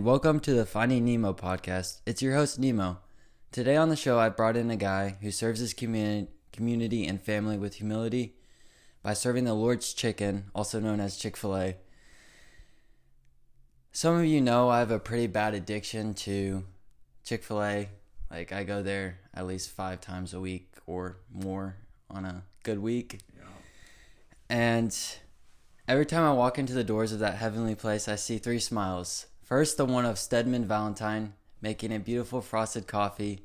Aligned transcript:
and 0.00 0.06
welcome 0.06 0.40
to 0.40 0.54
the 0.54 0.64
Finding 0.64 1.04
Nemo 1.04 1.34
podcast. 1.34 2.00
It's 2.06 2.22
your 2.22 2.34
host, 2.34 2.58
Nemo. 2.58 3.00
Today 3.52 3.76
on 3.76 3.90
the 3.90 3.96
show, 3.96 4.18
I 4.18 4.30
brought 4.30 4.56
in 4.56 4.70
a 4.70 4.76
guy 4.76 5.16
who 5.20 5.30
serves 5.30 5.60
his 5.60 5.74
community, 5.74 6.32
community 6.54 7.06
and 7.06 7.20
family 7.20 7.58
with 7.58 7.74
humility 7.74 8.34
by 9.02 9.12
serving 9.12 9.44
the 9.44 9.52
Lord's 9.52 9.92
chicken, 9.92 10.46
also 10.54 10.80
known 10.80 11.00
as 11.00 11.18
Chick 11.18 11.36
fil 11.36 11.54
A. 11.54 11.76
Some 13.92 14.16
of 14.16 14.24
you 14.24 14.40
know 14.40 14.70
I 14.70 14.78
have 14.78 14.90
a 14.90 14.98
pretty 14.98 15.26
bad 15.26 15.52
addiction 15.52 16.14
to 16.14 16.64
Chick 17.22 17.44
fil 17.44 17.62
A. 17.62 17.90
Like, 18.30 18.52
I 18.52 18.64
go 18.64 18.82
there 18.82 19.18
at 19.34 19.46
least 19.46 19.68
five 19.68 20.00
times 20.00 20.32
a 20.32 20.40
week 20.40 20.72
or 20.86 21.18
more 21.30 21.76
on 22.08 22.24
a 22.24 22.44
good 22.62 22.78
week. 22.78 23.20
Yeah. 23.36 23.44
And 24.48 24.98
every 25.86 26.06
time 26.06 26.24
I 26.24 26.32
walk 26.32 26.58
into 26.58 26.72
the 26.72 26.84
doors 26.84 27.12
of 27.12 27.18
that 27.18 27.36
heavenly 27.36 27.74
place, 27.74 28.08
I 28.08 28.16
see 28.16 28.38
three 28.38 28.60
smiles. 28.60 29.26
First, 29.50 29.78
the 29.78 29.84
one 29.84 30.06
of 30.06 30.16
Stedman 30.16 30.64
Valentine 30.64 31.34
making 31.60 31.92
a 31.92 31.98
beautiful 31.98 32.40
frosted 32.40 32.86
coffee. 32.86 33.40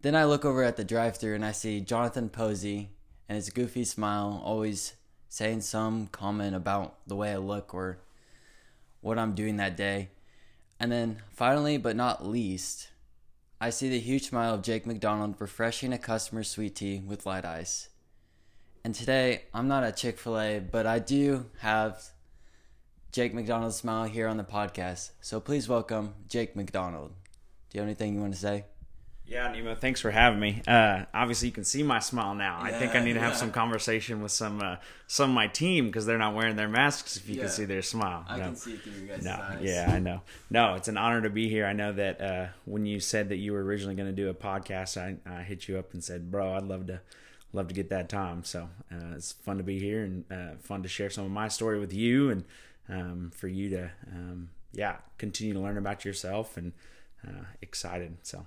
Then 0.00 0.14
I 0.14 0.26
look 0.26 0.44
over 0.44 0.62
at 0.62 0.76
the 0.76 0.84
drive 0.84 1.16
thru 1.16 1.34
and 1.34 1.44
I 1.44 1.50
see 1.50 1.80
Jonathan 1.80 2.28
Posey 2.28 2.90
and 3.28 3.34
his 3.34 3.50
goofy 3.50 3.82
smile, 3.82 4.40
always 4.44 4.94
saying 5.28 5.62
some 5.62 6.06
comment 6.06 6.54
about 6.54 6.98
the 7.08 7.16
way 7.16 7.32
I 7.32 7.38
look 7.38 7.74
or 7.74 7.98
what 9.00 9.18
I'm 9.18 9.34
doing 9.34 9.56
that 9.56 9.76
day. 9.76 10.10
And 10.78 10.92
then 10.92 11.16
finally, 11.32 11.78
but 11.78 11.96
not 11.96 12.24
least, 12.24 12.90
I 13.60 13.70
see 13.70 13.88
the 13.88 13.98
huge 13.98 14.28
smile 14.28 14.54
of 14.54 14.62
Jake 14.62 14.86
McDonald 14.86 15.34
refreshing 15.40 15.92
a 15.92 15.98
customer's 15.98 16.48
sweet 16.48 16.76
tea 16.76 17.02
with 17.04 17.26
light 17.26 17.44
ice. 17.44 17.88
And 18.84 18.94
today, 18.94 19.46
I'm 19.52 19.66
not 19.66 19.82
at 19.82 19.96
Chick 19.96 20.16
fil 20.16 20.38
A, 20.38 20.60
but 20.60 20.86
I 20.86 21.00
do 21.00 21.46
have 21.58 22.13
Jake 23.14 23.32
McDonald's 23.32 23.76
smile 23.76 24.06
here 24.06 24.26
on 24.26 24.38
the 24.38 24.42
podcast. 24.42 25.12
So 25.20 25.38
please 25.38 25.68
welcome 25.68 26.14
Jake 26.28 26.56
McDonald. 26.56 27.12
Do 27.70 27.78
you 27.78 27.80
have 27.80 27.86
anything 27.86 28.12
you 28.16 28.20
want 28.20 28.32
to 28.34 28.40
say? 28.40 28.64
Yeah, 29.24 29.52
Nemo, 29.52 29.76
thanks 29.76 30.00
for 30.00 30.10
having 30.10 30.40
me. 30.40 30.62
Uh, 30.66 31.04
obviously, 31.14 31.46
you 31.46 31.54
can 31.54 31.62
see 31.62 31.84
my 31.84 32.00
smile 32.00 32.34
now. 32.34 32.58
I 32.60 32.72
think 32.72 32.96
I 32.96 33.04
need 33.04 33.12
to 33.12 33.20
have 33.20 33.34
yeah. 33.34 33.38
some 33.38 33.52
conversation 33.52 34.20
with 34.20 34.32
some 34.32 34.60
uh, 34.60 34.78
some 35.06 35.30
of 35.30 35.34
my 35.36 35.46
team 35.46 35.86
because 35.86 36.06
they're 36.06 36.18
not 36.18 36.34
wearing 36.34 36.56
their 36.56 36.68
masks. 36.68 37.16
If 37.16 37.28
you 37.28 37.36
Yeah. 37.36 37.42
can 37.42 37.50
see 37.50 37.64
their 37.66 37.82
smile, 37.82 38.24
I 38.28 38.36
No. 38.38 38.46
can 38.46 38.56
see 38.56 38.74
through 38.78 38.94
your 38.94 39.06
guys' 39.16 39.24
No, 39.24 39.30
eyes. 39.30 39.60
yeah, 39.62 39.92
I 39.94 40.00
know. 40.00 40.22
No, 40.50 40.74
it's 40.74 40.88
an 40.88 40.96
honor 40.96 41.22
to 41.22 41.30
be 41.30 41.48
here. 41.48 41.66
I 41.66 41.72
know 41.72 41.92
that 41.92 42.20
uh, 42.20 42.46
when 42.64 42.84
you 42.84 42.98
said 42.98 43.28
that 43.28 43.36
you 43.36 43.52
were 43.52 43.62
originally 43.62 43.94
going 43.94 44.08
to 44.08 44.12
do 44.12 44.28
a 44.28 44.34
podcast, 44.34 44.96
I, 45.00 45.18
I 45.24 45.44
hit 45.44 45.68
you 45.68 45.78
up 45.78 45.92
and 45.92 46.02
said, 46.02 46.32
"Bro, 46.32 46.52
I'd 46.56 46.64
love 46.64 46.88
to 46.88 47.00
love 47.52 47.68
to 47.68 47.74
get 47.74 47.90
that 47.90 48.08
time." 48.08 48.42
So 48.42 48.70
uh, 48.92 49.14
it's 49.14 49.30
fun 49.34 49.58
to 49.58 49.62
be 49.62 49.78
here 49.78 50.02
and 50.02 50.24
uh, 50.32 50.56
fun 50.58 50.82
to 50.82 50.88
share 50.88 51.10
some 51.10 51.24
of 51.24 51.30
my 51.30 51.46
story 51.46 51.78
with 51.78 51.92
you 51.94 52.28
and 52.28 52.44
um, 52.88 53.30
for 53.34 53.48
you 53.48 53.70
to, 53.70 53.90
um, 54.12 54.50
yeah, 54.72 54.96
continue 55.18 55.54
to 55.54 55.60
learn 55.60 55.78
about 55.78 56.04
yourself 56.04 56.56
and 56.56 56.72
uh, 57.26 57.44
excited. 57.62 58.16
So 58.22 58.46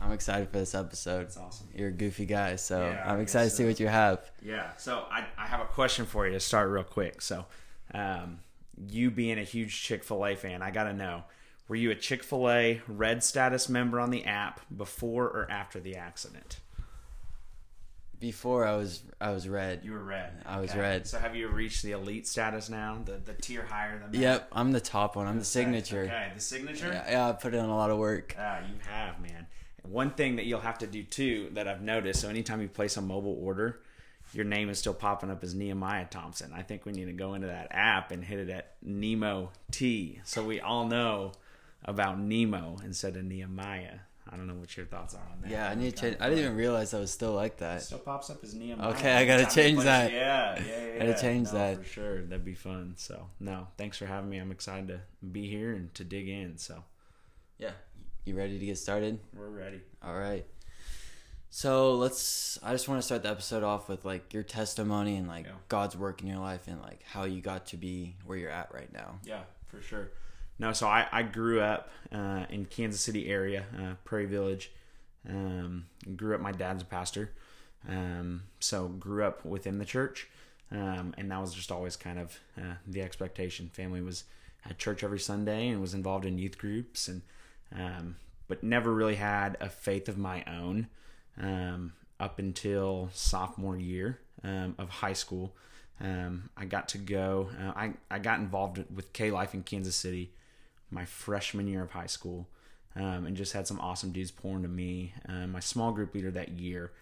I'm 0.00 0.12
excited 0.12 0.48
for 0.50 0.58
this 0.58 0.74
episode. 0.74 1.26
That's 1.26 1.36
awesome. 1.36 1.68
You're 1.74 1.88
a 1.88 1.92
goofy 1.92 2.26
guy, 2.26 2.56
so 2.56 2.80
Yeah, 2.80 3.02
I'm 3.06 3.20
excited 3.20 3.50
to 3.50 3.56
see 3.56 3.66
what 3.66 3.80
you 3.80 3.88
have. 3.88 4.30
Yeah. 4.42 4.70
So 4.76 5.04
I, 5.10 5.26
I 5.36 5.46
have 5.46 5.60
a 5.60 5.66
question 5.66 6.06
for 6.06 6.26
you 6.26 6.32
to 6.32 6.40
start 6.40 6.70
real 6.70 6.84
quick. 6.84 7.20
So, 7.20 7.46
um, 7.92 8.40
you 8.88 9.10
being 9.10 9.38
a 9.38 9.44
huge 9.44 9.82
Chick 9.82 10.04
fil 10.04 10.24
A 10.24 10.36
fan, 10.36 10.62
I 10.62 10.70
got 10.70 10.84
to 10.84 10.92
know 10.92 11.24
were 11.66 11.76
you 11.76 11.90
a 11.90 11.94
Chick 11.94 12.22
fil 12.22 12.48
A 12.48 12.80
red 12.86 13.22
status 13.22 13.68
member 13.68 14.00
on 14.00 14.10
the 14.10 14.24
app 14.24 14.60
before 14.74 15.24
or 15.24 15.50
after 15.50 15.80
the 15.80 15.96
accident? 15.96 16.60
Before 18.20 18.66
I 18.66 18.74
was 18.76 19.02
I 19.20 19.30
was 19.30 19.48
red. 19.48 19.80
You 19.84 19.92
were 19.92 20.02
red. 20.02 20.32
I 20.44 20.60
was 20.60 20.74
red. 20.74 21.06
So 21.06 21.18
have 21.18 21.36
you 21.36 21.48
reached 21.48 21.82
the 21.82 21.92
elite 21.92 22.26
status 22.26 22.68
now? 22.68 23.00
The, 23.04 23.20
the 23.24 23.34
tier 23.34 23.64
higher 23.64 23.98
than 23.98 24.10
that? 24.12 24.18
Yep, 24.18 24.48
I'm 24.52 24.72
the 24.72 24.80
top 24.80 25.16
one. 25.16 25.26
I'm 25.26 25.38
the 25.38 25.44
signature. 25.44 26.02
Okay. 26.02 26.32
The 26.34 26.40
signature? 26.40 26.88
Yeah, 26.88 27.10
yeah, 27.10 27.28
I 27.28 27.32
put 27.32 27.54
in 27.54 27.64
a 27.64 27.76
lot 27.76 27.90
of 27.90 27.98
work. 27.98 28.34
Ah, 28.38 28.58
you 28.60 28.74
have, 28.90 29.20
man. 29.20 29.46
One 29.82 30.10
thing 30.10 30.36
that 30.36 30.46
you'll 30.46 30.60
have 30.60 30.78
to 30.78 30.86
do 30.86 31.02
too 31.02 31.50
that 31.54 31.68
I've 31.68 31.80
noticed, 31.80 32.20
so 32.20 32.28
anytime 32.28 32.60
you 32.60 32.68
place 32.68 32.96
a 32.96 33.00
mobile 33.00 33.38
order, 33.40 33.80
your 34.32 34.44
name 34.44 34.68
is 34.68 34.78
still 34.78 34.94
popping 34.94 35.30
up 35.30 35.42
as 35.42 35.54
Nehemiah 35.54 36.06
Thompson. 36.10 36.52
I 36.54 36.62
think 36.62 36.84
we 36.84 36.92
need 36.92 37.06
to 37.06 37.12
go 37.12 37.34
into 37.34 37.46
that 37.46 37.68
app 37.70 38.10
and 38.10 38.22
hit 38.22 38.38
it 38.38 38.50
at 38.50 38.74
Nemo 38.82 39.50
T, 39.70 40.20
so 40.24 40.44
we 40.44 40.60
all 40.60 40.86
know 40.86 41.32
about 41.84 42.18
Nemo 42.18 42.76
instead 42.84 43.16
of 43.16 43.24
Nehemiah. 43.24 44.00
I 44.30 44.36
don't 44.36 44.46
know 44.46 44.54
what 44.54 44.76
your 44.76 44.86
thoughts 44.86 45.14
are 45.14 45.22
on 45.32 45.40
that. 45.42 45.50
Yeah, 45.50 45.68
I 45.68 45.74
need 45.74 45.96
to 45.96 46.00
change. 46.02 46.16
I 46.20 46.28
didn't 46.28 46.44
even 46.44 46.56
realize 46.56 46.92
I 46.94 47.00
was 47.00 47.10
still 47.10 47.32
like 47.32 47.58
that. 47.58 47.82
Still 47.82 47.98
pops 47.98 48.28
up 48.30 48.42
as 48.44 48.54
Nehemiah. 48.54 48.90
Okay, 48.90 49.12
I 49.14 49.24
gotta 49.24 49.46
change 49.46 49.82
that. 49.84 50.12
Yeah, 50.12 50.60
yeah, 50.66 50.86
yeah. 50.94 50.98
Gotta 50.98 51.20
change 51.20 51.46
No, 51.48 51.52
that. 51.58 51.78
for 51.78 51.84
sure. 51.84 52.22
That'd 52.22 52.44
be 52.44 52.54
fun. 52.54 52.94
So, 52.96 53.28
no, 53.40 53.68
thanks 53.76 53.96
for 53.98 54.06
having 54.06 54.28
me. 54.30 54.38
I'm 54.38 54.50
excited 54.50 54.88
to 54.88 55.00
be 55.26 55.48
here 55.48 55.72
and 55.72 55.92
to 55.94 56.04
dig 56.04 56.28
in. 56.28 56.58
So, 56.58 56.84
Yeah. 57.58 57.70
You 58.24 58.36
ready 58.36 58.58
to 58.58 58.66
get 58.66 58.76
started? 58.76 59.20
we're 59.34 59.48
ready. 59.48 59.80
All 60.02 60.18
right. 60.18 60.44
So 61.50 61.94
let's. 61.94 62.58
I 62.62 62.72
just 62.72 62.88
want 62.88 63.00
to 63.00 63.06
start 63.06 63.22
the 63.22 63.30
episode 63.30 63.62
off 63.62 63.88
with 63.88 64.04
like 64.04 64.34
your 64.34 64.42
testimony 64.42 65.16
and 65.16 65.26
like 65.26 65.46
Yeah. 65.46 65.52
God's 65.68 65.96
work 65.96 66.20
in 66.20 66.26
your 66.26 66.38
life 66.38 66.68
and 66.68 66.80
like 66.82 67.02
how 67.04 67.24
you 67.24 67.40
got 67.40 67.66
to 67.68 67.76
be 67.78 68.16
where 68.26 68.36
you're 68.36 68.50
at 68.50 68.72
right 68.74 68.92
now. 68.92 69.18
Yeah, 69.24 69.40
for 69.68 69.80
sure. 69.80 70.10
No, 70.58 70.72
so 70.72 70.88
I, 70.88 71.06
I 71.12 71.22
grew 71.22 71.60
up 71.60 71.90
uh, 72.12 72.44
in 72.50 72.64
Kansas 72.64 73.00
City 73.00 73.28
area, 73.28 73.64
uh, 73.78 73.94
Prairie 74.04 74.26
Village. 74.26 74.72
Um, 75.28 75.86
grew 76.16 76.34
up. 76.34 76.40
My 76.40 76.52
dad's 76.52 76.82
a 76.82 76.86
pastor, 76.86 77.32
um, 77.88 78.44
so 78.60 78.88
grew 78.88 79.24
up 79.24 79.44
within 79.44 79.78
the 79.78 79.84
church, 79.84 80.28
um, 80.72 81.14
and 81.18 81.30
that 81.30 81.40
was 81.40 81.52
just 81.52 81.70
always 81.70 81.96
kind 81.96 82.18
of 82.18 82.38
uh, 82.56 82.74
the 82.86 83.02
expectation. 83.02 83.68
Family 83.72 84.00
was 84.00 84.24
at 84.64 84.78
church 84.78 85.04
every 85.04 85.18
Sunday 85.18 85.68
and 85.68 85.80
was 85.80 85.92
involved 85.92 86.24
in 86.24 86.38
youth 86.38 86.56
groups, 86.56 87.08
and 87.08 87.22
um, 87.76 88.16
but 88.46 88.62
never 88.62 88.92
really 88.94 89.16
had 89.16 89.56
a 89.60 89.68
faith 89.68 90.08
of 90.08 90.16
my 90.16 90.44
own 90.44 90.88
um, 91.40 91.92
up 92.18 92.38
until 92.38 93.10
sophomore 93.12 93.76
year 93.76 94.18
um, 94.44 94.74
of 94.78 94.88
high 94.88 95.12
school. 95.12 95.54
I 96.00 96.64
got 96.68 96.88
to 96.90 96.98
go. 96.98 97.50
Uh, 97.60 97.72
I 97.76 97.92
I 98.10 98.18
got 98.18 98.38
involved 98.38 98.82
with 98.94 99.12
K 99.12 99.30
Life 99.30 99.52
in 99.52 99.62
Kansas 99.62 99.96
City 99.96 100.32
my 100.90 101.04
freshman 101.04 101.66
year 101.66 101.82
of 101.82 101.90
high 101.90 102.06
school, 102.06 102.48
um, 102.96 103.26
and 103.26 103.36
just 103.36 103.52
had 103.52 103.66
some 103.66 103.80
awesome 103.80 104.10
dudes 104.10 104.30
pour 104.30 104.56
into 104.56 104.68
me. 104.68 105.14
Um, 105.28 105.52
my 105.52 105.60
small 105.60 105.92
group 105.92 106.14
leader 106.14 106.30
that 106.30 106.50
year, 106.50 106.92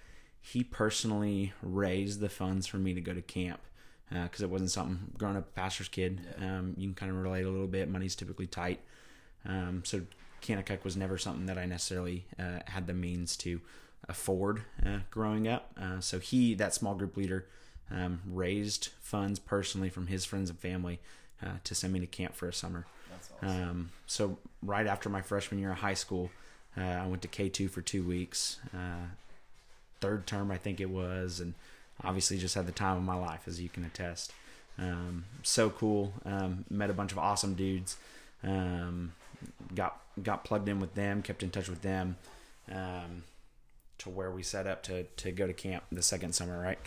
he 0.41 0.63
personally 0.63 1.53
raised 1.63 2.21
the 2.21 2.29
funds 2.29 2.67
for 2.67 2.79
me 2.79 2.95
to 2.95 3.01
go 3.01 3.15
to 3.15 3.23
camp 3.23 3.61
because 4.11 4.41
it 4.41 4.51
wasn't 4.51 4.71
something 4.71 4.99
growing 5.19 5.37
up 5.37 5.55
pastor's 5.55 5.89
kid. 5.89 6.21
Um, 6.41 6.75
you 6.77 6.89
can 6.89 6.95
kind 6.95 7.11
of 7.11 7.19
relate 7.19 7.45
a 7.45 7.51
little 7.51 7.67
bit. 7.67 7.89
Money's 7.89 8.15
typically 8.15 8.47
tight, 8.47 8.81
um, 9.45 9.83
so 9.85 10.03
Kanakuk 10.43 10.85
was 10.85 10.97
never 10.97 11.19
something 11.19 11.47
that 11.47 11.59
I 11.59 11.67
necessarily 11.67 12.27
uh, 12.39 12.61
had 12.67 12.87
the 12.87 12.95
means 12.95 13.37
to 13.39 13.61
afford 14.09 14.63
uh, 14.85 14.99
growing 15.11 15.49
up. 15.49 15.73
Uh, 15.81 16.01
so 16.01 16.19
he, 16.19 16.55
that 16.55 16.75
small 16.75 16.95
group 16.95 17.17
leader, 17.17 17.47
um, 17.91 18.21
raised 18.27 18.89
funds 19.01 19.39
personally 19.39 19.89
from 19.89 20.09
his 20.09 20.25
friends 20.25 20.51
and 20.51 20.59
family 20.59 21.01
uh, 21.43 21.59
to 21.65 21.75
send 21.75 21.93
me 21.93 22.01
to 22.01 22.07
camp 22.07 22.35
for 22.35 22.49
a 22.49 22.53
summer. 22.53 22.87
That's 23.41 23.43
Um, 23.53 23.91
so 24.07 24.39
right 24.63 24.87
after 24.87 25.09
my 25.09 25.23
freshman 25.23 25.61
year 25.61 25.73
of 25.73 25.79
high 25.79 25.95
school, 25.95 26.31
uh, 26.77 26.83
I 26.83 27.07
went 27.07 27.23
to 27.23 27.29
K 27.29 27.49
two 27.49 27.69
for 27.69 27.81
two 27.81 28.03
weeks. 28.03 28.59
Uh, 28.75 29.07
third 30.01 30.27
term, 30.27 30.51
I 30.51 30.59
think 30.59 30.81
it 30.81 30.91
was, 30.91 31.41
and 31.41 31.55
obviously 32.05 32.39
just 32.39 32.55
had 32.55 32.67
the 32.67 32.73
time 32.73 32.97
of 32.97 33.03
my 33.03 33.17
life, 33.17 33.43
as 33.47 33.61
you 33.61 33.69
can 33.69 33.85
attest. 33.85 34.33
Um, 34.79 35.25
so 35.43 35.71
cool. 35.71 36.13
Um, 36.25 36.65
met 36.69 36.91
a 36.91 36.95
bunch 36.95 37.13
of 37.13 37.19
awesome 37.19 37.55
dudes. 37.55 37.97
Um, 38.45 39.13
got 39.75 40.01
got 40.23 40.45
plugged 40.45 40.69
in 40.69 40.81
with 40.81 40.95
them. 40.95 41.23
Kept 41.23 41.43
in 41.43 41.51
touch 41.51 41.69
with 41.69 41.83
them. 41.83 42.17
Um, 42.71 43.25
to 43.99 44.11
where 44.11 44.31
we 44.31 44.43
set 44.43 44.67
up 44.67 44.83
to 44.83 45.05
to 45.05 45.33
go 45.33 45.47
to 45.47 45.55
camp 45.55 45.85
the 45.91 46.03
second 46.03 46.35
summer, 46.35 46.61
right? 46.61 46.79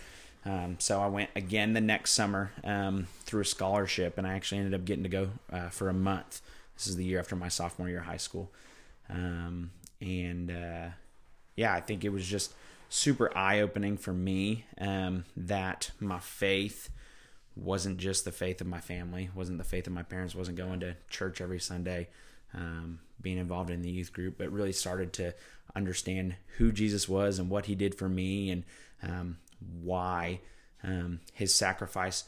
Um, 0.46 0.78
so 0.80 1.02
I 1.02 1.08
went 1.08 1.30
again 1.36 1.74
the 1.74 1.82
next 1.82 2.12
summer 2.12 2.52
um, 2.64 3.08
through 3.22 3.42
a 3.42 3.46
scholarship, 3.46 4.18
and 4.18 4.26
I 4.26 4.34
actually 4.34 4.60
ended 4.60 4.74
up 4.74 4.86
getting 4.86 5.04
to 5.04 5.10
go 5.10 5.30
uh, 5.52 5.70
for 5.70 5.90
a 5.90 5.94
month. 5.94 6.42
This 6.76 6.88
is 6.88 6.96
the 6.96 7.04
year 7.04 7.20
after 7.20 7.36
my 7.36 7.50
sophomore 7.50 7.90
year 7.90 8.00
of 8.00 8.06
high 8.06 8.18
school, 8.18 8.52
um, 9.10 9.72
and 10.00 10.50
uh, 10.50 10.90
yeah, 11.56 11.74
I 11.74 11.82
think 11.82 12.06
it 12.06 12.10
was 12.10 12.26
just 12.26 12.54
super 12.88 13.36
eye 13.38 13.60
opening 13.60 13.98
for 13.98 14.14
me 14.14 14.66
um, 14.80 15.26
that 15.36 15.92
my 16.00 16.20
faith 16.20 16.90
wasn't 17.56 17.98
just 17.98 18.24
the 18.26 18.32
faith 18.32 18.62
of 18.62 18.68
my 18.68 18.80
family, 18.80 19.30
wasn't 19.36 19.58
the 19.58 19.64
faith 19.64 19.88
of 19.88 19.94
my 19.94 20.04
parents, 20.04 20.34
wasn't 20.34 20.58
going 20.58 20.80
to 20.80 20.96
church 21.10 21.42
every 21.42 21.60
Sunday, 21.60 22.08
um, 22.54 23.00
being 23.22 23.38
involved 23.38 23.70
in 23.70 23.82
the 23.82 23.92
youth 23.92 24.14
group, 24.14 24.38
but 24.38 24.52
really 24.52 24.72
started 24.72 25.12
to 25.14 25.34
understand 25.76 26.36
who 26.58 26.72
Jesus 26.72 27.08
was 27.08 27.38
and 27.38 27.50
what 27.50 27.66
he 27.66 27.76
did 27.76 27.94
for 27.94 28.10
me 28.10 28.50
and 28.50 28.64
um, 29.04 29.38
why 29.82 30.42
um, 30.84 31.20
his 31.34 31.54
sacrifice 31.54 32.24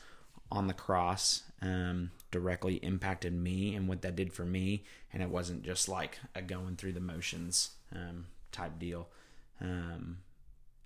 on 0.51 0.67
the 0.67 0.73
cross 0.73 1.43
um, 1.61 2.11
directly 2.31 2.75
impacted 2.75 3.33
me 3.33 3.75
and 3.75 3.87
what 3.87 4.01
that 4.01 4.15
did 4.15 4.33
for 4.33 4.45
me. 4.45 4.83
And 5.13 5.21
it 5.23 5.29
wasn't 5.29 5.63
just 5.63 5.87
like 5.87 6.19
a 6.35 6.41
going 6.41 6.75
through 6.75 6.93
the 6.93 6.99
motions 6.99 7.71
um, 7.95 8.27
type 8.51 8.79
deal. 8.79 9.07
Um, 9.61 10.19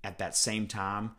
at 0.04 0.20
that 0.20 0.36
same 0.36 0.68
time 0.68 1.12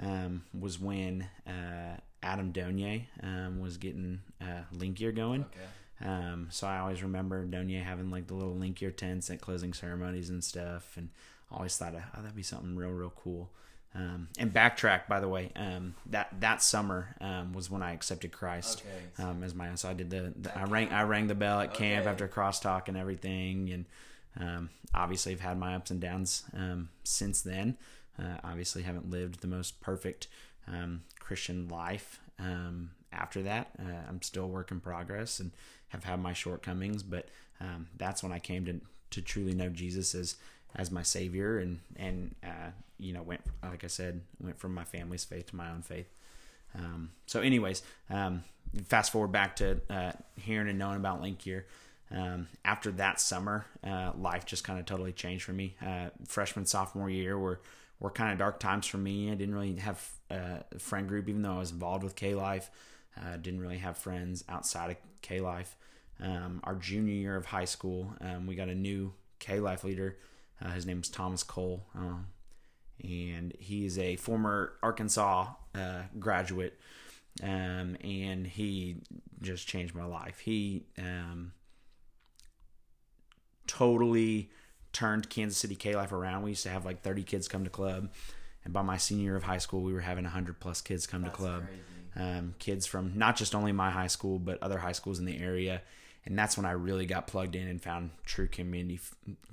um, 0.00 0.44
was 0.58 0.78
when 0.78 1.28
uh, 1.46 1.96
Adam 2.22 2.52
Donier 2.52 3.06
um, 3.22 3.60
was 3.60 3.76
getting 3.76 4.20
uh, 4.40 4.62
Link 4.72 5.00
Year 5.00 5.12
going. 5.12 5.42
Okay. 5.42 6.08
Um, 6.10 6.48
so 6.50 6.66
I 6.66 6.78
always 6.78 7.02
remember 7.02 7.44
Donia 7.44 7.82
having 7.82 8.10
like 8.10 8.28
the 8.28 8.34
little 8.34 8.54
link 8.54 8.80
year 8.80 8.92
tents 8.92 9.30
at 9.30 9.40
closing 9.40 9.72
ceremonies 9.72 10.30
and 10.30 10.44
stuff, 10.44 10.96
and 10.96 11.08
always 11.50 11.76
thought, 11.76 11.94
oh, 11.94 12.20
that'd 12.22 12.36
be 12.36 12.42
something 12.42 12.76
real, 12.76 12.90
real 12.90 13.12
cool. 13.16 13.50
Um, 13.94 14.28
and 14.38 14.52
backtrack, 14.52 15.08
by 15.08 15.18
the 15.18 15.28
way, 15.28 15.50
um, 15.56 15.94
that 16.06 16.28
that 16.40 16.62
summer 16.62 17.16
um, 17.20 17.52
was 17.52 17.70
when 17.70 17.82
I 17.82 17.94
accepted 17.94 18.32
Christ 18.32 18.82
Okay. 19.16 19.28
um, 19.30 19.42
as 19.42 19.54
my 19.54 19.74
so 19.74 19.88
I 19.88 19.94
did 19.94 20.10
the, 20.10 20.32
the 20.36 20.56
I 20.56 20.64
rang 20.64 20.88
I 20.90 21.02
rang 21.02 21.26
the 21.26 21.34
bell 21.34 21.60
at 21.60 21.74
camp 21.74 22.02
Okay. 22.04 22.10
after 22.10 22.28
crosstalk 22.28 22.88
and 22.88 22.96
everything, 22.96 23.70
and 23.70 23.84
um, 24.38 24.70
obviously 24.94 25.32
I've 25.32 25.40
had 25.40 25.58
my 25.58 25.74
ups 25.74 25.90
and 25.90 26.00
downs 26.00 26.44
um, 26.54 26.90
since 27.02 27.42
then. 27.42 27.76
Uh, 28.18 28.36
obviously, 28.44 28.82
haven't 28.82 29.10
lived 29.10 29.40
the 29.40 29.46
most 29.48 29.80
perfect 29.80 30.26
um, 30.66 31.02
Christian 31.18 31.68
life 31.68 32.20
um, 32.38 32.90
after 33.12 33.42
that. 33.42 33.70
Uh, 33.78 34.06
I'm 34.08 34.20
still 34.22 34.44
a 34.44 34.48
work 34.48 34.70
in 34.70 34.80
progress 34.80 35.40
and 35.40 35.50
have 35.88 36.04
had 36.04 36.20
my 36.20 36.32
shortcomings, 36.34 37.02
but 37.02 37.28
um, 37.60 37.86
that's 37.96 38.22
when 38.22 38.32
I 38.32 38.38
came 38.38 38.64
to 38.66 38.80
to 39.10 39.22
truly 39.22 39.54
know 39.54 39.70
Jesus 39.70 40.14
as 40.14 40.36
as 40.78 40.90
my 40.90 41.02
Savior, 41.02 41.58
and 41.58 41.80
and 41.96 42.34
uh, 42.42 42.70
you 42.98 43.12
know 43.12 43.22
went 43.22 43.42
like 43.62 43.84
I 43.84 43.88
said 43.88 44.22
went 44.40 44.58
from 44.58 44.72
my 44.72 44.84
family's 44.84 45.24
faith 45.24 45.50
to 45.50 45.56
my 45.56 45.70
own 45.70 45.82
faith. 45.82 46.08
Um, 46.74 47.10
so, 47.26 47.40
anyways, 47.40 47.82
um, 48.08 48.44
fast 48.86 49.12
forward 49.12 49.32
back 49.32 49.56
to 49.56 49.80
uh, 49.90 50.12
hearing 50.36 50.68
and 50.68 50.78
knowing 50.78 50.96
about 50.96 51.20
Link 51.20 51.44
Year. 51.44 51.66
Um, 52.10 52.48
after 52.64 52.90
that 52.92 53.20
summer, 53.20 53.66
uh, 53.84 54.12
life 54.18 54.46
just 54.46 54.64
kind 54.64 54.78
of 54.78 54.86
totally 54.86 55.12
changed 55.12 55.44
for 55.44 55.52
me. 55.52 55.76
Uh, 55.84 56.08
freshman, 56.26 56.64
sophomore 56.64 57.10
year 57.10 57.38
were 57.38 57.60
were 58.00 58.10
kind 58.10 58.32
of 58.32 58.38
dark 58.38 58.60
times 58.60 58.86
for 58.86 58.98
me. 58.98 59.30
I 59.30 59.34
didn't 59.34 59.54
really 59.54 59.76
have 59.76 60.08
uh, 60.30 60.60
a 60.74 60.78
friend 60.78 61.08
group, 61.08 61.28
even 61.28 61.42
though 61.42 61.56
I 61.56 61.58
was 61.58 61.72
involved 61.72 62.04
with 62.04 62.16
K 62.16 62.34
Life. 62.34 62.70
Uh, 63.16 63.36
didn't 63.36 63.60
really 63.60 63.78
have 63.78 63.98
friends 63.98 64.44
outside 64.48 64.90
of 64.90 64.96
K 65.20 65.40
Life. 65.40 65.76
Um, 66.20 66.60
our 66.64 66.74
junior 66.74 67.14
year 67.14 67.36
of 67.36 67.46
high 67.46 67.64
school, 67.64 68.12
um, 68.20 68.46
we 68.46 68.54
got 68.54 68.68
a 68.68 68.74
new 68.74 69.12
K 69.38 69.60
Life 69.60 69.84
leader. 69.84 70.16
Uh, 70.64 70.70
his 70.70 70.86
name 70.86 71.00
is 71.00 71.08
Thomas 71.08 71.42
Cole. 71.42 71.86
Um, 71.94 72.26
and 73.02 73.54
he 73.58 73.84
is 73.84 73.98
a 73.98 74.16
former 74.16 74.72
Arkansas 74.82 75.48
uh, 75.74 76.02
graduate, 76.18 76.78
um, 77.42 77.96
and 78.02 78.46
he 78.46 78.96
just 79.40 79.68
changed 79.68 79.94
my 79.94 80.04
life. 80.04 80.40
He 80.40 80.86
um, 80.98 81.52
totally 83.66 84.50
turned 84.92 85.30
Kansas 85.30 85.58
City 85.58 85.76
K 85.76 85.94
Life 85.94 86.12
around. 86.12 86.42
We 86.42 86.50
used 86.50 86.64
to 86.64 86.70
have 86.70 86.84
like 86.84 87.02
30 87.02 87.22
kids 87.22 87.46
come 87.46 87.62
to 87.64 87.70
club, 87.70 88.10
and 88.64 88.72
by 88.72 88.82
my 88.82 88.96
senior 88.96 89.24
year 89.24 89.36
of 89.36 89.44
high 89.44 89.58
school, 89.58 89.82
we 89.82 89.92
were 89.92 90.00
having 90.00 90.24
100 90.24 90.58
plus 90.58 90.80
kids 90.80 91.06
come 91.06 91.22
That's 91.22 91.34
to 91.34 91.38
club. 91.38 91.64
Um, 92.16 92.54
kids 92.58 92.84
from 92.84 93.12
not 93.16 93.36
just 93.36 93.54
only 93.54 93.70
my 93.70 93.90
high 93.90 94.08
school, 94.08 94.40
but 94.40 94.60
other 94.60 94.78
high 94.78 94.92
schools 94.92 95.20
in 95.20 95.24
the 95.24 95.38
area. 95.38 95.82
And 96.24 96.38
that's 96.38 96.56
when 96.56 96.66
I 96.66 96.72
really 96.72 97.06
got 97.06 97.26
plugged 97.26 97.56
in 97.56 97.68
and 97.68 97.80
found 97.80 98.10
true 98.26 98.48
community, 98.48 99.00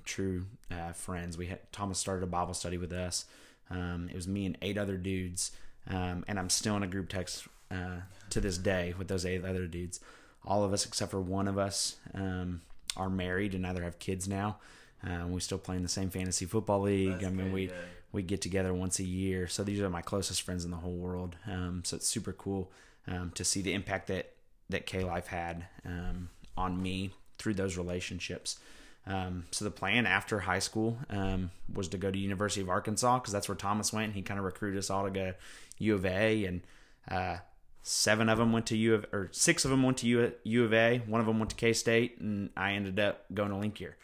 true 0.04 0.46
uh, 0.70 0.92
friends. 0.92 1.38
We 1.38 1.48
had 1.48 1.72
Thomas 1.72 2.00
started 2.00 2.24
a 2.24 2.28
Bible 2.28 2.54
study 2.54 2.78
with 2.78 2.92
us. 2.92 3.26
Um, 3.70 4.10
it 4.10 4.16
was 4.16 4.28
me 4.28 4.46
and 4.46 4.58
eight 4.62 4.78
other 4.78 4.98
dudes, 4.98 5.52
um, 5.90 6.24
and 6.28 6.38
I'm 6.38 6.50
still 6.50 6.76
in 6.76 6.84
a 6.84 6.88
group 6.88 7.10
text 7.10 7.48
uh, 7.72 8.02
to 8.30 8.42
this 8.42 8.58
day 8.58 8.94
with 8.98 9.08
those 9.08 9.26
eight 9.26 9.44
other 9.44 9.68
dudes. 9.68 10.00
All 10.46 10.64
of 10.64 10.74
us, 10.74 10.86
except 10.86 11.12
for 11.12 11.22
one 11.22 11.48
of 11.48 11.58
us, 11.58 11.96
um, 12.14 12.62
are 12.96 13.10
married 13.10 13.56
and 13.56 13.66
either 13.66 13.84
have 13.84 13.98
kids 14.00 14.28
now. 14.28 14.58
Um, 15.04 15.32
we 15.32 15.40
still 15.40 15.58
play 15.58 15.76
in 15.76 15.84
the 15.84 15.90
same 15.90 16.10
fantasy 16.10 16.46
football 16.46 16.82
league. 16.82 17.14
That's 17.14 17.26
I 17.26 17.30
mean, 17.30 17.52
we 17.52 17.68
yeah. 17.68 17.74
we 18.12 18.22
get 18.22 18.42
together 18.42 18.74
once 18.74 19.00
a 19.00 19.04
year. 19.04 19.48
So 19.48 19.64
these 19.64 19.80
are 19.80 19.90
my 19.90 20.02
closest 20.02 20.42
friends 20.42 20.66
in 20.66 20.72
the 20.72 20.78
whole 20.78 20.96
world. 20.96 21.36
Um, 21.48 21.84
so 21.84 21.96
it's 21.98 22.08
super 22.08 22.34
cool 22.34 22.72
um, 23.08 23.32
to 23.36 23.44
see 23.44 23.62
the 23.62 23.74
impact 23.74 24.08
that 24.08 24.32
that 24.70 24.86
K 24.86 25.04
Life 25.04 25.28
had 25.28 25.68
um, 25.86 26.30
on 26.58 26.82
me 26.82 27.12
through 27.38 27.56
those 27.56 27.78
relationships. 27.78 28.60
Um, 29.08 29.46
so 29.52 29.66
the 29.66 29.72
plan 29.72 30.08
after 30.08 30.40
high 30.40 30.60
school 30.60 30.98
um, 31.10 31.52
was 31.72 31.90
to 31.90 31.98
go 31.98 32.10
to 32.10 32.18
University 32.18 32.62
of 32.62 32.70
Arkansas 32.70 33.20
because 33.20 33.34
that's 33.34 33.48
where 33.48 33.56
Thomas 33.56 33.94
went. 33.94 34.14
He 34.14 34.22
kind 34.22 34.40
of 34.40 34.46
recruited 34.46 34.80
us 34.80 34.90
all 34.90 35.04
to 35.04 35.12
go 35.12 35.34
U 35.78 35.96
of 35.96 36.06
A, 36.06 36.46
and 36.46 36.62
uh, 37.10 37.38
seven 37.84 38.30
of 38.30 38.40
them 38.40 38.52
went 38.52 38.66
to 38.68 38.78
U 38.78 38.96
of 38.96 39.06
or 39.14 39.30
six 39.32 39.64
of 39.64 39.72
them 39.72 39.84
went 39.84 39.98
to 40.00 40.08
U, 40.08 40.32
U 40.44 40.64
of 40.66 40.74
A. 40.74 41.00
One 41.06 41.22
of 41.22 41.28
them 41.28 41.38
went 41.38 41.52
to 41.52 41.56
K 41.56 41.74
State, 41.74 42.20
and 42.20 42.50
I 42.58 42.74
ended 42.74 43.00
up 43.00 43.26
going 43.34 43.50
to 43.50 43.80
Year. 43.80 43.96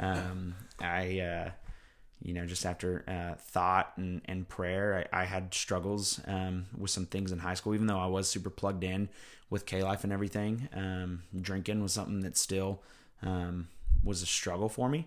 Um, 0.00 0.54
I 0.80 1.20
uh, 1.20 1.50
you 2.20 2.34
know, 2.34 2.46
just 2.46 2.66
after 2.66 3.04
uh, 3.06 3.34
thought 3.36 3.92
and, 3.96 4.22
and 4.24 4.48
prayer, 4.48 5.06
I, 5.12 5.22
I 5.22 5.24
had 5.24 5.54
struggles 5.54 6.20
um, 6.26 6.66
with 6.76 6.90
some 6.90 7.06
things 7.06 7.32
in 7.32 7.38
high 7.38 7.54
school, 7.54 7.74
even 7.74 7.86
though 7.86 7.98
I 7.98 8.06
was 8.06 8.28
super 8.28 8.50
plugged 8.50 8.84
in 8.84 9.08
with 9.50 9.66
K 9.66 9.82
Life 9.82 10.04
and 10.04 10.12
everything. 10.12 10.68
Um, 10.74 11.22
drinking 11.40 11.82
was 11.82 11.92
something 11.92 12.20
that 12.20 12.36
still 12.36 12.82
um, 13.22 13.68
was 14.02 14.22
a 14.22 14.26
struggle 14.26 14.68
for 14.68 14.88
me. 14.88 15.06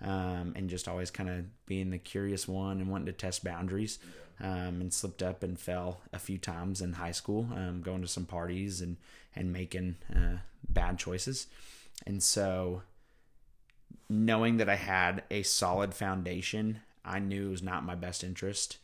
Um, 0.00 0.54
and 0.56 0.68
just 0.68 0.88
always 0.88 1.12
kind 1.12 1.30
of 1.30 1.44
being 1.66 1.90
the 1.90 1.98
curious 1.98 2.48
one 2.48 2.80
and 2.80 2.90
wanting 2.90 3.06
to 3.06 3.12
test 3.12 3.44
boundaries. 3.44 3.98
Um, 4.40 4.80
and 4.80 4.92
slipped 4.92 5.22
up 5.22 5.44
and 5.44 5.56
fell 5.60 6.00
a 6.12 6.18
few 6.18 6.36
times 6.36 6.80
in 6.80 6.94
high 6.94 7.12
school, 7.12 7.48
um, 7.54 7.80
going 7.80 8.02
to 8.02 8.08
some 8.08 8.24
parties 8.24 8.80
and, 8.80 8.96
and 9.36 9.52
making 9.52 9.96
uh, 10.12 10.38
bad 10.68 10.98
choices. 10.98 11.46
And 12.06 12.20
so 12.20 12.82
knowing 14.08 14.58
that 14.58 14.68
I 14.68 14.76
had 14.76 15.22
a 15.30 15.42
solid 15.42 15.94
foundation, 15.94 16.80
I 17.04 17.18
knew 17.18 17.48
it 17.48 17.50
was 17.50 17.62
not 17.62 17.84
my 17.84 17.94
best 17.94 18.22
interest 18.22 18.78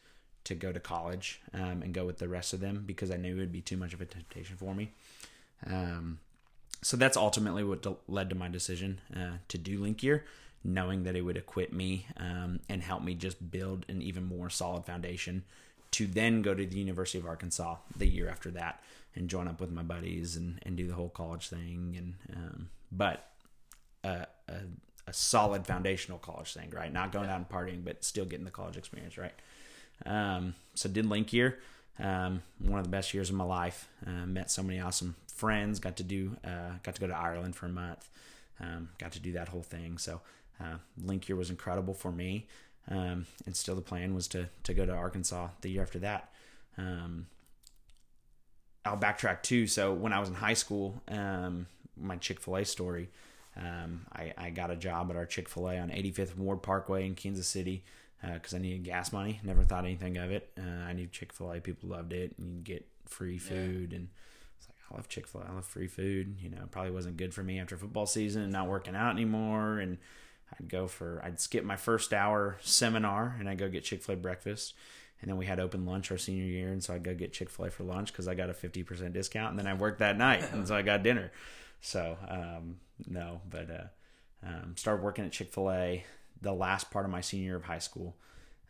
to 0.44 0.54
go 0.54 0.72
to 0.72 0.80
college 0.80 1.40
um, 1.52 1.82
and 1.82 1.92
go 1.92 2.06
with 2.06 2.18
the 2.18 2.28
rest 2.28 2.52
of 2.52 2.60
them 2.60 2.84
because 2.86 3.10
I 3.10 3.16
knew 3.16 3.36
it 3.36 3.40
would 3.40 3.52
be 3.52 3.60
too 3.60 3.76
much 3.76 3.92
of 3.92 4.00
a 4.00 4.06
temptation 4.06 4.56
for 4.56 4.74
me. 4.74 4.92
Um, 5.66 6.18
so 6.82 6.96
that's 6.96 7.16
ultimately 7.16 7.64
what 7.64 7.86
led 8.08 8.30
to 8.30 8.36
my 8.36 8.48
decision 8.48 9.00
uh, 9.14 9.38
to 9.48 9.58
do 9.58 9.80
Link 9.80 10.02
Year, 10.02 10.24
knowing 10.64 11.02
that 11.04 11.16
it 11.16 11.22
would 11.22 11.36
equip 11.36 11.72
me 11.72 12.06
um, 12.16 12.60
and 12.68 12.82
help 12.82 13.02
me 13.02 13.14
just 13.14 13.50
build 13.50 13.84
an 13.88 14.00
even 14.00 14.24
more 14.24 14.48
solid 14.48 14.84
foundation 14.84 15.44
to 15.90 16.06
then 16.06 16.42
go 16.42 16.54
to 16.54 16.66
the 16.66 16.78
University 16.78 17.18
of 17.18 17.26
Arkansas 17.26 17.76
the 17.96 18.06
year 18.06 18.28
after 18.28 18.50
that 18.52 18.82
and 19.14 19.28
join 19.28 19.48
up 19.48 19.60
with 19.60 19.70
my 19.70 19.82
buddies 19.82 20.36
and, 20.36 20.60
and 20.64 20.76
do 20.76 20.86
the 20.86 20.94
whole 20.94 21.08
college 21.08 21.48
thing. 21.48 21.94
And 21.96 22.36
um, 22.36 22.68
but 22.92 23.28
a, 24.04 24.26
a, 24.48 24.54
a 25.08 25.12
solid 25.12 25.66
foundational 25.66 26.18
college 26.18 26.52
thing, 26.52 26.70
right? 26.70 26.92
Not 26.92 27.12
going 27.12 27.30
out 27.30 27.36
and 27.36 27.48
partying, 27.48 27.84
but 27.84 28.04
still 28.04 28.24
getting 28.26 28.44
the 28.44 28.50
college 28.50 28.76
experience, 28.76 29.16
right? 29.16 29.32
Um, 30.04 30.54
so 30.74 30.88
did 30.88 31.06
Link 31.06 31.32
year, 31.32 31.58
um, 31.98 32.42
one 32.58 32.78
of 32.78 32.84
the 32.84 32.90
best 32.90 33.14
years 33.14 33.30
of 33.30 33.36
my 33.36 33.44
life. 33.44 33.88
Uh, 34.06 34.26
met 34.26 34.50
so 34.50 34.62
many 34.62 34.80
awesome 34.80 35.16
friends. 35.34 35.80
Got 35.80 35.96
to 35.96 36.02
do, 36.02 36.36
uh, 36.44 36.72
got 36.82 36.94
to 36.94 37.00
go 37.00 37.06
to 37.06 37.16
Ireland 37.16 37.56
for 37.56 37.66
a 37.66 37.70
month. 37.70 38.08
Um, 38.60 38.90
got 38.98 39.12
to 39.12 39.20
do 39.20 39.32
that 39.32 39.48
whole 39.48 39.62
thing. 39.62 39.98
So 39.98 40.20
uh, 40.60 40.76
Link 41.02 41.28
year 41.28 41.36
was 41.36 41.50
incredible 41.50 41.94
for 41.94 42.12
me. 42.12 42.46
Um, 42.90 43.26
and 43.46 43.54
still 43.54 43.74
the 43.74 43.82
plan 43.82 44.14
was 44.14 44.28
to 44.28 44.48
to 44.64 44.72
go 44.72 44.86
to 44.86 44.92
Arkansas 44.92 45.48
the 45.60 45.68
year 45.68 45.82
after 45.82 45.98
that. 45.98 46.32
Um, 46.78 47.26
I'll 48.84 48.96
backtrack 48.96 49.42
too. 49.42 49.66
So 49.66 49.92
when 49.92 50.12
I 50.12 50.20
was 50.20 50.30
in 50.30 50.34
high 50.36 50.54
school, 50.54 51.02
um, 51.08 51.66
my 52.00 52.16
Chick 52.16 52.40
Fil 52.40 52.56
A 52.56 52.64
story. 52.64 53.10
Um, 53.58 54.06
I, 54.12 54.32
I 54.38 54.50
got 54.50 54.70
a 54.70 54.76
job 54.76 55.10
at 55.10 55.16
our 55.16 55.26
Chick 55.26 55.48
Fil 55.48 55.68
A 55.68 55.78
on 55.78 55.90
85th 55.90 56.36
Ward 56.36 56.62
Parkway 56.62 57.06
in 57.06 57.14
Kansas 57.14 57.48
City 57.48 57.84
because 58.34 58.54
I 58.54 58.58
needed 58.58 58.84
gas 58.84 59.12
money. 59.12 59.40
Never 59.42 59.64
thought 59.64 59.84
anything 59.84 60.16
of 60.16 60.30
it. 60.30 60.50
Uh, 60.58 60.84
I 60.88 60.92
knew 60.92 61.06
Chick 61.06 61.32
Fil 61.32 61.52
A. 61.52 61.60
People 61.60 61.90
loved 61.90 62.12
it, 62.12 62.34
and 62.38 62.56
you 62.56 62.60
get 62.62 62.86
free 63.06 63.38
food. 63.38 63.92
And 63.92 64.08
it's 64.58 64.68
like 64.68 64.76
I 64.90 64.96
love 64.96 65.08
Chick 65.08 65.26
Fil 65.26 65.42
A. 65.42 65.50
I 65.50 65.54
love 65.54 65.64
free 65.64 65.86
food. 65.86 66.36
You 66.40 66.50
know, 66.50 66.58
probably 66.70 66.90
wasn't 66.92 67.16
good 67.16 67.34
for 67.34 67.42
me 67.42 67.58
after 67.58 67.76
football 67.76 68.06
season 68.06 68.42
and 68.42 68.52
not 68.52 68.68
working 68.68 68.94
out 68.94 69.12
anymore. 69.12 69.78
And 69.78 69.98
I'd 70.58 70.68
go 70.68 70.86
for 70.86 71.20
I'd 71.24 71.40
skip 71.40 71.64
my 71.64 71.76
first 71.76 72.12
hour 72.12 72.58
seminar 72.60 73.36
and 73.38 73.48
I'd 73.48 73.58
go 73.58 73.68
get 73.68 73.84
Chick 73.84 74.02
Fil 74.02 74.14
A 74.14 74.18
breakfast. 74.18 74.74
And 75.20 75.28
then 75.28 75.36
we 75.36 75.46
had 75.46 75.58
open 75.58 75.84
lunch 75.84 76.12
our 76.12 76.18
senior 76.18 76.44
year, 76.44 76.70
and 76.70 76.82
so 76.82 76.94
I'd 76.94 77.02
go 77.02 77.12
get 77.12 77.32
Chick 77.32 77.50
Fil 77.50 77.64
A 77.66 77.70
for 77.70 77.82
lunch 77.82 78.12
because 78.12 78.28
I 78.28 78.34
got 78.36 78.50
a 78.50 78.54
fifty 78.54 78.84
percent 78.84 79.14
discount. 79.14 79.50
And 79.50 79.58
then 79.58 79.66
I 79.66 79.74
worked 79.74 79.98
that 79.98 80.16
night, 80.16 80.44
and 80.52 80.66
so 80.66 80.76
I 80.76 80.82
got 80.82 81.02
dinner. 81.02 81.32
So 81.80 82.16
um, 82.28 82.80
no, 83.06 83.40
but 83.48 83.70
uh, 83.70 84.46
um, 84.46 84.74
started 84.76 85.02
working 85.02 85.24
at 85.24 85.32
Chick 85.32 85.52
Fil 85.52 85.70
A 85.70 86.04
the 86.40 86.52
last 86.52 86.90
part 86.90 87.04
of 87.04 87.10
my 87.10 87.20
senior 87.20 87.46
year 87.46 87.56
of 87.56 87.64
high 87.64 87.78
school, 87.78 88.16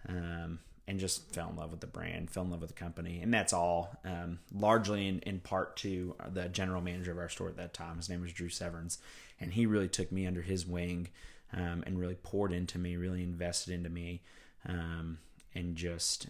um, 0.08 0.58
and 0.86 0.98
just 0.98 1.30
fell 1.34 1.50
in 1.50 1.56
love 1.56 1.70
with 1.70 1.80
the 1.80 1.86
brand, 1.86 2.30
fell 2.30 2.44
in 2.44 2.50
love 2.50 2.62
with 2.62 2.70
the 2.70 2.74
company, 2.74 3.20
and 3.20 3.32
that's 3.32 3.52
all 3.52 3.94
um, 4.04 4.38
largely 4.54 5.06
in, 5.06 5.18
in 5.20 5.40
part 5.40 5.76
to 5.76 6.14
the 6.32 6.48
general 6.48 6.80
manager 6.80 7.12
of 7.12 7.18
our 7.18 7.28
store 7.28 7.48
at 7.48 7.56
that 7.56 7.74
time. 7.74 7.96
His 7.96 8.08
name 8.08 8.22
was 8.22 8.32
Drew 8.32 8.48
Severns, 8.48 8.98
and 9.38 9.52
he 9.52 9.66
really 9.66 9.88
took 9.88 10.10
me 10.10 10.26
under 10.26 10.40
his 10.40 10.66
wing 10.66 11.08
um, 11.52 11.82
and 11.86 11.98
really 11.98 12.14
poured 12.14 12.52
into 12.52 12.78
me, 12.78 12.96
really 12.96 13.22
invested 13.22 13.74
into 13.74 13.90
me, 13.90 14.22
um, 14.66 15.18
and 15.54 15.76
just 15.76 16.28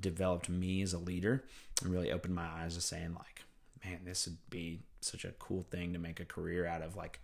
developed 0.00 0.48
me 0.48 0.80
as 0.80 0.94
a 0.94 0.98
leader, 0.98 1.44
and 1.82 1.92
really 1.92 2.12
opened 2.12 2.34
my 2.34 2.46
eyes 2.46 2.76
to 2.76 2.80
saying 2.80 3.14
like, 3.14 3.42
man, 3.84 4.00
this 4.04 4.26
would 4.26 4.38
be 4.50 4.80
such 5.00 5.24
a 5.24 5.32
cool 5.38 5.64
thing 5.70 5.92
to 5.92 5.98
make 5.98 6.20
a 6.20 6.24
career 6.24 6.66
out 6.66 6.82
of. 6.82 6.96
Like, 6.96 7.20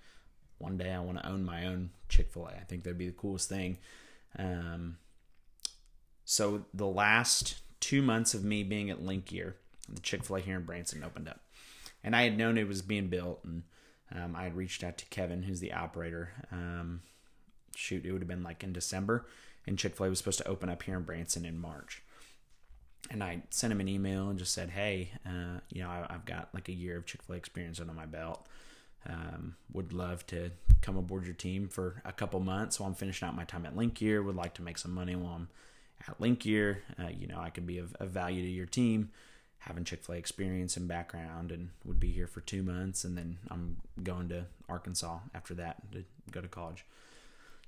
one 0.59 0.76
day 0.78 0.92
I 0.92 1.00
want 1.00 1.18
to 1.18 1.28
own 1.28 1.44
my 1.44 1.66
own 1.66 1.90
Chick 2.09 2.32
Fil 2.32 2.47
A. 2.47 2.50
I 2.50 2.64
think 2.68 2.85
that'd 2.85 2.99
be 2.99 3.06
the 3.06 3.12
coolest 3.12 3.49
thing. 3.49 3.78
Um, 4.38 4.99
so 6.25 6.64
the 6.73 6.87
last 6.87 7.56
two 7.80 8.00
months 8.00 8.32
of 8.32 8.44
me 8.44 8.62
being 8.62 8.90
at 8.90 9.02
Link 9.02 9.32
Year, 9.32 9.56
the 9.88 10.00
Chick 10.00 10.25
Fil 10.25 10.37
A 10.37 10.40
here 10.40 10.56
in 10.56 10.64
Branson 10.64 11.02
opened 11.04 11.28
up, 11.28 11.40
and 12.04 12.14
I 12.14 12.23
had 12.23 12.38
known 12.38 12.56
it 12.56 12.68
was 12.68 12.82
being 12.82 13.09
built, 13.09 13.40
and 13.44 13.64
um, 14.14 14.37
I 14.37 14.44
had 14.44 14.56
reached 14.56 14.85
out 14.85 14.99
to 14.99 15.06
Kevin, 15.06 15.42
who's 15.42 15.61
the 15.61 15.73
operator. 15.73 16.30
Um, 16.52 17.02
shoot, 17.75 18.04
it 18.06 18.12
would 18.12 18.23
have 18.23 18.28
been 18.28 18.44
like 18.44 18.62
in 18.62 18.73
December, 18.73 19.26
and 19.66 19.78
Chick 19.78 19.97
Fil 19.97 20.06
A 20.06 20.09
was 20.11 20.18
supposed 20.18 20.38
to 20.38 20.49
open 20.49 20.68
up 20.68 20.82
here 20.85 20.97
in 20.97 21.02
Branson 21.02 21.44
in 21.44 21.59
March. 21.59 22.01
And 23.11 23.23
I 23.23 23.42
sent 23.50 23.73
him 23.73 23.80
an 23.80 23.88
email 23.88 24.28
and 24.28 24.38
just 24.38 24.54
said, 24.54 24.71
"Hey, 24.71 25.11
uh, 25.26 25.61
you 25.71 25.82
know, 25.82 25.88
I, 25.88 26.06
have 26.11 26.25
got 26.25 26.49
like 26.54 26.68
a 26.68 26.73
year 26.73 26.97
of 26.97 27.06
Chick 27.06 27.23
Fil 27.23 27.35
A 27.35 27.38
experience 27.38 27.80
under 27.80 27.92
my 27.92 28.06
belt. 28.06 28.47
Um, 29.06 29.56
would 29.73 29.92
love 29.92 30.25
to 30.28 30.50
come 30.80 30.97
aboard 30.97 31.25
your 31.25 31.35
team 31.35 31.68
for 31.68 32.00
a 32.04 32.12
couple 32.12 32.38
months 32.40 32.78
while 32.78 32.88
I'm 32.88 32.94
finishing 32.94 33.26
out 33.26 33.35
my 33.35 33.44
time 33.44 33.66
at 33.66 33.76
Link 33.76 34.00
Year. 34.00 34.23
Would 34.23 34.37
like 34.37 34.54
to 34.54 34.62
make 34.62 34.78
some 34.78 34.94
money 34.94 35.16
while 35.16 35.35
I'm 35.35 35.49
at 36.09 36.21
Link 36.21 36.47
Year. 36.47 36.82
Uh, 36.99 37.09
you 37.09 37.26
know, 37.26 37.40
I 37.40 37.50
could 37.50 37.66
be 37.66 37.78
of, 37.78 37.94
of 37.97 38.11
value 38.11 38.42
to 38.42 38.50
your 38.50 38.66
team." 38.66 39.11
having 39.62 39.85
Chick 39.85 40.02
fil 40.02 40.16
A 40.16 40.18
experience 40.18 40.76
and 40.76 40.88
background 40.88 41.52
and 41.52 41.71
would 41.85 42.00
be 42.00 42.11
here 42.11 42.26
for 42.26 42.40
two 42.40 42.62
months. 42.62 43.04
And 43.04 43.16
then 43.16 43.38
I'm 43.49 43.76
going 44.02 44.28
to 44.30 44.47
Arkansas 44.68 45.21
after 45.35 45.54
that 45.54 45.92
to 45.92 46.04
go 46.30 46.40
to 46.40 46.49
college. 46.49 46.85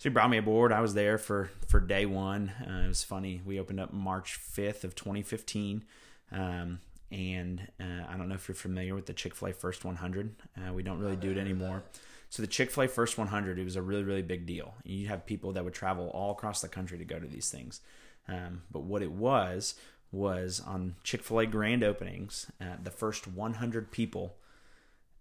So 0.05 0.11
he 0.11 0.13
brought 0.13 0.29
me 0.29 0.37
aboard. 0.37 0.71
I 0.71 0.83
was 0.83 0.93
there 0.93 1.17
for, 1.17 1.49
for 1.67 1.81
day 1.81 2.05
one. 2.05 2.53
Uh, 2.61 2.85
it 2.85 2.89
was 2.89 3.03
funny. 3.03 3.41
We 3.43 3.59
opened 3.59 3.81
up 3.81 3.91
March 3.91 4.39
5th 4.39 4.85
of 4.85 4.95
2015. 4.95 5.83
Um, 6.31 6.81
and 7.11 7.67
uh, 7.81 8.05
I 8.11 8.15
don't 8.19 8.29
know 8.29 8.35
if 8.35 8.47
you're 8.47 8.55
familiar 8.55 8.95
with 8.95 9.07
the 9.07 9.15
Chick 9.15 9.35
fil 9.35 9.49
A 9.49 9.53
First 9.55 9.83
100. 9.83 10.35
Uh, 10.59 10.75
we 10.75 10.83
don't 10.83 10.99
really 10.99 11.17
do 11.17 11.31
it 11.31 11.39
anymore. 11.39 11.85
So 12.29 12.43
the 12.43 12.47
Chick 12.47 12.71
fil 12.71 12.85
A 12.85 12.89
First 12.89 13.17
100, 13.17 13.59
it 13.59 13.65
was 13.65 13.77
a 13.77 13.81
really, 13.81 14.03
really 14.03 14.21
big 14.21 14.45
deal. 14.45 14.75
You 14.85 15.09
have 15.09 15.25
people 15.25 15.53
that 15.53 15.65
would 15.65 15.73
travel 15.73 16.11
all 16.11 16.33
across 16.33 16.61
the 16.61 16.69
country 16.69 16.99
to 16.99 17.05
go 17.07 17.19
to 17.19 17.27
these 17.27 17.49
things. 17.49 17.81
Um, 18.29 18.65
but 18.71 18.83
what 18.83 19.01
it 19.01 19.13
was 19.13 19.75
was 20.13 20.61
on 20.61 20.97
Chick 21.03 21.23
fil 21.23 21.39
A 21.39 21.47
grand 21.47 21.83
openings, 21.83 22.51
uh, 22.61 22.77
the 22.83 22.91
first 22.91 23.27
100 23.27 23.91
people 23.91 24.37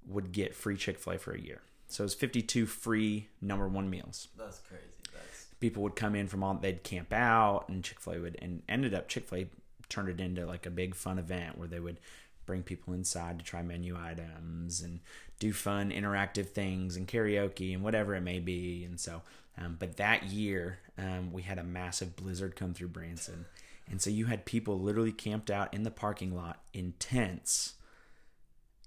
would 0.06 0.34
get 0.34 0.54
free 0.54 0.76
Chick 0.76 1.00
fil 1.00 1.14
A 1.14 1.18
for 1.18 1.32
a 1.32 1.40
year. 1.40 1.62
So 1.94 2.04
it 2.04 2.06
was 2.06 2.14
52 2.14 2.66
free 2.66 3.28
number 3.42 3.68
one 3.68 3.90
meals. 3.90 4.28
That's 4.38 4.60
crazy. 4.60 4.84
That's... 5.14 5.46
People 5.60 5.84
would 5.84 5.96
come 5.96 6.16
in 6.16 6.28
from 6.28 6.44
all, 6.44 6.54
they'd 6.56 6.84
camp 6.84 7.14
out, 7.14 7.66
and 7.70 7.84
Chick 7.84 8.00
fil 8.00 8.14
A 8.14 8.20
would, 8.20 8.38
and 8.42 8.64
ended 8.68 8.94
up, 8.94 9.08
Chick 9.08 9.28
fil 9.28 9.40
A 9.40 9.48
turned 9.90 10.10
it 10.10 10.20
into 10.20 10.46
like 10.46 10.66
a 10.66 10.72
big 10.72 10.96
fun 10.96 11.20
event 11.20 11.58
where 11.58 11.68
they 11.68 11.80
would 11.80 12.00
bring 12.46 12.64
people 12.64 12.94
inside 12.94 13.40
to 13.40 13.46
try 13.46 13.62
menu 13.62 13.98
items 13.98 14.82
and 14.82 15.00
do 15.40 15.54
fun 15.54 15.92
interactive 15.92 16.50
things 16.50 16.96
and 16.98 17.08
karaoke 17.08 17.74
and 17.74 17.84
whatever 17.84 18.16
it 18.16 18.22
may 18.22 18.40
be. 18.40 18.84
And 18.84 19.00
so, 19.00 19.22
um, 19.58 19.78
but 19.80 19.98
that 19.98 20.24
year, 20.24 20.80
um, 20.98 21.32
we 21.32 21.44
had 21.44 21.60
a 21.60 21.64
massive 21.64 22.16
blizzard 22.16 22.56
come 22.56 22.74
through 22.74 22.90
Branson 22.90 23.46
and 23.90 24.02
so 24.02 24.10
you 24.10 24.26
had 24.26 24.46
people 24.46 24.80
literally 24.80 25.12
camped 25.12 25.52
out 25.52 25.74
in 25.74 25.84
the 25.84 25.92
parking 25.92 26.36
lot 26.36 26.62
in 26.74 26.94
tents 27.00 27.74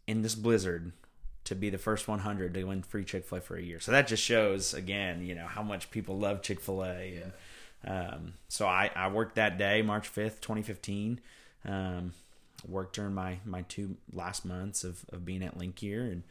in 0.06 0.22
this 0.22 0.34
blizzard 0.34 0.92
to 1.47 1.55
be 1.55 1.71
the 1.71 1.79
first 1.79 2.07
100 2.07 2.55
to 2.55 2.65
win 2.65 2.83
free 2.83 3.05
Chick 3.05 3.25
Fil 3.25 3.38
A 3.38 3.41
for 3.41 3.57
a 3.57 3.62
year. 3.62 3.81
So 3.81 3.93
that 3.93 4.07
just 4.07 4.23
shows 4.23 4.75
again, 4.75 5.25
you 5.25 5.35
know, 5.35 5.47
how 5.47 5.62
much 5.62 5.91
people 5.91 6.19
love 6.19 6.43
Chick 6.43 6.61
Fil 6.61 6.85
A. 6.85 7.23
And 7.23 7.33
um, 7.87 8.33
so 8.49 8.67
I, 8.67 8.91
I 8.95 9.09
worked 9.09 9.37
that 9.37 9.59
day, 9.59 9.83
March 9.83 10.12
5th, 10.12 10.41
2015. 10.41 11.21
Um, 11.65 12.12
worked 12.67 12.97
during 12.97 13.15
my 13.15 13.38
my 13.45 13.62
two 13.62 13.97
last 14.12 14.45
months 14.45 14.83
of, 14.85 15.05
of 15.12 15.25
being 15.25 15.43
at 15.43 15.57
Link 15.57 15.83
Year, 15.83 16.03
and 16.03 16.23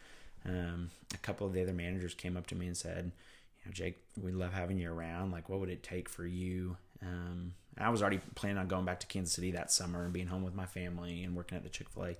um, 0.45 0.89
a 1.13 1.17
couple 1.17 1.45
of 1.45 1.53
the 1.53 1.61
other 1.61 1.73
managers 1.73 2.13
came 2.13 2.37
up 2.37 2.47
to 2.47 2.55
me 2.55 2.67
and 2.67 2.75
said, 2.75 3.11
you 3.59 3.65
know, 3.65 3.73
Jake, 3.73 3.97
we 4.21 4.31
love 4.31 4.53
having 4.53 4.77
you 4.77 4.91
around. 4.91 5.31
Like, 5.31 5.49
what 5.49 5.59
would 5.59 5.69
it 5.69 5.83
take 5.83 6.07
for 6.09 6.25
you 6.25 6.77
um, 7.01 7.53
I 7.77 7.89
was 7.89 8.01
already 8.01 8.19
planning 8.35 8.57
on 8.57 8.67
going 8.67 8.85
back 8.85 8.99
to 9.01 9.07
Kansas 9.07 9.33
City 9.33 9.51
that 9.51 9.71
summer 9.71 10.03
and 10.03 10.13
being 10.13 10.27
home 10.27 10.43
with 10.43 10.55
my 10.55 10.65
family 10.65 11.23
and 11.23 11.35
working 11.35 11.57
at 11.57 11.63
the 11.63 11.69
Chick 11.69 11.89
Fil 11.89 12.05
A 12.05 12.15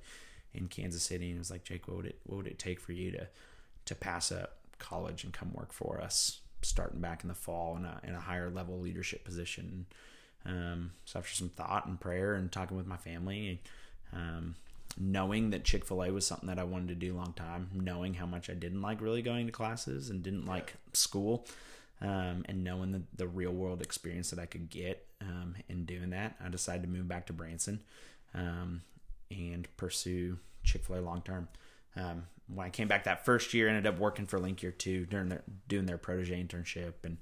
in 0.58 0.68
Kansas 0.68 1.04
City. 1.04 1.28
And 1.28 1.36
it 1.36 1.40
was 1.40 1.52
like, 1.52 1.64
Jake, 1.64 1.88
what 1.88 1.98
would 1.98 2.06
it 2.06 2.20
what 2.26 2.38
would 2.38 2.48
it 2.48 2.60
take 2.60 2.80
for 2.80 2.92
you 2.92 3.12
to 3.12 3.28
to 3.86 3.96
pass 3.96 4.32
up 4.32 4.58
college 4.80 5.24
and 5.24 5.34
come 5.34 5.54
work 5.54 5.72
for 5.72 6.02
us, 6.02 6.40
starting 6.62 7.00
back 7.00 7.24
in 7.24 7.28
the 7.28 7.36
fall 7.36 7.78
in 7.78 7.86
a 7.86 8.00
in 8.04 8.16
a 8.16 8.20
higher 8.20 8.50
level 8.50 8.80
leadership 8.80 9.24
position? 9.24 9.86
Um, 10.46 10.92
so 11.06 11.20
after 11.20 11.34
some 11.34 11.50
thought 11.50 11.88
and 11.88 12.00
prayer 12.00 12.36
and 12.36 12.52
talking 12.52 12.78
with 12.78 12.86
my 12.86 12.98
family, 12.98 13.62
um, 14.14 14.56
knowing 14.98 15.50
that 15.50 15.64
Chick 15.64 15.86
Fil 15.86 16.04
A 16.04 16.12
was 16.12 16.28
something 16.28 16.48
that 16.48 16.60
I 16.60 16.64
wanted 16.64 16.90
to 16.90 16.96
do 16.96 17.16
a 17.16 17.18
long 17.18 17.34
time, 17.34 17.70
knowing 17.74 18.14
how 18.14 18.28
much 18.28 18.50
I 18.50 18.54
didn't 18.54 18.82
like 18.82 19.02
really 19.02 19.24
going 19.24 19.48
to 19.48 19.52
classes 19.52 20.10
and 20.10 20.22
didn't 20.22 20.46
like 20.46 20.76
school 20.94 21.48
um, 22.02 22.46
and 22.48 22.64
knowing 22.64 22.92
the, 22.92 23.02
the 23.16 23.28
real 23.28 23.52
world 23.52 23.82
experience 23.82 24.30
that 24.30 24.40
I 24.40 24.46
could 24.46 24.70
get 24.70 25.06
um, 25.22 25.56
in 25.68 25.86
doing 25.86 26.12
that, 26.12 26.36
I 26.44 26.50
decided 26.50 26.84
to 26.84 26.90
move 26.90 27.08
back 27.08 27.26
to 27.28 27.34
Branson 27.34 27.80
um, 28.36 28.82
and 29.32 29.68
pursue 29.78 30.40
Chick 30.64 30.86
Fil 30.86 30.98
A 30.98 31.02
long 31.02 31.22
term. 31.22 31.48
Um, 31.96 32.28
when 32.54 32.68
I 32.68 32.70
came 32.70 32.88
back 32.88 33.06
that 33.06 33.26
first 33.26 33.54
year, 33.54 33.68
I 33.68 33.70
ended 33.72 33.88
up 33.92 34.00
working 34.00 34.26
for 34.26 34.40
Link 34.40 34.62
Year 34.62 34.72
Two 34.72 35.06
during 35.06 35.30
their 35.30 35.44
doing 35.68 35.86
their 35.86 35.98
protege 35.98 36.44
internship 36.44 36.94
and. 37.04 37.18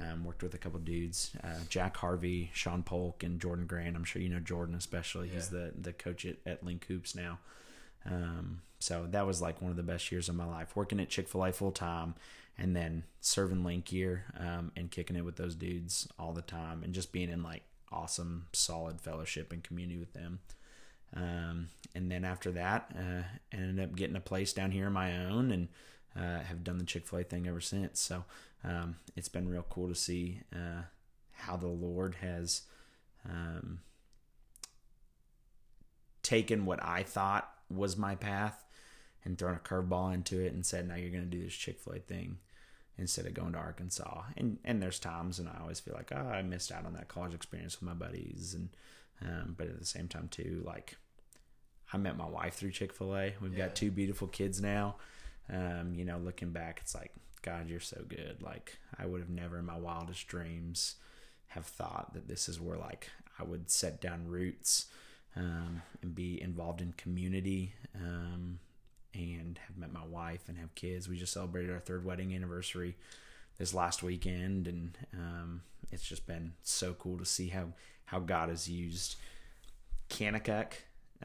Um, 0.00 0.24
worked 0.24 0.42
with 0.42 0.52
a 0.54 0.58
couple 0.58 0.80
dudes, 0.80 1.30
uh, 1.44 1.60
Jack 1.68 1.96
Harvey, 1.96 2.50
Sean 2.52 2.82
Polk, 2.82 3.22
and 3.22 3.40
Jordan 3.40 3.64
Grant. 3.64 3.94
I'm 3.94 4.02
sure 4.02 4.20
you 4.20 4.28
know 4.28 4.40
Jordan 4.40 4.74
especially. 4.74 5.28
Yeah. 5.28 5.34
He's 5.34 5.50
the 5.50 5.72
the 5.80 5.92
coach 5.92 6.26
at, 6.26 6.38
at 6.44 6.64
Link 6.64 6.84
Hoops 6.86 7.14
now. 7.14 7.38
Um, 8.04 8.62
so 8.80 9.06
that 9.12 9.24
was 9.24 9.40
like 9.40 9.62
one 9.62 9.70
of 9.70 9.76
the 9.76 9.84
best 9.84 10.10
years 10.10 10.28
of 10.28 10.34
my 10.34 10.46
life. 10.46 10.74
Working 10.74 10.98
at 10.98 11.10
Chick 11.10 11.28
Fil 11.28 11.44
A 11.44 11.52
full 11.52 11.70
time, 11.70 12.16
and 12.58 12.74
then 12.74 13.04
serving 13.20 13.64
link 13.64 13.92
Year 13.92 14.24
um, 14.38 14.72
and 14.76 14.90
kicking 14.90 15.16
it 15.16 15.24
with 15.24 15.36
those 15.36 15.54
dudes 15.54 16.08
all 16.18 16.32
the 16.32 16.42
time 16.42 16.82
and 16.82 16.94
just 16.94 17.12
being 17.12 17.30
in 17.30 17.42
like 17.42 17.62
awesome 17.90 18.46
solid 18.52 19.00
fellowship 19.00 19.52
and 19.52 19.62
community 19.62 19.98
with 19.98 20.12
them 20.12 20.40
um, 21.16 21.68
and 21.94 22.10
then 22.10 22.24
after 22.24 22.50
that 22.52 22.90
uh, 22.98 23.22
ended 23.52 23.84
up 23.84 23.96
getting 23.96 24.16
a 24.16 24.20
place 24.20 24.52
down 24.52 24.70
here 24.70 24.88
of 24.88 24.92
my 24.92 25.24
own 25.26 25.50
and 25.50 25.68
uh, 26.16 26.42
have 26.44 26.64
done 26.64 26.78
the 26.78 26.84
chick-fil-a 26.84 27.24
thing 27.24 27.46
ever 27.46 27.60
since 27.60 28.00
so 28.00 28.24
um, 28.64 28.96
it's 29.16 29.28
been 29.28 29.48
real 29.48 29.66
cool 29.68 29.88
to 29.88 29.94
see 29.94 30.40
uh, 30.54 30.82
how 31.32 31.56
the 31.56 31.66
lord 31.66 32.16
has 32.16 32.62
um, 33.28 33.80
taken 36.22 36.64
what 36.64 36.82
i 36.82 37.02
thought 37.02 37.50
was 37.70 37.96
my 37.96 38.14
path 38.14 38.64
and 39.24 39.38
thrown 39.38 39.56
a 39.56 39.58
curveball 39.58 40.12
into 40.12 40.40
it 40.40 40.52
and 40.52 40.64
said, 40.64 40.86
"Now 40.86 40.96
you're 40.96 41.10
going 41.10 41.28
to 41.28 41.36
do 41.36 41.42
this 41.42 41.54
Chick 41.54 41.80
Fil 41.80 41.94
A 41.94 41.98
thing." 41.98 42.38
Instead 42.96 43.26
of 43.26 43.34
going 43.34 43.52
to 43.52 43.58
Arkansas, 43.58 44.22
and 44.36 44.58
and 44.64 44.80
there's 44.80 45.00
times, 45.00 45.40
and 45.40 45.48
I 45.48 45.58
always 45.60 45.80
feel 45.80 45.94
like, 45.94 46.12
oh, 46.14 46.28
I 46.28 46.42
missed 46.42 46.70
out 46.70 46.86
on 46.86 46.92
that 46.94 47.08
college 47.08 47.34
experience 47.34 47.80
with 47.80 47.88
my 47.88 47.94
buddies, 47.94 48.54
and 48.54 48.68
um, 49.20 49.54
but 49.58 49.66
at 49.66 49.80
the 49.80 49.84
same 49.84 50.06
time 50.06 50.28
too, 50.28 50.62
like 50.64 50.96
I 51.92 51.96
met 51.96 52.16
my 52.16 52.26
wife 52.26 52.54
through 52.54 52.72
Chick 52.72 52.92
Fil 52.92 53.16
A. 53.16 53.34
We've 53.40 53.56
yeah. 53.56 53.66
got 53.66 53.76
two 53.76 53.90
beautiful 53.90 54.28
kids 54.28 54.60
now. 54.60 54.96
Um, 55.52 55.94
you 55.94 56.04
know, 56.04 56.18
looking 56.18 56.50
back, 56.50 56.80
it's 56.82 56.94
like, 56.94 57.12
God, 57.42 57.68
you're 57.68 57.80
so 57.80 58.02
good. 58.08 58.42
Like 58.42 58.78
I 58.98 59.06
would 59.06 59.20
have 59.20 59.30
never 59.30 59.58
in 59.58 59.66
my 59.66 59.76
wildest 59.76 60.26
dreams 60.26 60.96
have 61.48 61.66
thought 61.66 62.14
that 62.14 62.26
this 62.26 62.48
is 62.48 62.60
where 62.60 62.78
like 62.78 63.10
I 63.38 63.44
would 63.44 63.70
set 63.70 64.00
down 64.00 64.26
roots 64.26 64.86
um, 65.36 65.82
and 66.02 66.14
be 66.14 66.40
involved 66.40 66.80
in 66.80 66.94
community 66.96 67.74
um, 67.94 68.58
and 69.12 69.58
have 69.66 69.76
met 69.76 69.92
my 69.92 70.04
wife 70.04 70.48
and 70.48 70.58
have 70.58 70.74
kids. 70.74 71.08
We 71.08 71.16
just 71.16 71.32
celebrated 71.32 71.70
our 71.70 71.80
third 71.80 72.04
wedding 72.04 72.34
anniversary 72.34 72.96
this 73.58 73.74
last 73.74 74.02
weekend, 74.02 74.66
and 74.66 74.98
um, 75.12 75.62
it's 75.92 76.02
just 76.02 76.26
been 76.26 76.52
so 76.62 76.92
cool 76.94 77.18
to 77.18 77.24
see 77.24 77.48
how 77.48 77.68
how 78.06 78.18
God 78.20 78.48
has 78.48 78.68
used 78.68 79.16
Kanakuk 80.10 80.72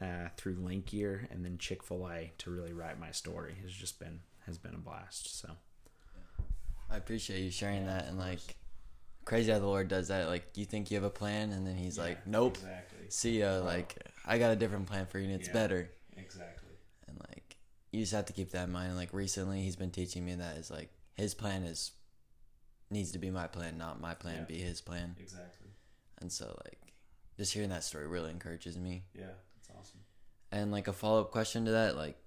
uh, 0.00 0.28
through 0.36 0.56
Link 0.56 0.92
Year 0.92 1.28
and 1.30 1.44
then 1.44 1.58
Chick 1.58 1.82
Fil 1.82 2.08
A 2.08 2.32
to 2.38 2.50
really 2.50 2.72
write 2.72 2.98
my 2.98 3.10
story. 3.10 3.56
Has 3.62 3.72
just 3.72 3.98
been 3.98 4.20
has 4.46 4.58
been 4.58 4.74
a 4.74 4.78
blast. 4.78 5.38
So 5.38 5.50
I 6.90 6.96
appreciate 6.96 7.40
you 7.40 7.50
sharing 7.50 7.84
yeah, 7.84 7.98
that 7.98 8.08
and 8.08 8.18
like 8.18 8.56
crazy 9.24 9.52
how 9.52 9.58
the 9.58 9.66
Lord 9.66 9.88
does 9.88 10.08
that. 10.08 10.28
Like 10.28 10.44
you 10.56 10.64
think 10.64 10.90
you 10.90 10.96
have 10.96 11.04
a 11.04 11.10
plan, 11.10 11.52
and 11.52 11.66
then 11.66 11.76
He's 11.76 11.96
yeah, 11.96 12.04
like, 12.04 12.26
"Nope, 12.26 12.56
exactly. 12.56 13.06
see 13.08 13.40
ya." 13.40 13.58
Like 13.58 13.96
I 14.26 14.38
got 14.38 14.50
a 14.50 14.56
different 14.56 14.86
plan 14.86 15.06
for 15.06 15.18
you, 15.18 15.26
and 15.26 15.34
it's 15.34 15.48
yeah, 15.48 15.54
better. 15.54 15.90
Exactly 16.16 16.68
And 17.08 17.18
like 17.28 17.56
you 17.92 18.00
just 18.00 18.12
have 18.12 18.26
to 18.26 18.32
keep 18.32 18.50
that 18.50 18.64
in 18.64 18.72
mind. 18.72 18.96
Like 18.96 19.12
recently, 19.12 19.62
he's 19.62 19.76
been 19.76 19.90
teaching 19.90 20.24
me 20.24 20.34
that 20.34 20.56
is 20.56 20.70
like 20.70 20.90
his 21.14 21.34
plan 21.34 21.62
is 21.64 21.92
needs 22.90 23.12
to 23.12 23.18
be 23.18 23.30
my 23.30 23.46
plan, 23.46 23.78
not 23.78 24.00
my 24.00 24.14
plan 24.14 24.44
be 24.48 24.58
his 24.58 24.80
plan. 24.80 25.14
Exactly. 25.20 25.68
And 26.20 26.32
so 26.32 26.56
like 26.64 26.89
just 27.40 27.54
hearing 27.54 27.70
that 27.70 27.82
story 27.82 28.06
really 28.06 28.30
encourages 28.30 28.76
me. 28.76 29.02
Yeah, 29.14 29.24
that's 29.56 29.70
awesome. 29.70 30.00
And 30.52 30.70
like 30.70 30.88
a 30.88 30.92
follow 30.92 31.22
up 31.22 31.30
question 31.30 31.64
to 31.64 31.70
that, 31.70 31.96
like 31.96 32.18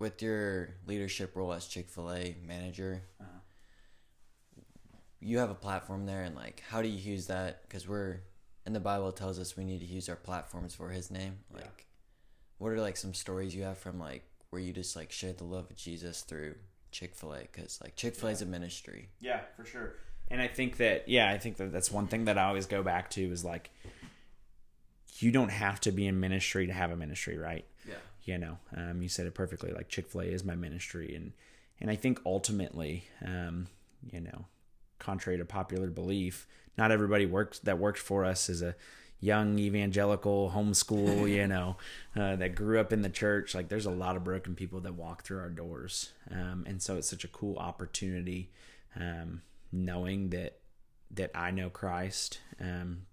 with 0.00 0.20
your 0.20 0.70
leadership 0.84 1.36
role 1.36 1.52
as 1.52 1.68
Chick 1.68 1.88
Fil 1.88 2.10
A 2.10 2.36
manager, 2.44 3.04
uh-huh. 3.20 4.60
you 5.20 5.38
have 5.38 5.50
a 5.50 5.54
platform 5.54 6.06
there, 6.06 6.24
and 6.24 6.34
like 6.34 6.60
how 6.68 6.82
do 6.82 6.88
you 6.88 6.98
use 6.98 7.28
that? 7.28 7.62
Because 7.62 7.86
we're 7.86 8.22
and 8.66 8.74
the 8.74 8.80
Bible 8.80 9.12
tells 9.12 9.38
us 9.38 9.56
we 9.56 9.64
need 9.64 9.78
to 9.78 9.86
use 9.86 10.08
our 10.08 10.16
platforms 10.16 10.74
for 10.74 10.88
His 10.88 11.08
name. 11.08 11.38
Like, 11.52 11.62
yeah. 11.62 11.84
what 12.58 12.72
are 12.72 12.80
like 12.80 12.96
some 12.96 13.14
stories 13.14 13.54
you 13.54 13.62
have 13.62 13.78
from 13.78 14.00
like 14.00 14.24
where 14.50 14.60
you 14.60 14.72
just 14.72 14.96
like 14.96 15.12
share 15.12 15.32
the 15.32 15.44
love 15.44 15.70
of 15.70 15.76
Jesus 15.76 16.22
through 16.22 16.56
Chick 16.90 17.14
Fil 17.14 17.34
A 17.34 17.42
because 17.42 17.80
like 17.80 17.94
Chick 17.94 18.16
Fil 18.16 18.30
A 18.30 18.32
is 18.32 18.42
a 18.42 18.46
ministry. 18.46 19.10
Yeah, 19.20 19.42
for 19.56 19.64
sure. 19.64 19.94
And 20.26 20.42
I 20.42 20.48
think 20.48 20.78
that 20.78 21.08
yeah, 21.08 21.30
I 21.30 21.38
think 21.38 21.58
that 21.58 21.70
that's 21.70 21.92
one 21.92 22.08
thing 22.08 22.24
that 22.24 22.38
I 22.38 22.46
always 22.46 22.66
go 22.66 22.82
back 22.82 23.10
to 23.10 23.22
is 23.22 23.44
like 23.44 23.70
you 25.22 25.30
don't 25.30 25.50
have 25.50 25.80
to 25.80 25.92
be 25.92 26.06
in 26.06 26.20
ministry 26.20 26.66
to 26.66 26.72
have 26.72 26.90
a 26.90 26.96
ministry, 26.96 27.38
right? 27.38 27.64
Yeah. 27.86 27.94
You 28.24 28.38
know, 28.38 28.58
um, 28.76 29.02
you 29.02 29.08
said 29.08 29.26
it 29.26 29.34
perfectly. 29.34 29.72
Like 29.72 29.88
Chick 29.88 30.08
Fil 30.08 30.22
A 30.22 30.24
is 30.24 30.44
my 30.44 30.54
ministry, 30.54 31.14
and 31.14 31.32
and 31.80 31.90
I 31.90 31.96
think 31.96 32.20
ultimately, 32.24 33.04
um, 33.24 33.66
you 34.12 34.20
know, 34.20 34.46
contrary 34.98 35.38
to 35.38 35.44
popular 35.44 35.88
belief, 35.88 36.46
not 36.78 36.92
everybody 36.92 37.26
works 37.26 37.58
that 37.60 37.78
works 37.78 38.00
for 38.00 38.24
us 38.24 38.48
is 38.48 38.62
a 38.62 38.76
young 39.22 39.58
evangelical 39.58 40.52
homeschool, 40.54 41.30
you 41.34 41.46
know, 41.46 41.76
uh, 42.14 42.36
that 42.36 42.54
grew 42.54 42.78
up 42.78 42.92
in 42.92 43.00
the 43.00 43.08
church. 43.08 43.54
Like 43.54 43.68
there's 43.68 43.86
a 43.86 43.90
lot 43.90 44.16
of 44.16 44.24
broken 44.24 44.54
people 44.54 44.80
that 44.80 44.94
walk 44.94 45.22
through 45.22 45.38
our 45.38 45.48
doors. 45.48 46.12
Um, 46.30 46.64
and 46.66 46.82
so 46.82 46.96
it's 46.96 47.08
such 47.08 47.24
a 47.24 47.28
cool 47.28 47.56
opportunity, 47.56 48.50
um, 48.96 49.40
knowing 49.70 50.30
that, 50.30 50.58
that 51.12 51.30
I 51.34 51.52
know 51.52 51.70
Christ, 51.70 52.40
um, 52.60 53.06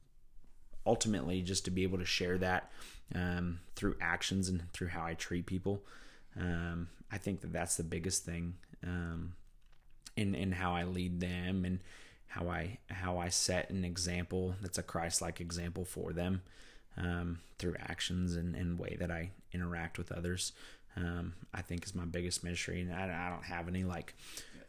ultimately 0.90 1.42
just 1.42 1.66
to 1.66 1.72
be 1.72 1.84
able 1.84 2.00
to 2.00 2.06
share 2.06 2.38
that, 2.40 2.72
um, 3.16 3.60
through 3.76 3.96
actions 4.02 4.50
and 4.50 4.72
through 4.74 4.90
how 4.90 5.06
I 5.06 5.14
treat 5.14 5.46
people. 5.46 5.82
Um, 6.40 6.90
I 7.12 7.18
think 7.18 7.42
that 7.42 7.54
that's 7.54 7.76
the 7.78 7.84
biggest 7.84 8.26
thing, 8.26 8.56
um, 8.84 9.34
in, 10.16 10.36
in 10.36 10.52
how 10.52 10.74
I 10.74 10.84
lead 10.84 11.20
them 11.20 11.66
and, 11.66 11.80
how 12.30 12.48
I 12.48 12.78
how 12.90 13.18
I 13.18 13.30
set 13.30 13.72
an 13.72 13.84
example 13.84 14.56
that's 14.62 14.78
a 14.78 14.84
Christ-like 14.84 15.42
example 15.42 15.84
for 15.84 16.14
them 16.14 16.44
um, 16.96 17.40
through 17.58 17.76
actions 17.80 18.36
and, 18.36 18.56
and 18.56 18.78
way 18.80 18.96
that 19.00 19.12
I 19.12 19.32
interact 19.52 19.98
with 19.98 20.12
others. 20.12 20.54
Um, 20.96 21.34
I 21.54 21.62
think 21.62 21.86
is 21.86 21.96
my 21.96 22.06
biggest 22.06 22.44
ministry, 22.44 22.82
and 22.82 22.94
I, 22.94 23.04
I 23.04 23.30
don't 23.30 23.46
have 23.46 23.68
any 23.68 23.84
like 23.84 24.14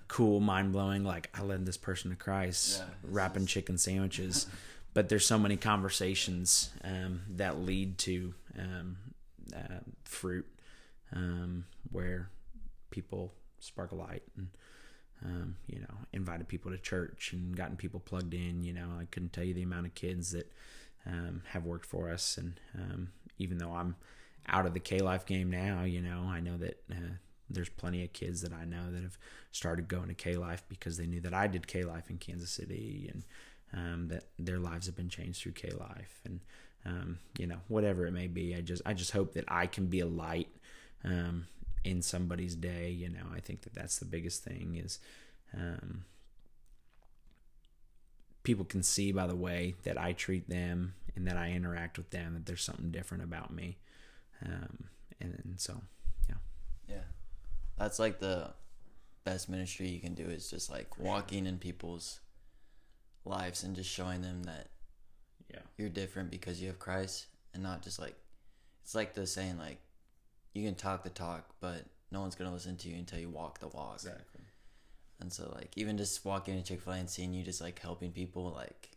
cool, 0.08 0.40
mind 0.40 0.72
blowing 0.72 1.04
like 1.04 1.28
I 1.34 1.42
led 1.42 1.66
this 1.66 1.76
person 1.76 2.10
to 2.10 2.16
Christ, 2.16 2.78
yeah, 2.78 2.94
wrapping 3.04 3.46
chicken 3.46 3.78
sandwiches. 3.78 4.46
but 4.94 5.08
there's 5.08 5.26
so 5.26 5.38
many 5.38 5.56
conversations 5.56 6.70
um, 6.84 7.22
that 7.28 7.60
lead 7.60 7.98
to 7.98 8.34
um, 8.58 8.96
uh, 9.54 9.80
fruit 10.04 10.46
um, 11.14 11.64
where 11.90 12.28
people 12.90 13.32
spark 13.58 13.92
a 13.92 13.94
light 13.94 14.22
and 14.36 14.48
um, 15.24 15.56
you 15.66 15.80
know, 15.80 15.94
invited 16.12 16.48
people 16.48 16.70
to 16.70 16.78
church 16.78 17.32
and 17.32 17.56
gotten 17.56 17.76
people 17.76 18.00
plugged 18.00 18.34
in. 18.34 18.62
You 18.62 18.72
know, 18.72 18.88
I 18.98 19.04
couldn't 19.04 19.32
tell 19.32 19.44
you 19.44 19.54
the 19.54 19.62
amount 19.62 19.86
of 19.86 19.94
kids 19.94 20.32
that 20.32 20.50
um, 21.06 21.42
have 21.48 21.64
worked 21.64 21.86
for 21.86 22.10
us. 22.10 22.36
And 22.36 22.60
um, 22.74 23.08
even 23.38 23.58
though 23.58 23.72
I'm 23.72 23.96
out 24.46 24.66
of 24.66 24.74
the 24.74 24.80
K 24.80 25.00
Life 25.00 25.26
game 25.26 25.50
now, 25.50 25.84
you 25.84 26.00
know, 26.00 26.24
I 26.26 26.40
know 26.40 26.56
that 26.58 26.82
uh, 26.90 27.14
there's 27.48 27.68
plenty 27.68 28.02
of 28.04 28.12
kids 28.12 28.42
that 28.42 28.52
I 28.52 28.64
know 28.64 28.90
that 28.90 29.02
have 29.02 29.18
started 29.52 29.88
going 29.88 30.08
to 30.08 30.14
K 30.14 30.36
Life 30.36 30.62
because 30.68 30.96
they 30.96 31.06
knew 31.06 31.20
that 31.20 31.34
I 31.34 31.46
did 31.46 31.66
K 31.66 31.82
Life 31.82 32.08
in 32.10 32.18
Kansas 32.18 32.50
City 32.50 33.10
and 33.12 33.24
um, 33.74 34.08
that 34.08 34.24
their 34.38 34.58
lives 34.58 34.86
have 34.86 34.96
been 34.96 35.08
changed 35.08 35.42
through 35.42 35.52
K 35.52 35.70
Life. 35.70 36.20
And 36.24 36.40
um, 36.84 37.18
you 37.38 37.46
know, 37.46 37.58
whatever 37.68 38.06
it 38.06 38.12
may 38.12 38.26
be, 38.26 38.54
I 38.54 38.60
just 38.60 38.82
I 38.86 38.94
just 38.94 39.12
hope 39.12 39.34
that 39.34 39.44
I 39.48 39.66
can 39.66 39.86
be 39.86 40.00
a 40.00 40.06
light 40.06 40.48
um, 41.04 41.46
in 41.84 42.02
somebody's 42.02 42.54
day. 42.54 42.90
You 42.90 43.08
know, 43.08 43.26
I 43.34 43.40
think 43.40 43.62
that 43.62 43.74
that's 43.74 43.98
the 43.98 44.06
biggest 44.06 44.42
thing 44.44 44.80
is 44.82 44.98
um, 45.56 46.04
people 48.42 48.64
can 48.64 48.82
see 48.82 49.12
by 49.12 49.26
the 49.26 49.36
way 49.36 49.74
that 49.84 49.98
I 49.98 50.12
treat 50.12 50.48
them 50.48 50.94
and 51.14 51.26
that 51.26 51.36
I 51.36 51.50
interact 51.50 51.98
with 51.98 52.10
them 52.10 52.34
that 52.34 52.46
there's 52.46 52.62
something 52.62 52.90
different 52.90 53.24
about 53.24 53.52
me. 53.52 53.78
Um, 54.44 54.84
and, 55.20 55.38
and 55.44 55.60
so, 55.60 55.82
yeah. 56.28 56.36
Yeah. 56.88 57.02
That's 57.76 57.98
like 57.98 58.20
the 58.20 58.54
best 59.24 59.48
ministry 59.48 59.88
you 59.88 60.00
can 60.00 60.14
do 60.14 60.24
is 60.24 60.48
just 60.48 60.70
like 60.70 60.98
walking 60.98 61.46
in 61.46 61.58
people's 61.58 62.20
lives 63.24 63.62
and 63.62 63.76
just 63.76 63.90
showing 63.90 64.22
them 64.22 64.42
that 64.44 64.68
yeah 65.52 65.60
you're 65.76 65.88
different 65.88 66.30
because 66.30 66.60
you 66.60 66.68
have 66.68 66.78
Christ 66.78 67.26
and 67.54 67.62
not 67.62 67.82
just 67.82 67.98
like 67.98 68.16
it's 68.82 68.94
like 68.94 69.14
the 69.14 69.26
saying 69.26 69.58
like 69.58 69.78
you 70.52 70.64
can 70.64 70.74
talk 70.74 71.04
the 71.04 71.10
talk, 71.10 71.54
but 71.60 71.84
no 72.10 72.20
one's 72.20 72.34
gonna 72.34 72.52
listen 72.52 72.76
to 72.78 72.88
you 72.88 72.96
until 72.96 73.20
you 73.20 73.28
walk 73.28 73.60
the 73.60 73.68
walk. 73.68 73.94
Exactly. 73.96 74.40
And 75.20 75.32
so 75.32 75.52
like 75.54 75.70
even 75.76 75.96
just 75.96 76.24
walking 76.24 76.54
into 76.54 76.66
Chick 76.66 76.80
Fil 76.80 76.94
A 76.94 76.96
and 76.96 77.10
seeing 77.10 77.34
you 77.34 77.44
just 77.44 77.60
like 77.60 77.78
helping 77.78 78.10
people 78.10 78.52
like, 78.56 78.90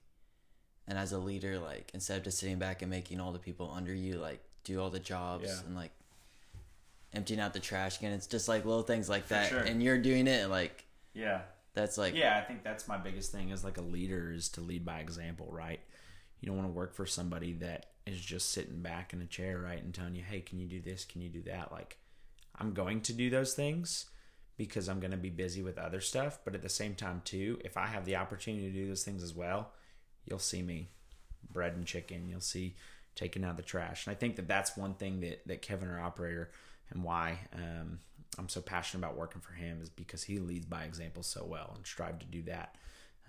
and 0.87 0.97
as 0.97 1.11
a 1.11 1.17
leader 1.17 1.59
like 1.59 1.91
instead 1.93 2.17
of 2.17 2.23
just 2.23 2.39
sitting 2.39 2.59
back 2.59 2.81
and 2.81 2.89
making 2.89 3.19
all 3.19 3.31
the 3.31 3.39
people 3.39 3.71
under 3.75 3.93
you 3.93 4.15
like 4.15 4.41
do 4.63 4.81
all 4.81 4.89
the 4.89 4.99
jobs 4.99 5.45
yeah. 5.45 5.59
and 5.65 5.75
like 5.75 5.91
emptying 7.13 7.39
out 7.39 7.53
the 7.53 7.59
trash 7.59 7.99
can, 7.99 8.11
it's 8.11 8.27
just 8.27 8.47
like 8.47 8.65
little 8.65 8.83
things 8.83 9.09
like 9.09 9.25
For 9.25 9.35
that, 9.35 9.49
sure. 9.49 9.59
and 9.59 9.83
you're 9.83 9.99
doing 9.99 10.27
it 10.27 10.49
like 10.49 10.85
yeah. 11.13 11.41
That's 11.73 11.97
like 11.97 12.15
yeah, 12.15 12.37
I 12.37 12.41
think 12.47 12.63
that's 12.63 12.87
my 12.87 12.97
biggest 12.97 13.31
thing 13.31 13.51
as 13.51 13.63
like 13.63 13.77
a 13.77 13.81
leader 13.81 14.31
is 14.31 14.49
to 14.49 14.61
lead 14.61 14.85
by 14.85 14.99
example, 14.99 15.47
right? 15.51 15.79
You 16.39 16.47
don't 16.47 16.57
want 16.57 16.69
to 16.69 16.73
work 16.73 16.93
for 16.93 17.05
somebody 17.05 17.53
that 17.53 17.87
is 18.05 18.19
just 18.19 18.51
sitting 18.51 18.81
back 18.81 19.13
in 19.13 19.21
a 19.21 19.25
chair, 19.25 19.59
right, 19.59 19.81
and 19.81 19.93
telling 19.93 20.15
you, 20.15 20.23
"Hey, 20.23 20.41
can 20.41 20.59
you 20.59 20.67
do 20.67 20.81
this? 20.81 21.05
Can 21.05 21.21
you 21.21 21.29
do 21.29 21.41
that?" 21.43 21.71
Like, 21.71 21.97
I'm 22.59 22.73
going 22.73 23.01
to 23.01 23.13
do 23.13 23.29
those 23.29 23.53
things 23.55 24.05
because 24.55 24.87
I'm 24.87 24.99
going 24.99 25.11
to 25.11 25.17
be 25.17 25.31
busy 25.31 25.63
with 25.63 25.79
other 25.79 25.99
stuff, 25.99 26.39
but 26.45 26.53
at 26.53 26.61
the 26.61 26.69
same 26.69 26.93
time, 26.93 27.21
too, 27.25 27.59
if 27.65 27.75
I 27.75 27.87
have 27.87 28.05
the 28.05 28.17
opportunity 28.17 28.71
to 28.71 28.77
do 28.77 28.87
those 28.87 29.03
things 29.03 29.23
as 29.23 29.33
well, 29.33 29.71
you'll 30.25 30.37
see 30.37 30.61
me 30.61 30.89
bread 31.51 31.73
and 31.73 31.87
chicken. 31.87 32.29
You'll 32.29 32.39
see 32.39 32.75
taking 33.15 33.43
out 33.43 33.57
the 33.57 33.63
trash, 33.63 34.05
and 34.05 34.15
I 34.15 34.19
think 34.19 34.35
that 34.35 34.47
that's 34.47 34.77
one 34.77 34.93
thing 34.93 35.21
that 35.21 35.47
that 35.47 35.61
Kevin, 35.63 35.89
our 35.89 35.99
operator, 35.99 36.51
and 36.91 37.03
why 37.03 37.39
um, 37.53 37.99
I'm 38.37 38.49
so 38.49 38.61
passionate 38.61 39.05
about 39.05 39.17
working 39.17 39.41
for 39.41 39.53
him 39.53 39.79
is 39.81 39.89
because 39.89 40.23
he 40.23 40.39
leads 40.39 40.65
by 40.65 40.83
example 40.83 41.23
so 41.23 41.45
well 41.45 41.73
and 41.75 41.85
strive 41.85 42.19
to 42.19 42.25
do 42.25 42.41
that. 42.43 42.75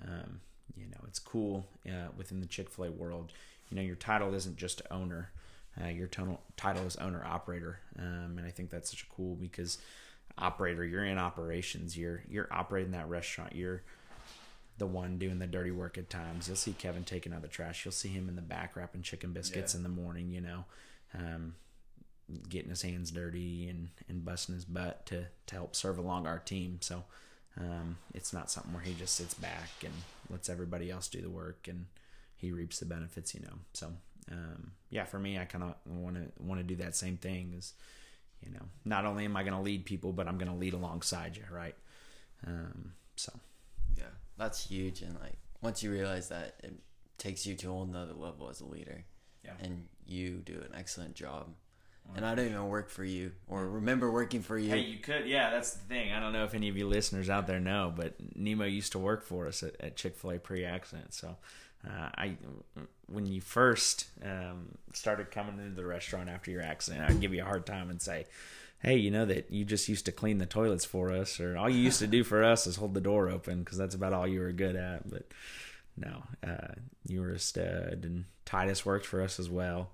Um, 0.02 0.40
you 0.76 0.86
know, 0.86 0.98
it's 1.06 1.18
cool 1.18 1.66
uh, 1.88 2.08
within 2.16 2.40
the 2.40 2.46
Chick 2.46 2.70
Fil 2.70 2.86
A 2.86 2.90
world. 2.90 3.32
You 3.70 3.76
know, 3.76 3.82
your 3.82 3.96
title 3.96 4.34
isn't 4.34 4.56
just 4.56 4.82
owner. 4.90 5.30
Uh, 5.80 5.88
your 5.88 6.06
title 6.06 6.40
title 6.56 6.86
is 6.86 6.96
owner 6.96 7.24
operator, 7.24 7.80
um, 7.98 8.34
and 8.38 8.46
I 8.46 8.50
think 8.50 8.70
that's 8.70 8.90
such 8.90 9.02
a 9.02 9.14
cool 9.14 9.34
because 9.34 9.78
operator, 10.38 10.84
you're 10.84 11.04
in 11.04 11.18
operations. 11.18 11.96
You're 11.96 12.22
you're 12.28 12.48
operating 12.50 12.92
that 12.92 13.08
restaurant. 13.08 13.54
You're 13.54 13.82
the 14.78 14.86
one 14.86 15.18
doing 15.18 15.38
the 15.38 15.46
dirty 15.46 15.70
work 15.70 15.98
at 15.98 16.10
times. 16.10 16.48
You'll 16.48 16.56
see 16.56 16.72
Kevin 16.72 17.04
taking 17.04 17.32
out 17.32 17.42
the 17.42 17.48
trash. 17.48 17.84
You'll 17.84 17.92
see 17.92 18.08
him 18.08 18.28
in 18.28 18.36
the 18.36 18.42
back 18.42 18.76
wrapping 18.76 19.02
chicken 19.02 19.32
biscuits 19.32 19.74
yeah. 19.74 19.78
in 19.78 19.82
the 19.82 19.88
morning. 19.88 20.30
You 20.30 20.40
know, 20.40 20.64
um, 21.14 21.54
getting 22.48 22.70
his 22.70 22.82
hands 22.82 23.10
dirty 23.10 23.68
and 23.68 23.88
and 24.08 24.24
busting 24.24 24.54
his 24.54 24.64
butt 24.64 25.06
to 25.06 25.26
to 25.46 25.54
help 25.54 25.76
serve 25.76 25.98
along 25.98 26.26
our 26.26 26.38
team. 26.38 26.78
So 26.80 27.04
um, 27.58 27.98
it's 28.14 28.32
not 28.32 28.50
something 28.50 28.72
where 28.72 28.82
he 28.82 28.94
just 28.94 29.14
sits 29.14 29.34
back 29.34 29.70
and 29.82 29.92
lets 30.30 30.48
everybody 30.48 30.90
else 30.90 31.08
do 31.08 31.20
the 31.20 31.30
work 31.30 31.68
and 31.68 31.86
he 32.36 32.50
reaps 32.50 32.78
the 32.80 32.86
benefits, 32.86 33.34
you 33.34 33.40
know. 33.40 33.58
So 33.72 33.92
um, 34.30 34.72
yeah, 34.90 35.04
for 35.04 35.18
me, 35.18 35.38
I 35.38 35.44
kind 35.44 35.64
of 35.64 35.74
want 35.86 36.16
to 36.16 36.42
want 36.42 36.60
to 36.60 36.64
do 36.64 36.76
that 36.76 36.96
same 36.96 37.16
thing. 37.16 37.54
Is 37.56 37.74
you 38.42 38.52
know, 38.52 38.66
not 38.84 39.04
only 39.04 39.24
am 39.24 39.36
I 39.36 39.42
going 39.42 39.54
to 39.54 39.60
lead 39.60 39.84
people, 39.84 40.12
but 40.12 40.26
I'm 40.28 40.38
going 40.38 40.50
to 40.50 40.58
lead 40.58 40.74
alongside 40.74 41.36
you, 41.36 41.44
right? 41.50 41.74
Um, 42.46 42.92
so 43.16 43.32
yeah, 43.96 44.04
that's 44.36 44.66
huge. 44.66 45.02
And 45.02 45.14
like 45.20 45.36
once 45.62 45.82
you 45.82 45.90
realize 45.90 46.28
that, 46.28 46.56
it 46.62 46.74
takes 47.18 47.46
you 47.46 47.54
to 47.54 47.68
a 47.68 47.72
whole 47.72 47.86
nother 47.86 48.14
level 48.14 48.48
as 48.48 48.60
a 48.60 48.66
leader. 48.66 49.04
Yeah, 49.44 49.52
and 49.60 49.86
you 50.06 50.42
do 50.44 50.54
an 50.54 50.74
excellent 50.74 51.14
job 51.14 51.48
and 52.16 52.24
I 52.24 52.34
don't 52.34 52.46
even 52.46 52.68
work 52.68 52.90
for 52.90 53.04
you 53.04 53.32
or 53.48 53.68
remember 53.68 54.10
working 54.10 54.42
for 54.42 54.58
you. 54.58 54.70
Hey, 54.70 54.80
you 54.80 54.98
could, 54.98 55.26
yeah. 55.26 55.50
That's 55.50 55.72
the 55.72 55.84
thing. 55.86 56.12
I 56.12 56.20
don't 56.20 56.32
know 56.32 56.44
if 56.44 56.54
any 56.54 56.68
of 56.68 56.76
you 56.76 56.86
listeners 56.86 57.28
out 57.28 57.46
there 57.46 57.60
know, 57.60 57.92
but 57.94 58.14
Nemo 58.36 58.64
used 58.64 58.92
to 58.92 58.98
work 58.98 59.24
for 59.24 59.46
us 59.46 59.62
at, 59.62 59.80
at 59.80 59.96
Chick 59.96 60.16
Fil 60.16 60.32
A 60.32 60.38
pre-accident. 60.38 61.14
So, 61.14 61.36
uh, 61.86 62.08
I 62.16 62.36
when 63.06 63.26
you 63.26 63.40
first 63.40 64.06
um, 64.24 64.78
started 64.92 65.30
coming 65.30 65.58
into 65.58 65.74
the 65.74 65.84
restaurant 65.84 66.28
after 66.28 66.50
your 66.50 66.62
accident, 66.62 67.02
I'd 67.08 67.20
give 67.20 67.34
you 67.34 67.42
a 67.42 67.46
hard 67.46 67.66
time 67.66 67.90
and 67.90 68.00
say, 68.00 68.26
"Hey, 68.78 68.96
you 68.96 69.10
know 69.10 69.26
that 69.26 69.50
you 69.50 69.64
just 69.64 69.88
used 69.88 70.06
to 70.06 70.12
clean 70.12 70.38
the 70.38 70.46
toilets 70.46 70.84
for 70.84 71.10
us, 71.10 71.40
or 71.40 71.56
all 71.56 71.68
you 71.68 71.78
used 71.78 71.98
to 71.98 72.06
do 72.06 72.24
for 72.24 72.42
us 72.42 72.66
is 72.66 72.76
hold 72.76 72.94
the 72.94 73.00
door 73.00 73.28
open 73.28 73.60
because 73.60 73.76
that's 73.76 73.94
about 73.94 74.12
all 74.12 74.26
you 74.26 74.40
were 74.40 74.52
good 74.52 74.76
at." 74.76 75.10
But 75.10 75.26
no, 75.96 76.22
uh, 76.46 76.74
you 77.06 77.20
were 77.20 77.32
a 77.32 77.38
stud, 77.38 78.00
and 78.04 78.24
Titus 78.44 78.86
worked 78.86 79.06
for 79.06 79.20
us 79.20 79.38
as 79.38 79.50
well. 79.50 79.90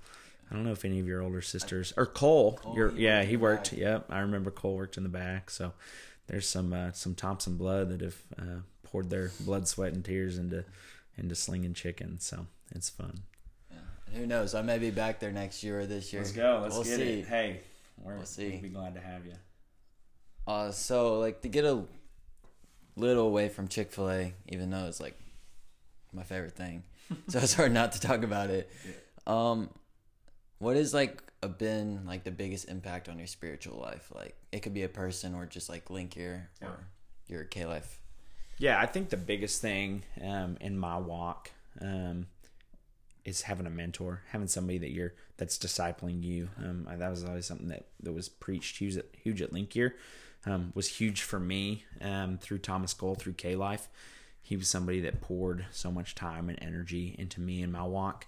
I 0.51 0.55
don't 0.55 0.65
know 0.65 0.73
if 0.73 0.85
any 0.85 0.99
of 0.99 1.07
your 1.07 1.23
older 1.23 1.43
sisters 1.43 1.93
or 1.97 2.07
Cole. 2.07 2.57
Cole 2.57 2.75
your 2.75 2.93
yeah, 2.97 3.23
he 3.23 3.37
worked. 3.37 3.73
Yep, 3.73 4.07
I 4.11 4.21
remember 4.21 4.51
Cole 4.51 4.77
worked 4.77 4.97
in 4.97 5.05
the 5.05 5.09
back. 5.09 5.49
So 5.51 5.73
there's 6.27 6.49
some 6.49 6.73
uh, 6.73 6.93
some 6.93 7.15
Thompson 7.15 7.57
blood 7.57 7.91
that 7.91 8.01
have 8.01 8.17
uh, 8.39 8.61
poured 8.83 9.11
their 9.11 9.31
blood, 9.41 9.69
sweat, 9.69 9.93
and 9.93 10.05
tears 10.05 10.39
into 10.39 10.65
into 11.17 11.35
slinging 11.35 11.75
chicken. 11.75 12.19
So 12.19 12.47
it's 12.75 12.89
fun. 12.89 13.21
Yeah. 13.71 13.77
who 14.19 14.27
knows? 14.27 14.55
I 14.55 14.63
may 14.63 14.79
be 14.79 14.91
back 14.91 15.21
there 15.21 15.31
next 15.31 15.63
year 15.63 15.81
or 15.81 15.87
this 15.87 16.13
year. 16.13 16.23
Let's 16.23 16.33
go. 16.33 16.61
Let's 16.63 16.75
we'll 16.75 16.85
get 16.85 16.97
see. 16.97 17.21
it. 17.21 17.27
Hey, 17.27 17.61
we 18.03 18.13
will 18.13 18.25
see. 18.25 18.51
We'll 18.51 18.63
be 18.63 18.69
glad 18.71 18.95
to 18.95 19.01
have 19.01 19.25
you. 19.27 19.35
Uh, 20.47 20.73
so 20.73 21.21
like 21.21 21.43
to 21.43 21.49
get 21.49 21.65
a 21.65 21.85
little 22.97 23.27
away 23.27 23.49
from 23.49 23.69
Chick 23.69 23.93
Fil 23.93 24.11
A, 24.11 24.35
even 24.49 24.71
though 24.71 24.87
it's 24.87 25.01
like 25.01 25.17
my 26.13 26.25
favorite 26.25 26.57
thing, 26.57 26.83
so 27.29 27.39
it's 27.39 27.55
hard 27.55 27.73
not 27.73 27.93
to 27.93 28.01
talk 28.01 28.25
about 28.25 28.51
it. 28.51 28.69
Um, 29.27 29.71
what 30.61 30.77
is 30.77 30.94
like 30.94 31.20
a 31.42 31.49
been 31.49 32.07
like 32.07 32.23
the 32.23 32.31
biggest 32.31 32.68
impact 32.68 33.09
on 33.09 33.18
your 33.18 33.27
spiritual 33.27 33.81
life? 33.81 34.12
Like 34.14 34.37
it 34.53 34.61
could 34.61 34.75
be 34.75 34.85
a 34.85 34.88
person 34.88 35.35
or 35.35 35.46
just 35.46 35.68
like 35.68 35.90
Link 35.90 36.14
Year 36.14 36.51
or 36.62 36.68
yeah. 36.68 37.35
your 37.35 37.44
K 37.44 37.66
life. 37.66 38.01
Yeah, 38.59 38.79
I 38.79 38.87
think 38.87 39.09
the 39.09 39.16
biggest 39.16 39.62
thing 39.62 40.05
um, 40.23 40.59
in 40.61 40.79
my 40.79 40.99
walk 40.99 41.51
um, 41.81 42.27
is 43.25 43.42
having 43.42 43.66
a 43.66 43.70
mentor, 43.70 44.20
having 44.29 44.49
somebody 44.49 44.77
that 44.79 44.90
you're 44.90 45.14
that's 45.38 45.59
discipling 45.59 46.23
you. 46.23 46.51
Um, 46.59 46.87
that 46.90 47.09
was 47.09 47.25
always 47.25 47.46
something 47.46 47.68
that, 47.68 47.87
that 48.03 48.12
was 48.12 48.29
preached 48.29 48.77
huge 48.77 48.99
at, 48.99 49.07
huge 49.25 49.40
at 49.40 49.55
Link 49.55 49.75
Year. 49.75 49.96
um, 50.44 50.73
was 50.75 50.88
huge 50.88 51.23
for 51.23 51.40
me 51.40 51.85
um, 52.03 52.38
through 52.38 52.59
Thomas 52.59 52.92
Cole 52.92 53.14
through 53.14 53.35
K 53.35 53.57
Life. 53.57 53.88
He 54.42 54.57
was 54.57 54.68
somebody 54.68 55.01
that 55.01 55.23
poured 55.23 55.66
so 55.70 55.90
much 55.90 56.14
time 56.14 56.49
and 56.49 56.59
energy 56.61 57.14
into 57.18 57.40
me 57.40 57.62
and 57.62 57.73
my 57.73 57.85
walk. 57.85 58.27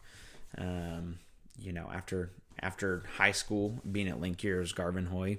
Um, 0.56 1.18
you 1.58 1.72
know, 1.72 1.90
after 1.92 2.30
after 2.60 3.02
high 3.16 3.32
school, 3.32 3.80
being 3.90 4.08
at 4.08 4.20
Link 4.20 4.42
Year 4.42 4.60
was 4.60 4.72
Garvin 4.72 5.06
Hoy, 5.06 5.38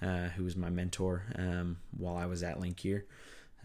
uh, 0.00 0.28
who 0.30 0.44
was 0.44 0.56
my 0.56 0.70
mentor 0.70 1.24
um, 1.36 1.78
while 1.96 2.16
I 2.16 2.26
was 2.26 2.42
at 2.42 2.60
Link. 2.60 2.84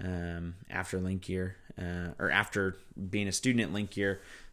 Um, 0.04 0.56
after 0.70 1.00
Link 1.00 1.30
uh, 1.30 2.10
or 2.20 2.30
after 2.30 2.78
being 3.10 3.28
a 3.28 3.32
student 3.32 3.64
at 3.64 3.74
Link 3.74 3.98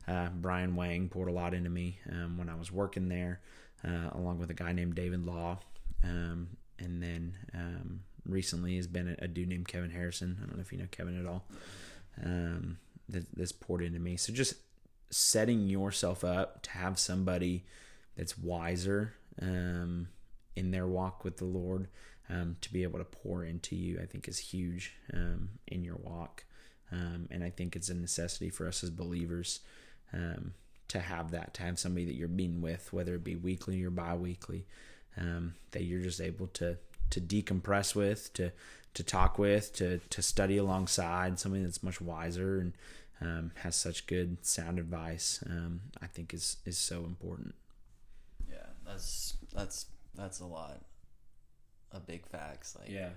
uh, 0.06 0.28
Brian 0.34 0.76
Wang 0.76 1.08
poured 1.08 1.28
a 1.28 1.32
lot 1.32 1.54
into 1.54 1.70
me 1.70 1.98
um, 2.10 2.38
when 2.38 2.48
I 2.48 2.54
was 2.54 2.70
working 2.70 3.08
there, 3.08 3.40
uh, 3.86 4.10
along 4.12 4.38
with 4.38 4.50
a 4.50 4.54
guy 4.54 4.72
named 4.72 4.94
David 4.94 5.24
Law. 5.24 5.58
Um, 6.02 6.48
and 6.78 7.02
then 7.02 7.34
um, 7.54 8.00
recently 8.26 8.76
has 8.76 8.86
been 8.86 9.16
a, 9.20 9.24
a, 9.24 9.28
dude 9.28 9.48
named 9.48 9.68
Kevin 9.68 9.90
Harrison. 9.90 10.36
I 10.42 10.46
don't 10.46 10.56
know 10.56 10.60
if 10.60 10.72
you 10.72 10.78
know 10.78 10.88
Kevin 10.90 11.18
at 11.18 11.26
all. 11.26 11.44
Um, 12.22 12.78
that, 13.08 13.24
that's 13.34 13.52
poured 13.52 13.82
into 13.82 13.98
me. 13.98 14.16
So 14.16 14.32
just 14.32 14.54
setting 15.14 15.68
yourself 15.68 16.24
up 16.24 16.62
to 16.62 16.70
have 16.70 16.98
somebody 16.98 17.64
that's 18.16 18.36
wiser 18.36 19.14
um, 19.40 20.08
in 20.56 20.70
their 20.70 20.86
walk 20.86 21.24
with 21.24 21.36
the 21.36 21.44
Lord 21.44 21.88
um, 22.28 22.56
to 22.60 22.72
be 22.72 22.82
able 22.82 22.98
to 22.98 23.04
pour 23.04 23.44
into 23.44 23.76
you, 23.76 24.00
I 24.02 24.06
think 24.06 24.26
is 24.26 24.38
huge 24.38 24.94
um, 25.12 25.50
in 25.68 25.84
your 25.84 25.96
walk. 25.96 26.44
Um, 26.90 27.28
and 27.30 27.44
I 27.44 27.50
think 27.50 27.76
it's 27.76 27.88
a 27.88 27.94
necessity 27.94 28.50
for 28.50 28.66
us 28.66 28.82
as 28.82 28.90
believers 28.90 29.60
um, 30.12 30.54
to 30.88 30.98
have 30.98 31.30
that, 31.30 31.54
to 31.54 31.62
have 31.62 31.78
somebody 31.78 32.06
that 32.06 32.14
you're 32.14 32.28
being 32.28 32.60
with, 32.60 32.92
whether 32.92 33.14
it 33.14 33.24
be 33.24 33.36
weekly 33.36 33.82
or 33.84 33.90
bi-weekly, 33.90 34.66
um, 35.16 35.54
that 35.70 35.84
you're 35.84 36.02
just 36.02 36.20
able 36.20 36.48
to 36.48 36.76
to 37.10 37.20
decompress 37.20 37.94
with, 37.94 38.32
to 38.34 38.50
to 38.94 39.02
talk 39.02 39.38
with, 39.38 39.72
to 39.74 39.98
to 40.10 40.22
study 40.22 40.56
alongside 40.56 41.38
somebody 41.38 41.62
that's 41.62 41.82
much 41.82 42.00
wiser 42.00 42.58
and 42.58 42.72
um, 43.20 43.52
has 43.56 43.76
such 43.76 44.06
good 44.06 44.44
sound 44.44 44.78
advice. 44.78 45.42
Um, 45.48 45.82
I 46.02 46.06
think 46.06 46.34
is 46.34 46.58
is 46.64 46.78
so 46.78 47.04
important. 47.04 47.54
Yeah, 48.50 48.66
that's 48.86 49.34
that's 49.54 49.86
that's 50.14 50.40
a 50.40 50.46
lot 50.46 50.80
of 51.92 52.06
big 52.06 52.26
facts. 52.26 52.76
Like 52.78 52.90
yeah, 52.90 53.10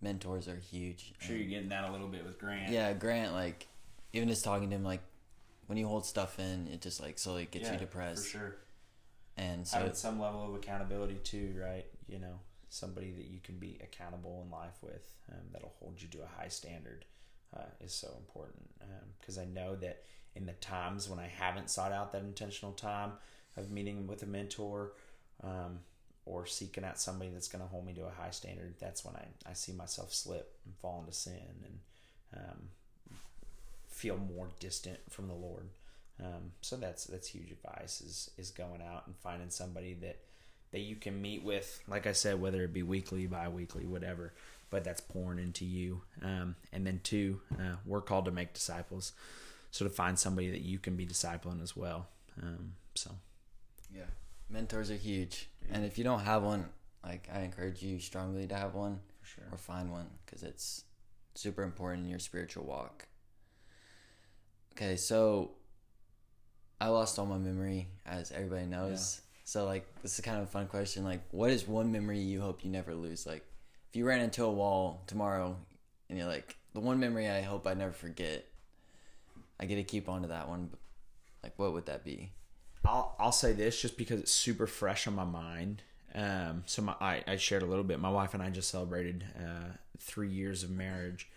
mentors 0.00 0.48
are 0.48 0.56
huge. 0.56 1.14
I'm 1.20 1.26
sure 1.26 1.36
you're 1.36 1.48
getting 1.48 1.68
that 1.70 1.88
a 1.88 1.92
little 1.92 2.08
bit 2.08 2.24
with 2.24 2.38
Grant. 2.38 2.72
Yeah, 2.72 2.92
Grant. 2.92 3.32
Like 3.32 3.68
even 4.12 4.28
just 4.28 4.44
talking 4.44 4.70
to 4.70 4.76
him, 4.76 4.84
like 4.84 5.02
when 5.66 5.78
you 5.78 5.86
hold 5.86 6.04
stuff 6.04 6.38
in, 6.38 6.68
it 6.68 6.80
just 6.80 7.00
like 7.00 7.18
slowly 7.18 7.48
gets 7.50 7.66
yeah, 7.66 7.74
you 7.74 7.78
depressed. 7.78 8.26
For 8.26 8.38
sure. 8.38 8.56
And 9.36 9.66
so 9.66 9.78
having 9.78 9.94
some 9.94 10.20
level 10.20 10.46
of 10.46 10.54
accountability 10.54 11.16
too, 11.24 11.54
right? 11.58 11.86
You 12.06 12.18
know, 12.18 12.40
somebody 12.68 13.10
that 13.12 13.24
you 13.24 13.38
can 13.42 13.56
be 13.56 13.78
accountable 13.82 14.42
in 14.44 14.50
life 14.50 14.76
with, 14.82 15.14
um, 15.30 15.40
that'll 15.52 15.72
hold 15.78 16.00
you 16.00 16.08
to 16.08 16.18
a 16.18 16.40
high 16.40 16.48
standard, 16.48 17.04
uh, 17.56 17.70
is 17.80 17.92
so 17.92 18.08
important. 18.18 18.68
Because 19.20 19.38
um, 19.38 19.44
I 19.44 19.46
know 19.46 19.74
that 19.76 20.02
in 20.34 20.46
the 20.46 20.52
times 20.52 21.08
when 21.08 21.18
I 21.18 21.28
haven't 21.28 21.70
sought 21.70 21.92
out 21.92 22.12
that 22.12 22.22
intentional 22.22 22.72
time 22.72 23.12
of 23.56 23.70
meeting 23.70 24.06
with 24.06 24.22
a 24.22 24.26
mentor, 24.26 24.92
um, 25.42 25.80
or 26.24 26.46
seeking 26.46 26.84
out 26.84 27.00
somebody 27.00 27.30
that's 27.30 27.48
going 27.48 27.62
to 27.62 27.68
hold 27.68 27.84
me 27.84 27.92
to 27.94 28.04
a 28.04 28.10
high 28.10 28.30
standard, 28.30 28.74
that's 28.78 29.04
when 29.04 29.14
I, 29.16 29.26
I 29.50 29.54
see 29.54 29.72
myself 29.72 30.14
slip 30.14 30.54
and 30.64 30.74
fall 30.76 31.00
into 31.00 31.12
sin 31.12 31.40
and 31.64 31.78
um, 32.36 32.58
feel 33.88 34.16
more 34.16 34.48
distant 34.60 34.98
from 35.10 35.28
the 35.28 35.34
Lord. 35.34 35.68
Um, 36.20 36.52
so 36.60 36.76
that's 36.76 37.04
that's 37.04 37.28
huge 37.28 37.50
advice 37.50 38.00
is 38.00 38.30
is 38.38 38.50
going 38.50 38.82
out 38.82 39.06
and 39.06 39.16
finding 39.16 39.50
somebody 39.50 39.94
that 39.94 40.18
that 40.70 40.80
you 40.80 40.96
can 40.96 41.20
meet 41.20 41.42
with, 41.42 41.82
like 41.88 42.06
I 42.06 42.12
said, 42.12 42.40
whether 42.40 42.62
it 42.62 42.72
be 42.72 42.82
weekly, 42.82 43.26
bi-weekly, 43.26 43.84
whatever, 43.84 44.32
but 44.72 44.84
that's 44.84 45.02
pouring 45.02 45.38
into 45.38 45.66
you. 45.66 46.00
Um, 46.24 46.56
and 46.72 46.86
then 46.86 47.00
two, 47.04 47.42
uh, 47.60 47.76
we're 47.84 48.00
called 48.00 48.24
to 48.24 48.30
make 48.30 48.54
disciples, 48.54 49.12
so 49.70 49.84
to 49.84 49.90
find 49.90 50.18
somebody 50.18 50.50
that 50.50 50.62
you 50.62 50.78
can 50.78 50.96
be 50.96 51.06
discipling 51.06 51.62
as 51.62 51.76
well. 51.76 52.08
Um, 52.42 52.72
so, 52.94 53.10
yeah, 53.94 54.06
mentors 54.48 54.90
are 54.90 54.96
huge, 54.96 55.50
yeah. 55.68 55.76
and 55.76 55.84
if 55.84 55.98
you 55.98 56.04
don't 56.04 56.20
have 56.20 56.42
one, 56.42 56.64
like 57.04 57.28
I 57.32 57.40
encourage 57.40 57.82
you 57.82 58.00
strongly 58.00 58.46
to 58.46 58.56
have 58.56 58.74
one, 58.74 59.00
sure. 59.22 59.44
or 59.52 59.58
find 59.58 59.92
one 59.92 60.06
because 60.24 60.42
it's 60.42 60.84
super 61.34 61.62
important 61.62 62.04
in 62.04 62.10
your 62.10 62.18
spiritual 62.18 62.64
walk. 62.64 63.06
Okay, 64.72 64.96
so 64.96 65.50
I 66.80 66.88
lost 66.88 67.18
all 67.18 67.26
my 67.26 67.36
memory, 67.36 67.88
as 68.06 68.32
everybody 68.32 68.64
knows. 68.64 69.20
Yeah. 69.20 69.42
So 69.44 69.64
like, 69.66 69.86
this 70.00 70.18
is 70.18 70.24
kind 70.24 70.38
of 70.38 70.44
a 70.44 70.50
fun 70.50 70.66
question. 70.66 71.04
Like, 71.04 71.20
what 71.30 71.50
is 71.50 71.68
one 71.68 71.92
memory 71.92 72.20
you 72.20 72.40
hope 72.40 72.64
you 72.64 72.70
never 72.70 72.94
lose? 72.94 73.26
Like, 73.26 73.44
if 73.92 73.96
you 73.96 74.06
ran 74.06 74.20
into 74.20 74.42
a 74.42 74.50
wall 74.50 75.02
tomorrow, 75.06 75.54
and 76.08 76.18
you're 76.18 76.26
like, 76.26 76.56
the 76.72 76.80
one 76.80 76.98
memory 76.98 77.28
I 77.28 77.42
hope 77.42 77.66
I 77.66 77.74
never 77.74 77.92
forget. 77.92 78.46
I 79.60 79.66
get 79.66 79.74
to 79.74 79.84
keep 79.84 80.08
on 80.08 80.22
to 80.22 80.28
that 80.28 80.48
one. 80.48 80.70
Like, 81.42 81.52
what 81.58 81.74
would 81.74 81.84
that 81.84 82.02
be? 82.02 82.30
I'll 82.86 83.14
I'll 83.18 83.32
say 83.32 83.52
this 83.52 83.82
just 83.82 83.98
because 83.98 84.18
it's 84.18 84.32
super 84.32 84.66
fresh 84.66 85.06
on 85.06 85.14
my 85.14 85.24
mind. 85.24 85.82
Um, 86.14 86.62
so 86.64 86.80
my 86.80 86.94
I, 87.02 87.22
I 87.26 87.36
shared 87.36 87.62
a 87.62 87.66
little 87.66 87.84
bit. 87.84 88.00
My 88.00 88.08
wife 88.08 88.32
and 88.32 88.42
I 88.42 88.48
just 88.48 88.70
celebrated 88.70 89.24
uh, 89.38 89.76
three 89.98 90.30
years 90.30 90.62
of 90.62 90.70
marriage, 90.70 91.28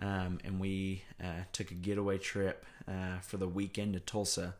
um, 0.00 0.38
and 0.44 0.60
we 0.60 1.02
uh, 1.20 1.42
took 1.52 1.72
a 1.72 1.74
getaway 1.74 2.18
trip 2.18 2.64
uh, 2.86 3.18
for 3.20 3.36
the 3.36 3.48
weekend 3.48 3.94
to 3.94 4.00
Tulsa. 4.00 4.54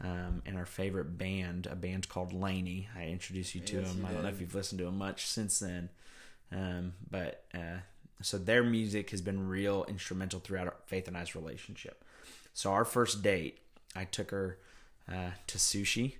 Um, 0.00 0.42
and 0.44 0.56
our 0.56 0.66
favorite 0.66 1.18
band, 1.18 1.66
a 1.70 1.76
band 1.76 2.08
called 2.08 2.32
LANY. 2.32 2.88
I 2.96 3.06
introduced 3.06 3.54
you 3.54 3.60
to 3.62 3.80
yes, 3.80 3.92
them. 3.92 4.04
I 4.04 4.12
don't 4.12 4.22
know 4.22 4.28
if 4.28 4.40
you've 4.40 4.54
listened 4.54 4.80
to 4.80 4.84
them 4.86 4.98
much 4.98 5.26
since 5.26 5.60
then, 5.60 5.88
um, 6.52 6.94
but 7.10 7.44
uh, 7.54 7.78
so 8.22 8.38
their 8.38 8.62
music 8.62 9.10
has 9.10 9.20
been 9.20 9.48
real 9.48 9.84
instrumental 9.88 10.40
throughout 10.40 10.66
our, 10.66 10.74
Faith 10.86 11.08
and 11.08 11.16
I's 11.16 11.34
relationship. 11.34 12.04
So 12.52 12.72
our 12.72 12.84
first 12.84 13.22
date, 13.22 13.58
I 13.96 14.04
took 14.04 14.30
her 14.30 14.58
uh, 15.10 15.30
to 15.46 15.58
sushi, 15.58 16.14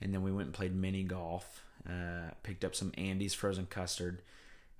and 0.00 0.12
then 0.12 0.22
we 0.22 0.32
went 0.32 0.46
and 0.46 0.54
played 0.54 0.74
mini 0.74 1.02
golf. 1.02 1.64
Uh, 1.88 2.30
picked 2.42 2.62
up 2.62 2.74
some 2.74 2.92
Andy's 2.98 3.32
frozen 3.32 3.64
custard, 3.64 4.20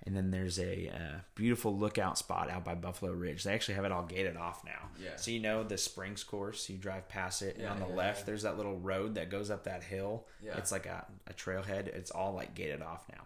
and 0.05 0.15
then 0.15 0.31
there's 0.31 0.59
a 0.59 0.89
uh, 0.89 1.19
beautiful 1.35 1.75
lookout 1.75 2.19
spot 2.19 2.51
out 2.51 2.63
by 2.63 2.75
Buffalo 2.75 3.13
Ridge. 3.13 3.43
They 3.43 3.55
actually 3.55 3.75
have 3.77 3.87
it 3.87 3.93
all 3.93 4.03
gated 4.03 4.37
off 4.37 4.63
now. 4.65 4.89
Yeah. 5.03 5.17
So 5.17 5.31
you 5.31 5.41
know 5.41 5.63
the 5.63 5.79
Springs 5.79 6.23
course. 6.23 6.69
You 6.69 6.77
drive 6.77 7.09
past 7.09 7.41
it, 7.41 7.57
yeah, 7.59 7.73
and 7.73 7.83
on 7.83 7.89
the 7.89 7.95
yeah, 7.95 7.99
left 7.99 8.21
yeah. 8.21 8.25
there's 8.27 8.43
that 8.43 8.59
little 8.59 8.79
road 8.79 9.15
that 9.15 9.31
goes 9.31 9.51
up 9.51 9.65
that 9.65 9.83
hill. 9.83 10.27
Yeah. 10.45 10.59
It's 10.59 10.71
like 10.71 10.85
a, 10.85 11.07
a 11.27 11.33
trailhead. 11.33 11.89
It's 11.89 12.11
all 12.11 12.35
like 12.35 12.55
gated 12.55 12.83
off 12.83 13.07
now. 13.11 13.23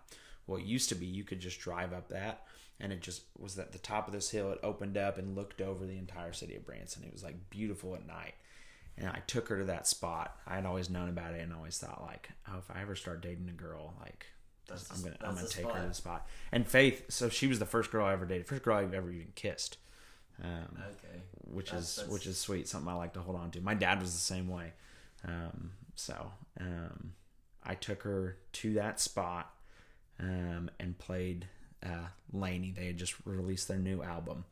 Well, 0.47 0.59
it 0.61 0.67
used 0.67 0.89
to 0.91 0.95
be 0.95 1.07
you 1.07 1.25
could 1.25 1.41
just 1.41 1.61
drive 1.61 1.93
up 1.93 2.09
that, 2.09 2.43
and 2.81 2.93
it 2.93 3.01
just 3.01 3.23
was 3.39 3.59
at 3.59 3.73
the 3.73 3.79
top 3.79 4.07
of 4.07 4.13
this 4.13 4.31
hill. 4.31 4.51
It 4.53 4.61
opened 4.63 4.97
up 4.97 5.17
and 5.19 5.35
looked 5.35 5.61
over 5.61 5.87
the 5.87 5.97
entire 5.99 6.33
city 6.33 6.55
of 6.57 6.67
Branson. 6.67 7.05
It 7.05 7.13
was 7.13 7.23
like 7.25 7.51
beautiful 7.51 7.95
at 7.95 8.07
night. 8.07 8.35
And 8.97 9.09
I 9.09 9.23
took 9.27 9.49
her 9.49 9.59
to 9.59 9.65
that 9.65 9.89
spot. 9.89 10.37
I 10.47 10.55
had 10.55 10.67
always 10.67 10.89
known 10.89 11.09
about 11.09 11.35
it 11.35 11.41
and 11.41 11.53
always 11.53 11.77
thought 11.79 12.01
like, 12.03 12.29
oh, 12.49 12.59
if 12.59 12.71
I 12.71 12.81
ever 12.83 12.95
start 12.95 13.23
dating 13.23 13.49
a 13.49 13.53
girl, 13.53 13.93
like 14.01 14.27
That's 14.69 14.89
I'm 14.91 15.03
gonna 15.03 15.17
I'm 15.21 15.35
gonna 15.35 15.49
take 15.49 15.67
her 15.67 15.83
to 15.83 15.89
the 15.89 15.95
spot. 15.95 16.29
And 16.53 16.65
Faith, 16.67 17.07
so 17.11 17.29
she 17.29 17.49
was 17.49 17.59
the 17.59 17.67
first 17.67 17.91
girl 17.91 18.07
I 18.07 18.13
ever 18.13 18.25
dated, 18.25 18.47
first 18.47 18.63
girl 18.63 18.77
I've 18.77 18.95
ever 18.95 19.11
even 19.11 19.33
kissed, 19.35 19.79
um, 20.43 20.79
Okay. 20.79 21.23
which 21.43 21.71
That's- 21.71 21.89
is 21.89 21.97
that's- 21.97 22.13
which 22.13 22.27
is 22.29 22.39
sweet. 22.39 22.69
Something 22.69 22.89
I 22.89 22.95
like 22.95 23.15
to 23.15 23.21
hold 23.21 23.37
on 23.37 23.51
to. 23.53 23.61
My 23.61 23.75
dad 23.75 24.01
was 24.01 24.13
the 24.13 24.19
same 24.21 24.47
way. 24.47 24.73
Um, 25.27 25.73
so 25.97 26.31
um, 26.61 27.15
I 27.65 27.75
took 27.75 28.03
her 28.05 28.37
to 28.53 28.75
that 28.75 29.01
spot 29.01 29.53
um, 30.21 30.71
and 30.79 30.99
played 30.99 31.47
uh, 31.85 32.09
LANY. 32.33 32.73
They 32.77 32.87
had 32.87 32.97
just 32.97 33.15
released 33.25 33.69
their 33.69 33.79
new 33.79 34.03
album. 34.03 34.45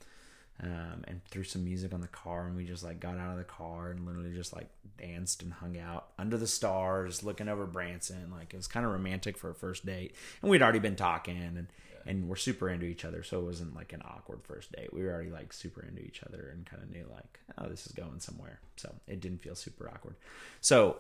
Um, 0.63 1.03
and 1.09 1.25
threw 1.25 1.43
some 1.43 1.65
music 1.65 1.93
on 1.93 2.03
the 2.03 2.07
car, 2.07 2.47
and 2.47 2.55
we 2.55 2.65
just 2.65 2.85
like 2.85 3.01
got 3.01 3.19
out 3.19 3.33
of 3.33 3.39
the 3.39 3.43
car 3.43 3.91
and 3.91 4.07
literally 4.07 4.33
just 4.33 4.55
like 4.55 4.69
danced 4.97 5.43
and 5.43 5.53
hung 5.53 5.77
out 5.77 6.09
under 6.19 6.37
the 6.37 6.47
stars, 6.47 7.25
looking 7.25 7.49
over 7.49 7.67
Branson. 7.67 8.31
Like 8.31 8.55
it 8.55 8.57
was 8.59 8.69
kind 8.69 8.87
of 8.87 8.93
romantic 8.93 9.37
for 9.37 9.51
a 9.51 9.55
first 9.55 9.85
date, 9.85 10.15
and 10.41 10.51
we'd 10.51 10.63
already 10.63 10.79
been 10.79 10.95
talking, 10.95 11.37
and 11.37 11.67
and 12.07 12.29
we're 12.29 12.37
super 12.37 12.69
into 12.69 12.87
each 12.87 13.05
other, 13.05 13.23
so 13.23 13.41
it 13.41 13.45
wasn't 13.45 13.75
like 13.75 13.93
an 13.93 14.03
awkward 14.05 14.41
first 14.43 14.73
date. 14.73 14.93
We 14.93 15.03
were 15.03 15.13
already 15.13 15.31
like 15.31 15.53
super 15.53 15.83
into 15.83 16.03
each 16.03 16.23
other 16.23 16.51
and 16.53 16.67
kind 16.67 16.83
of 16.83 16.91
knew 16.91 17.07
like, 17.11 17.41
oh, 17.59 17.69
this 17.69 17.87
is 17.87 17.93
going 17.93 18.21
somewhere. 18.21 18.61
So 18.77 18.93
it 19.07 19.21
didn't 19.21 19.43
feel 19.43 19.55
super 19.55 19.91
awkward. 19.93 20.17
So 20.61 20.99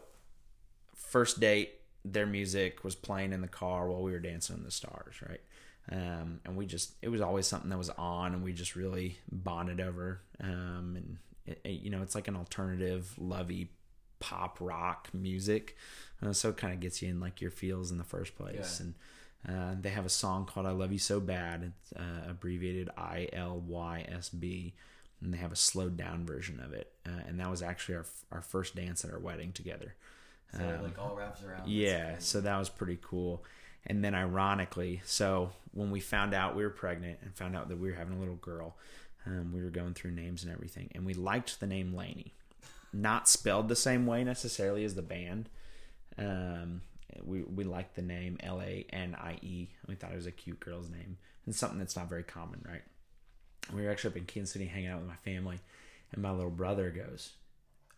first 0.94 1.40
date, 1.40 1.74
their 2.04 2.26
music 2.26 2.82
was 2.84 2.94
playing 2.94 3.32
in 3.32 3.40
the 3.40 3.48
car 3.48 3.88
while 3.88 4.02
we 4.02 4.12
were 4.12 4.18
dancing 4.20 4.56
in 4.56 4.64
the 4.64 4.70
stars, 4.70 5.14
right? 5.28 5.40
Um, 5.90 6.40
and 6.44 6.56
we 6.56 6.66
just 6.66 6.94
it 7.02 7.08
was 7.08 7.20
always 7.20 7.46
something 7.46 7.70
that 7.70 7.78
was 7.78 7.90
on, 7.90 8.34
and 8.34 8.42
we 8.44 8.52
just 8.52 8.76
really 8.76 9.18
bonded 9.30 9.80
over. 9.80 10.20
Um, 10.40 10.94
and 10.96 11.18
it, 11.46 11.60
it- 11.64 11.80
you 11.80 11.90
know, 11.90 12.02
it's 12.02 12.14
like 12.14 12.28
an 12.28 12.36
alternative, 12.36 13.14
lovey 13.18 13.70
pop 14.20 14.58
rock 14.60 15.08
music, 15.12 15.76
uh, 16.24 16.32
so 16.32 16.50
it 16.50 16.56
kind 16.56 16.72
of 16.72 16.78
gets 16.80 17.02
you 17.02 17.08
in 17.08 17.18
like 17.18 17.40
your 17.40 17.50
feels 17.50 17.90
in 17.90 17.98
the 17.98 18.04
first 18.04 18.36
place. 18.36 18.80
Yeah. 18.80 18.86
And 18.86 18.94
uh, 19.48 19.74
they 19.80 19.88
have 19.90 20.06
a 20.06 20.10
song 20.10 20.46
called 20.46 20.66
"I 20.66 20.70
Love 20.70 20.92
You 20.92 20.98
So 21.00 21.18
Bad." 21.18 21.72
It's 21.82 21.92
uh, 21.94 22.30
abbreviated 22.30 22.88
I 22.96 23.28
L 23.32 23.58
Y 23.66 24.06
S 24.08 24.28
B, 24.28 24.74
and 25.20 25.34
they 25.34 25.38
have 25.38 25.50
a 25.50 25.56
slowed 25.56 25.96
down 25.96 26.24
version 26.24 26.60
of 26.60 26.72
it. 26.72 26.92
Uh, 27.04 27.22
and 27.26 27.40
that 27.40 27.50
was 27.50 27.60
actually 27.62 27.96
our 27.96 28.06
our 28.30 28.40
first 28.40 28.76
dance 28.76 29.04
at 29.04 29.10
our 29.10 29.18
wedding 29.18 29.50
together. 29.52 29.96
So 30.56 30.62
Um, 30.62 30.82
like 30.82 30.98
all 30.98 31.16
wraps 31.16 31.42
around. 31.42 31.68
Yeah, 31.68 32.16
so 32.18 32.40
that 32.40 32.58
was 32.58 32.68
pretty 32.68 32.98
cool. 33.02 33.44
And 33.86 34.04
then, 34.04 34.14
ironically, 34.14 35.02
so 35.04 35.50
when 35.72 35.90
we 35.90 36.00
found 36.00 36.34
out 36.34 36.54
we 36.54 36.62
were 36.62 36.70
pregnant 36.70 37.18
and 37.22 37.34
found 37.34 37.56
out 37.56 37.68
that 37.68 37.78
we 37.78 37.90
were 37.90 37.96
having 37.96 38.16
a 38.16 38.20
little 38.20 38.36
girl, 38.36 38.76
um, 39.26 39.52
we 39.52 39.62
were 39.62 39.70
going 39.70 39.94
through 39.94 40.12
names 40.12 40.44
and 40.44 40.52
everything, 40.52 40.90
and 40.94 41.04
we 41.04 41.14
liked 41.14 41.58
the 41.58 41.66
name 41.66 41.94
Laney, 41.94 42.34
not 42.92 43.28
spelled 43.28 43.68
the 43.68 43.76
same 43.76 44.06
way 44.06 44.22
necessarily 44.24 44.84
as 44.84 44.94
the 44.94 45.02
band. 45.02 45.48
Um, 46.18 46.82
we 47.24 47.42
we 47.42 47.64
liked 47.64 47.96
the 47.96 48.02
name 48.02 48.38
L 48.40 48.60
A 48.60 48.86
N 48.92 49.16
I 49.20 49.38
E. 49.42 49.68
We 49.88 49.94
thought 49.94 50.12
it 50.12 50.16
was 50.16 50.26
a 50.26 50.32
cute 50.32 50.60
girl's 50.60 50.90
name 50.90 51.18
and 51.46 51.54
something 51.54 51.78
that's 51.78 51.96
not 51.96 52.08
very 52.08 52.22
common, 52.22 52.64
right? 52.68 52.82
We 53.72 53.82
were 53.82 53.90
actually 53.90 54.10
up 54.10 54.16
in 54.16 54.24
Kansas 54.26 54.52
City 54.52 54.66
hanging 54.66 54.88
out 54.88 55.00
with 55.00 55.08
my 55.08 55.16
family, 55.16 55.58
and 56.12 56.22
my 56.22 56.30
little 56.30 56.50
brother 56.50 56.90
goes, 56.90 57.32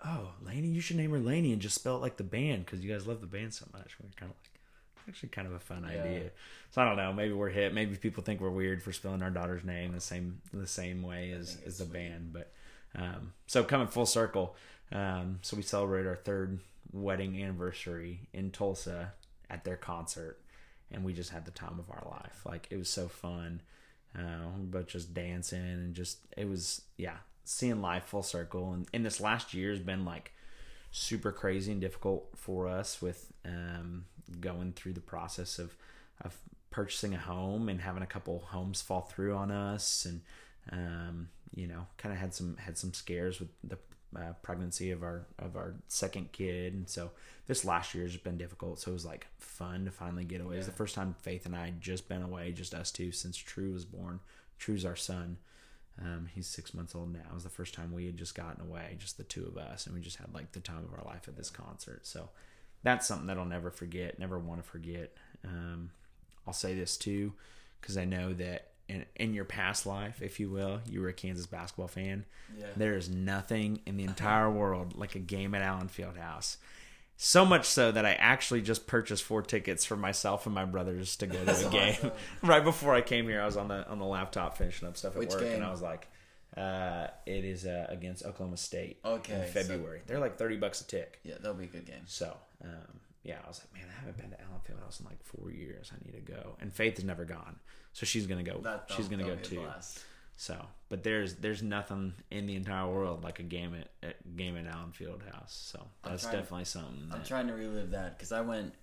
"Oh, 0.05 0.31
Laney, 0.43 0.69
you 0.69 0.81
should 0.81 0.97
name 0.97 1.11
her 1.12 1.19
Laney 1.19 1.53
and 1.53 1.62
just 1.62 1.75
spell 1.75 1.97
it 1.97 2.01
like 2.01 2.17
the 2.17 2.25
band 2.25 2.64
because 2.67 2.81
you 2.85 2.93
guys 2.93 3.07
love 3.07 3.21
the 3.21 3.27
band 3.27 3.55
so 3.55 3.67
much." 3.73 3.97
We 4.01 4.09
are 4.09 4.12
kind 4.17 4.31
of 4.33 4.37
like, 4.37 5.09
actually 5.09 5.29
kind 5.31 5.47
of 5.47 5.53
a 5.55 5.59
fun 5.61 5.83
Yeah. 5.90 6.01
idea. 6.03 6.31
So 6.71 6.83
I 6.83 6.85
don't 6.87 6.97
know. 6.97 7.12
Maybe 7.12 7.33
we're 7.33 7.51
hit. 7.51 7.73
Maybe 7.75 7.97
people 7.97 8.23
think 8.23 8.40
we're 8.40 8.51
weird 8.51 8.83
for 8.83 8.93
spelling 8.93 9.23
our 9.23 9.31
daughter's 9.31 9.64
name 9.64 9.93
the 9.93 10.01
same 10.01 10.40
the 10.53 10.67
same 10.67 11.03
way 11.03 11.33
as 11.33 11.59
as 11.67 11.79
the 11.79 11.85
sweet. 11.85 11.93
band. 11.93 12.33
But 12.33 12.53
um, 12.97 13.33
so 13.47 13.64
coming 13.64 13.87
full 13.88 14.07
circle, 14.07 14.57
um, 14.93 15.38
so 15.43 15.57
we 15.57 15.62
celebrated 15.62 16.09
our 16.09 16.17
third 16.17 16.61
wedding 16.93 17.43
anniversary 17.43 18.21
in 18.33 18.51
Tulsa 18.51 19.12
at 19.51 19.64
their 19.64 19.77
concert, 19.77 20.40
and 20.90 21.05
we 21.05 21.12
just 21.12 21.31
had 21.31 21.45
the 21.45 21.51
time 21.51 21.79
of 21.79 21.90
our 21.90 22.07
life. 22.11 22.43
Like 22.45 22.67
it 22.71 22.77
was 22.77 22.88
so 22.88 23.09
fun. 23.09 23.61
Uh, 24.17 24.47
both 24.59 24.87
just 24.87 25.12
dancing 25.12 25.59
and 25.61 25.93
just 25.95 26.19
it 26.37 26.49
was 26.49 26.83
yeah 26.97 27.17
seeing 27.44 27.80
life 27.80 28.04
full 28.04 28.22
circle. 28.22 28.72
And, 28.72 28.87
and 28.92 29.04
this 29.04 29.20
last 29.20 29.54
year 29.54 29.70
has 29.70 29.80
been 29.80 30.04
like 30.04 30.33
super 30.90 31.33
crazy 31.33 31.72
and 31.72 31.80
difficult 31.80 32.28
for 32.37 32.68
us 32.68 33.02
with 33.02 33.33
um, 33.44 34.04
going 34.40 34.72
through 34.72 34.92
the 34.92 35.00
process 35.00 35.59
of 35.59 35.76
of 36.22 36.38
purchasing 36.70 37.14
a 37.14 37.18
home 37.18 37.68
and 37.68 37.80
having 37.80 38.02
a 38.02 38.07
couple 38.07 38.38
homes 38.38 38.80
fall 38.80 39.02
through 39.02 39.35
on 39.35 39.50
us 39.50 40.07
and 40.07 40.20
um, 40.70 41.28
you 41.54 41.66
know 41.66 41.87
kind 41.98 42.12
of 42.12 42.20
had 42.20 42.33
some 42.33 42.57
had 42.59 42.78
some 42.78 42.94
scares 42.94 43.40
with 43.40 43.48
the 43.64 43.76
uh, 44.16 44.33
pregnancy 44.42 44.92
of 44.92 45.02
our 45.02 45.26
of 45.40 45.57
our 45.57 45.74
second 45.88 46.30
kid 46.30 46.72
and 46.72 46.88
so 46.88 47.11
this 47.48 47.64
last 47.64 47.94
year 47.94 48.04
has 48.04 48.16
been 48.16 48.38
difficult 48.38 48.78
so 48.78 48.92
it 48.92 48.94
was 48.94 49.04
like 49.04 49.26
fun 49.38 49.85
to 49.85 49.90
finally 49.90 50.24
get 50.24 50.40
away. 50.40 50.54
It 50.54 50.59
was 50.59 50.66
the 50.66 50.72
first 50.72 50.94
time 50.94 51.14
faith 51.22 51.44
and 51.46 51.57
i 51.57 51.66
had 51.66 51.80
just 51.80 52.09
been 52.09 52.22
away 52.22 52.52
just 52.52 52.72
us 52.72 52.92
two 52.92 53.11
since 53.11 53.37
true 53.37 53.72
was 53.72 53.85
born. 53.85 54.20
True's 54.59 54.85
our 54.85 54.96
son 54.96 55.38
um, 56.00 56.28
he's 56.35 56.46
six 56.46 56.74
months 56.74 56.94
old 56.94 57.12
now. 57.12 57.20
It 57.30 57.35
was 57.35 57.44
the 57.44 57.50
first 57.50 57.74
time 57.74 57.92
we 57.92 58.07
had 58.07 58.16
just 58.16 58.35
gotten 58.35 58.66
away, 58.66 58.96
just 58.98 59.16
the 59.16 59.24
two 59.24 59.46
of 59.46 59.57
us, 59.57 59.87
and 59.87 59.94
we 59.94 60.00
just 60.00 60.16
had 60.16 60.35
like 60.35 60.52
the 60.52 60.61
time 60.61 60.85
of 60.85 60.98
our 60.98 61.04
life 61.04 61.28
at 61.28 61.37
this 61.37 61.50
concert. 61.50 62.07
So 62.07 62.30
that's 62.83 63.07
something 63.07 63.28
that 63.28 63.38
I'll 63.38 63.44
never 63.44 63.70
forget, 63.70 64.18
never 64.18 64.38
want 64.38 64.62
to 64.62 64.68
forget. 64.68 65.12
Um, 65.44 65.90
I'll 66.46 66.52
say 66.52 66.74
this 66.74 66.96
too, 66.96 67.33
because 67.80 67.96
I 67.96 68.04
know 68.04 68.33
that 68.35 68.72
in, 68.88 69.04
in 69.16 69.35
your 69.35 69.44
past 69.44 69.87
life, 69.87 70.20
if 70.20 70.40
you 70.40 70.50
will, 70.50 70.80
you 70.88 71.00
were 71.00 71.09
a 71.09 71.14
Kansas 71.14 71.46
basketball 71.46 71.88
fan. 71.88 72.24
Yeah. 72.59 72.66
There 72.76 72.94
is 72.96 73.09
nothing 73.09 73.80
in 73.87 73.96
the 73.96 74.04
entire 74.04 74.50
world 74.50 74.96
like 74.96 75.14
a 75.14 75.20
game 75.20 75.54
at 75.54 75.62
Allen 75.62 75.88
Fieldhouse. 75.88 76.57
So 77.16 77.44
much 77.44 77.66
so 77.66 77.92
that 77.92 78.05
I 78.05 78.12
actually 78.14 78.61
just 78.61 78.87
purchased 78.88 79.22
four 79.22 79.40
tickets 79.42 79.85
for 79.85 79.96
myself 79.96 80.46
and 80.46 80.55
my 80.55 80.64
brothers 80.64 81.16
to 81.16 81.27
go 81.27 81.38
to 81.38 81.44
That's 81.44 81.64
a 81.64 81.68
game. 81.70 81.94
awesome. 81.94 82.11
right 82.42 82.64
before 82.64 82.92
I 82.94 83.03
came 83.03 83.29
here, 83.29 83.40
I 83.40 83.46
was 83.46 83.57
on 83.57 83.68
the 83.68 83.88
on 83.88 83.98
the 84.00 84.05
laptop 84.05 84.57
finishing 84.59 84.88
up 84.88 84.96
stuff 84.96 85.14
at 85.14 85.18
Which 85.20 85.31
work, 85.31 85.40
game? 85.40 85.55
and 85.55 85.64
I 85.64 85.70
was 85.70 85.81
like, 85.81 86.09
uh, 86.57 87.07
"It 87.24 87.44
is 87.44 87.66
uh, 87.66 87.87
against 87.88 88.24
Oklahoma 88.24 88.57
State 88.57 88.98
Okay, 89.05 89.33
in 89.35 89.46
so- 89.46 89.61
February. 89.62 90.03
They're 90.07 90.18
like 90.18 90.37
thirty 90.37 90.57
bucks 90.57 90.81
a 90.81 90.87
tick." 90.87 91.20
Yeah, 91.22 91.35
that'll 91.37 91.55
be 91.55 91.64
a 91.64 91.68
good 91.68 91.87
game. 91.87 92.03
So, 92.07 92.37
um, 92.64 92.70
yeah, 93.22 93.37
I 93.44 93.48
was 93.48 93.61
like, 93.61 93.72
man, 93.81 93.90
I 93.96 94.00
haven't 94.00 94.16
been 94.18 94.31
to 94.31 94.40
Allen 94.40 94.61
Fieldhouse 94.68 94.98
in 95.00 95.07
like 95.07 95.22
four 95.22 95.50
years. 95.53 95.92
I 95.94 96.05
need 96.05 96.12
to 96.27 96.33
go. 96.33 96.57
And 96.61 96.72
Faith 96.74 96.96
has 96.96 97.05
never 97.05 97.24
gone, 97.24 97.57
so 97.92 98.07
she's 98.07 98.27
gonna 98.27 98.42
go. 98.42 98.59
That, 98.62 98.87
she's 98.94 99.07
gonna 99.09 99.22
go 99.22 99.37
that'll 99.37 99.50
be 99.50 99.57
a 99.57 99.61
too. 99.61 99.64
blast. 99.66 100.00
So, 100.37 100.66
but 100.88 101.03
there's 101.05 101.37
there's 101.37 101.62
nothing 101.62 102.14
in 102.31 102.47
the 102.47 102.57
entire 102.57 102.88
world 102.88 103.23
like 103.23 103.38
a 103.38 103.44
game 103.44 103.75
at, 103.75 103.88
at 104.09 104.37
game 104.37 104.57
at 104.57 104.66
Allen 104.66 104.92
Fieldhouse. 104.99 105.49
So 105.70 105.87
that's 106.03 106.25
trying- 106.25 106.37
definitely 106.37 106.64
something. 106.64 107.09
I'm 107.12 107.23
trying 107.25 107.47
to 107.47 107.53
relive 107.55 107.90
that 107.92 108.16
because 108.18 108.33
I 108.33 108.40
went 108.40 108.75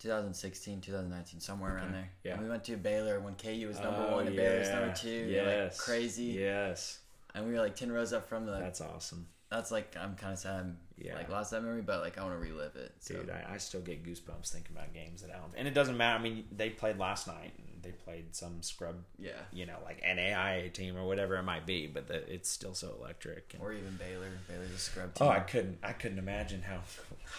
2016, 0.00 0.80
2019, 0.80 1.40
somewhere 1.40 1.76
around 1.76 1.92
there. 1.92 2.08
yeah. 2.22 2.34
And 2.34 2.42
we 2.42 2.48
went 2.48 2.64
to 2.64 2.76
Baylor 2.76 3.18
when 3.20 3.34
KU 3.34 3.66
was 3.66 3.80
number 3.80 4.06
Oh, 4.08 4.16
one 4.16 4.26
and 4.28 4.36
Baylor 4.36 4.60
was 4.60 4.68
number 4.68 4.94
two. 4.94 5.08
Yes, 5.28 5.76
Like 5.76 5.84
crazy. 5.84 6.24
Yes, 6.24 7.00
And 7.34 7.46
we 7.46 7.52
were 7.52 7.58
like 7.58 7.74
10 7.74 7.90
rows 7.90 8.12
up 8.12 8.28
from 8.28 8.46
the. 8.46 8.52
That's, 8.52 8.80
awesome. 8.80 9.26
that's 9.50 9.72
like, 9.72 9.96
I'm 9.98 10.14
kind 10.14 10.32
of 10.34 10.38
sad. 10.38 10.60
I'm 10.60 10.78
yeah. 10.96 11.14
Like, 11.16 11.28
lost 11.28 11.50
that 11.50 11.62
memory, 11.62 11.82
but 11.82 12.00
like, 12.00 12.16
I 12.16 12.22
want 12.22 12.34
to 12.34 12.38
relive 12.38 12.76
it. 12.76 12.94
So. 13.00 13.14
dude. 13.14 13.30
I, 13.30 13.54
I 13.54 13.56
still 13.58 13.80
get 13.80 14.04
goosebumps 14.04 14.50
thinking 14.52 14.76
about 14.76 14.92
games 14.94 15.24
at 15.24 15.30
Allen. 15.30 15.50
And 15.56 15.66
it 15.66 15.74
doesn't 15.74 15.96
matter. 15.96 16.18
I 16.18 16.22
mean, 16.22 16.44
they 16.52 16.70
played 16.70 16.98
last 16.98 17.26
night. 17.26 17.52
and 17.58 17.77
They 17.82 17.90
played 17.90 18.34
some 18.34 18.62
scrub, 18.62 18.96
yeah. 19.18 19.32
you 19.52 19.66
know, 19.66 19.76
like 19.84 20.02
NAIA 20.02 20.72
team 20.72 20.96
or 20.96 21.06
whatever 21.06 21.36
it 21.36 21.42
might 21.42 21.66
be. 21.66 21.86
But 21.86 22.08
the, 22.08 22.30
it's 22.32 22.50
still 22.50 22.74
so 22.74 22.94
electric. 23.00 23.52
And, 23.54 23.62
Or 23.62 23.72
even 23.72 23.96
Baylor. 23.96 24.28
Baylor's 24.48 24.72
a 24.72 24.78
scrub 24.78 25.14
team. 25.14 25.26
Oh, 25.26 25.30
I 25.30 25.40
couldn't. 25.40 25.78
I 25.82 25.92
couldn't 25.92 26.18
imagine 26.18 26.62
how 26.62 26.80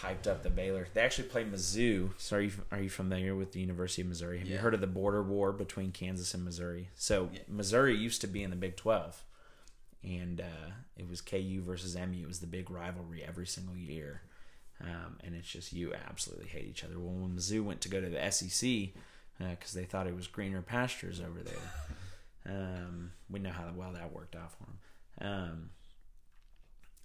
hyped 0.02 0.28
up 0.28 0.44
the 0.44 0.50
Baylor. 0.50 0.88
They 0.94 1.02
actually 1.02 1.28
play 1.28 1.44
Mizzou. 1.44 2.12
So 2.18 2.38
are 2.38 2.42
you 2.42 2.52
are 2.72 2.82
you 2.82 2.90
familiar 2.90 3.36
with 3.36 3.52
the 3.52 3.60
University 3.60 4.02
of 4.02 4.08
Missouri? 4.08 4.40
Have 4.40 4.48
you 4.48 4.58
heard 4.58 4.74
of 4.74 4.82
the 4.82 4.88
border 4.88 5.22
war 5.24 5.52
between 5.52 5.92
Kansas 5.92 6.34
and 6.34 6.46
Missouri? 6.46 6.90
So 6.96 7.30
Yeah. 7.34 7.40
Missouri 7.48 7.96
used 7.96 8.22
to 8.22 8.28
be 8.28 8.44
in 8.44 8.50
the 8.50 8.56
Big 8.56 8.76
Twelve, 8.78 9.24
and 10.04 10.42
uh, 10.42 10.72
it 10.98 11.10
was 11.10 11.22
KU 11.22 11.62
versus 11.62 11.96
MU. 11.96 12.22
It 12.22 12.28
was 12.28 12.40
the 12.40 12.48
big 12.48 12.70
rivalry 12.70 13.24
every 13.24 13.48
single 13.48 13.76
year, 13.76 14.22
um, 14.82 15.18
and 15.24 15.36
it's 15.36 15.50
just 15.50 15.74
you 15.74 15.94
absolutely 15.94 16.48
hate 16.48 16.66
each 16.66 16.84
other. 16.84 17.00
Well, 17.00 17.14
when 17.14 17.36
Mizzou 17.36 17.64
went 17.64 17.82
to 17.82 17.90
go 17.90 18.02
to 18.02 18.10
the 18.10 18.32
SEC 18.32 18.90
because 19.40 19.74
they 19.74 19.86
thought 19.86 20.08
it 20.08 20.16
was 20.16 20.28
greener 20.28 20.62
pastures 20.62 21.22
over 21.22 21.42
there, 21.42 21.56
um, 22.56 23.12
we 23.30 23.40
know 23.40 23.52
how 23.52 23.72
well 23.76 23.94
that 23.94 24.14
worked 24.14 24.36
out 24.36 24.52
for 24.52 24.66
them. 24.66 24.78
Um, 25.22 25.70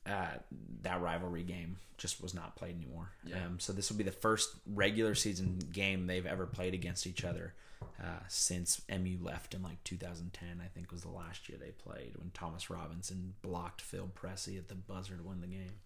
uh, 0.06 0.38
that 0.82 1.00
rivalry 1.00 1.42
game 1.42 1.78
just 1.96 2.20
was 2.22 2.34
not 2.34 2.56
played 2.56 2.76
anymore. 2.76 3.10
Yeah. 3.24 3.36
Um, 3.46 3.58
so 3.58 3.72
this 3.72 3.90
will 3.90 3.96
be 3.96 4.04
the 4.04 4.12
first 4.12 4.50
regular 4.66 5.14
season 5.14 5.58
game 5.72 6.06
they've 6.06 6.26
ever 6.26 6.46
played 6.46 6.74
against 6.74 7.06
each 7.06 7.24
other 7.24 7.54
uh, 8.02 8.22
since 8.28 8.82
MU 8.88 9.16
left 9.22 9.54
in 9.54 9.62
like 9.62 9.82
2010. 9.84 10.60
I 10.62 10.68
think 10.68 10.92
was 10.92 11.02
the 11.02 11.08
last 11.08 11.48
year 11.48 11.58
they 11.58 11.70
played 11.70 12.16
when 12.16 12.30
Thomas 12.34 12.68
Robinson 12.68 13.34
blocked 13.42 13.80
Phil 13.80 14.10
Pressey 14.14 14.58
at 14.58 14.68
the 14.68 14.74
buzzer 14.74 15.16
to 15.16 15.22
win 15.22 15.40
the 15.40 15.46
game. 15.46 15.78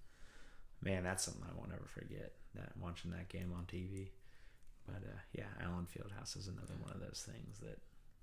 Man, 0.83 1.05
that's 1.05 1.25
something 1.25 1.43
I 1.45 1.57
won't 1.57 1.73
ever 1.73 1.87
forget. 1.87 2.33
That 2.55 2.73
watching 2.81 3.11
that 3.11 3.29
game 3.29 3.53
on 3.57 3.65
TV. 3.65 4.09
But 4.89 5.03
uh, 5.09 5.17
yeah, 5.33 5.45
Allen 5.63 5.87
Fieldhouse 5.87 6.37
is 6.37 6.49
another 6.49 6.75
one 6.83 6.93
of 6.93 7.01
those 7.01 7.25
things 7.31 7.59
that 7.61 7.79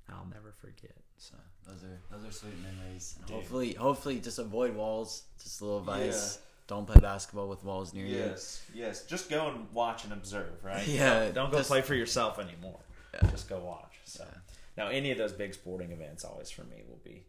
I'll 0.10 0.28
never 0.34 0.51
forget. 0.51 0.95
So 1.17 1.36
Those 1.67 1.84
are 1.84 1.99
those 2.12 2.28
are 2.30 2.32
sweet 2.32 2.54
memories. 2.62 3.15
And 3.21 3.30
hopefully, 3.30 3.73
hopefully, 3.73 4.19
just 4.19 4.39
avoid 4.39 4.75
walls. 4.75 5.23
Just 5.41 5.62
a 5.62 5.65
little 5.65 5.80
advice. 5.80 6.38
Yeah. 6.39 6.41
Don't 6.67 6.88
play 6.88 6.99
basketball 6.99 7.47
with 7.47 7.63
walls 7.63 7.93
near 7.93 8.06
you. 8.08 8.17
Yes, 8.17 8.63
yes. 8.73 9.06
Just 9.06 9.30
go 9.30 9.47
and 9.49 9.71
watch 9.71 10.04
and 10.04 10.12
observe, 10.12 10.63
right? 10.63 10.86
Yeah, 10.88 11.25
Don't, 11.25 11.34
don't 11.36 11.51
go 11.51 11.58
just- 11.60 11.69
play 11.69 11.82
for 11.84 11.93
yourself 11.93 12.39
anymore. 12.39 12.80
Yeah. 13.13 13.30
Just 13.30 13.47
go 13.47 13.60
watch. 13.60 13.93
So 14.06 14.25
Yeah. 14.28 14.39
now, 14.75 14.88
any 14.89 15.12
of 15.12 15.17
those 15.19 15.32
big 15.32 15.54
sporting 15.54 15.91
events, 15.91 16.25
always 16.25 16.49
for 16.49 16.63
me, 16.63 16.82
will 16.89 16.99
be 17.04 17.25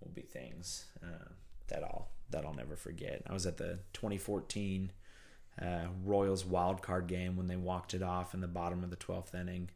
will 0.00 0.10
be 0.14 0.22
things 0.22 0.86
uh, 1.02 1.28
that 1.68 1.82
I'll 1.82 2.08
that 2.30 2.44
I'll 2.46 2.54
never 2.54 2.76
forget. 2.76 3.22
I 3.28 3.32
was 3.34 3.46
at 3.46 3.56
the 3.58 3.78
2014 3.92 4.90
uh, 5.60 5.86
Royals 6.04 6.44
wild 6.44 6.82
card 6.82 7.06
game 7.06 7.36
when 7.36 7.46
they 7.46 7.56
walked 7.56 7.94
it 7.94 8.02
off 8.02 8.34
in 8.34 8.40
the 8.40 8.48
bottom 8.48 8.84
of 8.84 8.90
the 8.90 8.96
12th 8.96 9.34
inning. 9.34 9.70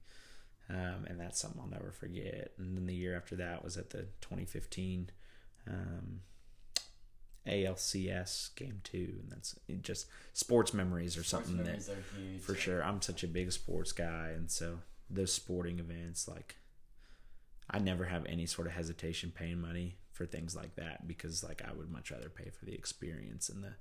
Um, 0.71 1.07
and 1.07 1.21
that's 1.21 1.41
something 1.41 1.61
I'll 1.61 1.69
never 1.69 1.93
forget. 1.93 2.53
And 2.59 2.77
then 2.77 2.87
the 2.87 2.95
year 2.95 3.17
after 3.17 3.37
that 3.37 3.65
was 3.65 3.77
at 3.77 3.91
the 3.91 4.07
2015 4.21 5.11
um, 5.69 6.21
ALCS 7.47 8.55
game 8.55 8.81
two, 8.85 9.17
and 9.21 9.31
that's 9.31 9.57
just 9.83 10.07
sports 10.33 10.73
memories 10.73 11.17
or 11.17 11.25
Sports 11.25 11.31
something 11.31 11.57
that 11.59 11.65
memories 11.65 11.89
are 11.89 12.05
huge. 12.17 12.41
for 12.41 12.55
sure. 12.55 12.83
I'm 12.85 13.03
such 13.03 13.25
a 13.25 13.29
big 13.29 13.51
sports 13.53 13.93
guy, 13.93 14.31
and 14.35 14.51
so 14.51 14.79
those 15.11 15.33
sporting 15.33 15.79
events, 15.79 16.29
like, 16.29 16.57
I 17.69 17.79
never 17.79 18.05
have 18.05 18.25
any 18.27 18.47
sort 18.47 18.67
of 18.69 18.75
hesitation 18.75 19.33
paying 19.35 19.61
money 19.61 19.97
for 20.13 20.25
things 20.25 20.55
like 20.55 20.77
that 20.77 21.09
because, 21.09 21.43
like, 21.43 21.63
I 21.69 21.73
would 21.73 21.91
much 21.91 22.11
rather 22.11 22.29
pay 22.29 22.51
for 22.51 22.65
the 22.65 22.75
experience 22.75 23.49
and 23.49 23.65
the 23.65 23.75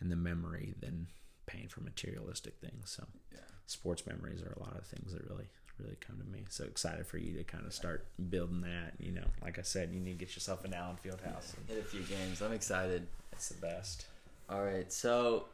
and 0.00 0.10
the 0.10 0.16
memory 0.16 0.74
than 0.80 1.08
paying 1.46 1.68
for 1.68 1.80
materialistic 1.80 2.54
things. 2.60 2.90
So, 2.90 3.06
Yeah. 3.32 3.38
sports 3.66 4.06
memories 4.06 4.42
are 4.42 4.52
a 4.52 4.58
lot 4.60 4.76
of 4.76 4.86
things 4.86 5.12
that 5.12 5.22
really 5.28 5.48
really 5.78 5.96
come 6.00 6.16
to 6.18 6.24
me. 6.24 6.42
So 6.48 6.64
excited 6.64 7.06
for 7.06 7.18
you 7.18 7.36
to 7.36 7.44
kind 7.44 7.66
of 7.66 7.74
start 7.74 8.06
building 8.30 8.62
that. 8.62 8.94
You 8.98 9.12
know, 9.12 9.26
like 9.42 9.58
I 9.58 9.62
said, 9.62 9.92
you 9.92 10.00
need 10.00 10.12
to 10.18 10.24
get 10.24 10.34
yourself 10.34 10.64
an 10.64 10.72
Allen 10.72 10.96
Fieldhouse. 11.04 11.54
And 11.54 11.68
Hit 11.68 11.78
a 11.78 11.82
few 11.82 12.00
games. 12.00 12.40
I'm 12.40 12.52
excited. 12.52 13.06
it's 13.32 13.50
the 13.50 13.60
best. 13.60 14.06
All 14.48 14.64
right, 14.64 14.90
so 14.90 15.48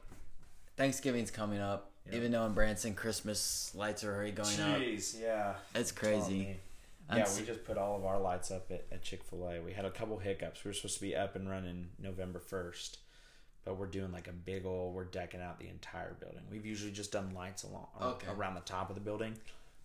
Thanksgiving's 0.76 1.30
coming 1.32 1.58
up. 1.60 1.90
Yeah. 2.08 2.16
Even 2.16 2.32
though 2.32 2.46
in 2.46 2.52
Branson 2.52 2.94
Christmas 2.94 3.72
lights 3.74 4.04
are 4.04 4.14
already 4.14 4.30
going 4.32 4.60
up, 4.60 4.78
Jeez, 4.78 5.20
yeah. 5.20 5.54
it's 5.74 5.90
crazy. 5.92 6.56
Yeah, 7.12 7.28
we 7.36 7.44
just 7.44 7.64
put 7.64 7.76
all 7.76 7.96
of 7.96 8.04
our 8.04 8.18
lights 8.20 8.50
up 8.50 8.70
at, 8.70 8.86
at 8.90 9.02
Chick 9.02 9.22
fil 9.24 9.46
A. 9.48 9.60
We 9.60 9.72
had 9.72 9.84
a 9.84 9.90
couple 9.90 10.18
hiccups. 10.18 10.64
We 10.64 10.68
were 10.70 10.72
supposed 10.72 10.94
to 10.96 11.00
be 11.02 11.14
up 11.14 11.34
and 11.36 11.48
running 11.50 11.90
November 11.98 12.38
1st, 12.40 12.96
but 13.64 13.76
we're 13.76 13.86
doing 13.86 14.12
like 14.12 14.28
a 14.28 14.32
big 14.32 14.66
old, 14.66 14.94
we're 14.94 15.04
decking 15.04 15.40
out 15.40 15.58
the 15.60 15.68
entire 15.68 16.14
building. 16.14 16.42
We've 16.50 16.66
usually 16.66 16.92
just 16.92 17.12
done 17.12 17.32
lights 17.34 17.62
along 17.62 17.86
Okay. 18.00 18.26
around 18.30 18.54
the 18.54 18.60
top 18.62 18.88
of 18.88 18.94
the 18.96 19.00
building, 19.00 19.36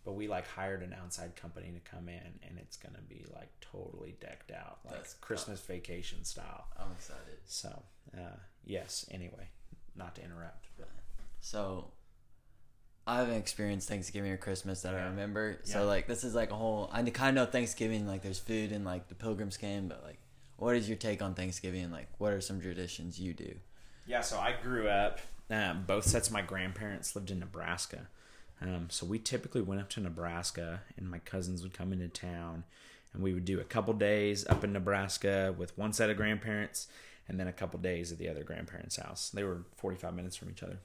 but 0.04 0.14
we 0.14 0.28
like 0.28 0.48
hired 0.48 0.82
an 0.84 0.94
outside 1.00 1.36
company 1.36 1.72
to 1.72 1.80
come 1.92 2.10
in, 2.10 2.40
and 2.48 2.58
it's 2.58 2.78
gonna 2.78 3.02
be 3.08 3.26
like 3.36 3.50
totally 3.62 4.16
decked 4.20 4.52
out, 4.52 4.80
like 4.86 4.94
That's- 4.94 5.16
Christmas 5.22 5.60
vacation 5.62 6.24
style. 6.24 6.68
I'm 6.78 6.92
excited. 6.94 7.38
So, 7.46 7.84
uh, 8.18 8.38
yes. 8.66 9.06
Anyway, 9.12 9.50
not 9.96 10.16
to 10.16 10.24
interrupt, 10.24 10.68
but 10.78 10.90
So, 11.40 11.92
I 13.06 13.20
haven't 13.20 13.36
experienced 13.36 13.88
Thanksgiving 13.88 14.32
or 14.32 14.38
Christmas 14.38 14.82
that 14.82 14.94
I 14.96 15.06
remember. 15.06 15.60
Yeah. 15.64 15.74
So, 15.74 15.86
like, 15.86 16.08
this 16.08 16.24
is 16.26 16.36
like 16.36 16.52
a 16.52 16.56
whole. 16.56 16.90
I 16.92 17.04
kind 17.10 17.38
of 17.38 17.46
know 17.46 17.50
Thanksgiving, 17.52 18.06
like, 18.08 18.22
there's 18.22 18.40
food 18.40 18.72
and 18.74 18.84
like 18.84 19.08
the 19.08 19.16
Pilgrims 19.16 19.56
came, 19.56 19.88
but 19.88 20.04
like, 20.04 20.18
what 20.58 20.76
is 20.76 20.90
your 20.90 20.98
take 20.98 21.22
on 21.22 21.34
Thanksgiving? 21.36 21.92
Like, 21.92 22.08
what 22.18 22.34
are 22.34 22.42
some 22.42 22.60
traditions 22.60 23.20
you 23.20 23.34
do? 23.34 23.56
Yeah, 24.08 24.22
so 24.22 24.40
I 24.40 24.54
grew 24.62 24.88
up. 24.88 25.20
Um, 25.50 25.84
both 25.86 26.06
sets 26.06 26.28
of 26.28 26.34
my 26.34 26.42
grandparents 26.42 27.16
lived 27.16 27.32
in 27.32 27.40
Nebraska, 27.40 28.08
um, 28.62 28.88
so 28.90 29.06
we 29.06 29.18
typically 29.20 29.62
went 29.62 29.80
up 29.80 29.90
to 29.92 30.00
Nebraska, 30.02 30.82
and 30.98 31.10
my 31.10 31.20
cousins 31.20 31.64
would 31.64 31.74
come 31.74 31.94
into 31.94 32.08
town, 32.10 32.64
and 33.14 33.24
we 33.24 33.34
would 33.34 33.46
do 33.46 33.60
a 33.60 33.64
couple 33.64 33.94
days 33.94 34.46
up 34.48 34.64
in 34.66 34.74
Nebraska 34.74 35.54
with 35.58 35.78
one 35.78 35.94
set 35.94 36.10
of 36.10 36.18
grandparents, 36.18 36.88
and 37.30 37.40
then 37.40 37.48
a 37.48 37.54
couple 37.54 37.80
days 37.80 38.12
at 38.12 38.18
the 38.18 38.28
other 38.28 38.44
grandparents' 38.44 38.98
house. 38.98 39.30
They 39.30 39.44
were 39.44 39.64
forty-five 39.78 40.14
minutes 40.14 40.36
from 40.36 40.50
each 40.50 40.64
other, 40.64 40.80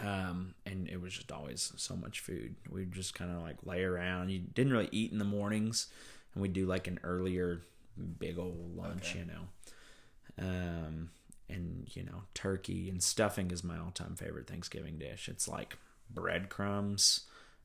um, 0.00 0.54
and 0.66 0.86
it 0.88 1.00
was 1.00 1.14
just 1.14 1.32
always 1.32 1.72
so 1.76 1.96
much 1.96 2.20
food. 2.20 2.56
We'd 2.70 2.92
just 2.92 3.14
kind 3.14 3.30
of 3.30 3.40
like 3.42 3.56
lay 3.64 3.84
around. 3.84 4.30
You 4.30 4.40
didn't 4.40 4.72
really 4.72 4.88
eat 4.92 5.12
in 5.12 5.18
the 5.18 5.24
mornings, 5.24 5.86
and 6.34 6.42
we'd 6.42 6.52
do 6.52 6.66
like 6.66 6.88
an 6.88 7.00
earlier 7.04 7.62
big 8.18 8.38
old 8.38 8.76
lunch, 8.76 9.10
Okay. 9.12 9.20
you 9.20 9.24
know. 9.24 9.48
Um, 10.38 11.10
and 11.52 11.88
you 11.94 12.02
know, 12.02 12.22
turkey 12.34 12.88
and 12.88 13.02
stuffing 13.02 13.50
is 13.50 13.62
my 13.62 13.78
all-time 13.78 14.16
favorite 14.16 14.46
Thanksgiving 14.46 14.98
dish. 14.98 15.28
It's 15.28 15.48
like 15.48 15.76
breadcrumbs. 16.10 17.22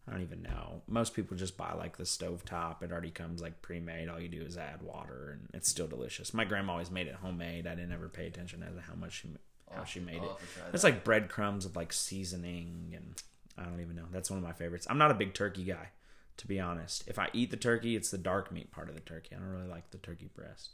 I 0.07 0.11
don't 0.11 0.21
even 0.21 0.41
know. 0.41 0.83
Most 0.87 1.13
people 1.13 1.35
just 1.35 1.57
buy 1.57 1.73
like 1.73 1.97
the 1.97 2.05
stovetop. 2.05 2.81
It 2.81 2.91
already 2.91 3.11
comes 3.11 3.41
like 3.41 3.61
pre-made. 3.61 4.07
All 4.07 4.19
you 4.19 4.29
do 4.29 4.41
is 4.41 4.57
add 4.57 4.81
water, 4.81 5.37
and 5.37 5.49
it's 5.53 5.67
still 5.67 5.87
delicious. 5.87 6.33
My 6.33 6.45
grandma 6.45 6.73
always 6.73 6.89
made 6.91 7.07
it 7.07 7.15
homemade. 7.15 7.67
I 7.67 7.75
didn't 7.75 7.91
ever 7.91 8.07
pay 8.07 8.27
attention 8.27 8.63
as 8.63 8.75
to 8.75 8.81
how 8.81 8.95
much 8.95 9.21
she 9.21 9.29
how 9.69 9.83
she 9.83 9.99
made 9.99 10.23
it. 10.23 10.31
It's 10.73 10.85
like 10.85 11.03
breadcrumbs 11.03 11.65
with 11.65 11.75
like 11.75 11.91
seasoning, 11.91 12.93
and 12.95 13.21
I 13.57 13.63
don't 13.69 13.81
even 13.81 13.97
know. 13.97 14.05
That's 14.09 14.29
one 14.29 14.37
of 14.37 14.43
my 14.43 14.53
favorites. 14.53 14.87
I'm 14.89 14.97
not 14.97 15.11
a 15.11 15.15
big 15.15 15.33
turkey 15.33 15.65
guy, 15.65 15.89
to 16.37 16.47
be 16.47 16.57
honest. 16.57 17.03
If 17.07 17.19
I 17.19 17.29
eat 17.33 17.51
the 17.51 17.57
turkey, 17.57 17.97
it's 17.97 18.09
the 18.09 18.17
dark 18.17 18.49
meat 18.49 18.71
part 18.71 18.87
of 18.87 18.95
the 18.95 19.01
turkey. 19.01 19.35
I 19.35 19.39
don't 19.39 19.51
really 19.51 19.67
like 19.67 19.91
the 19.91 19.97
turkey 19.97 20.29
breast. 20.33 20.69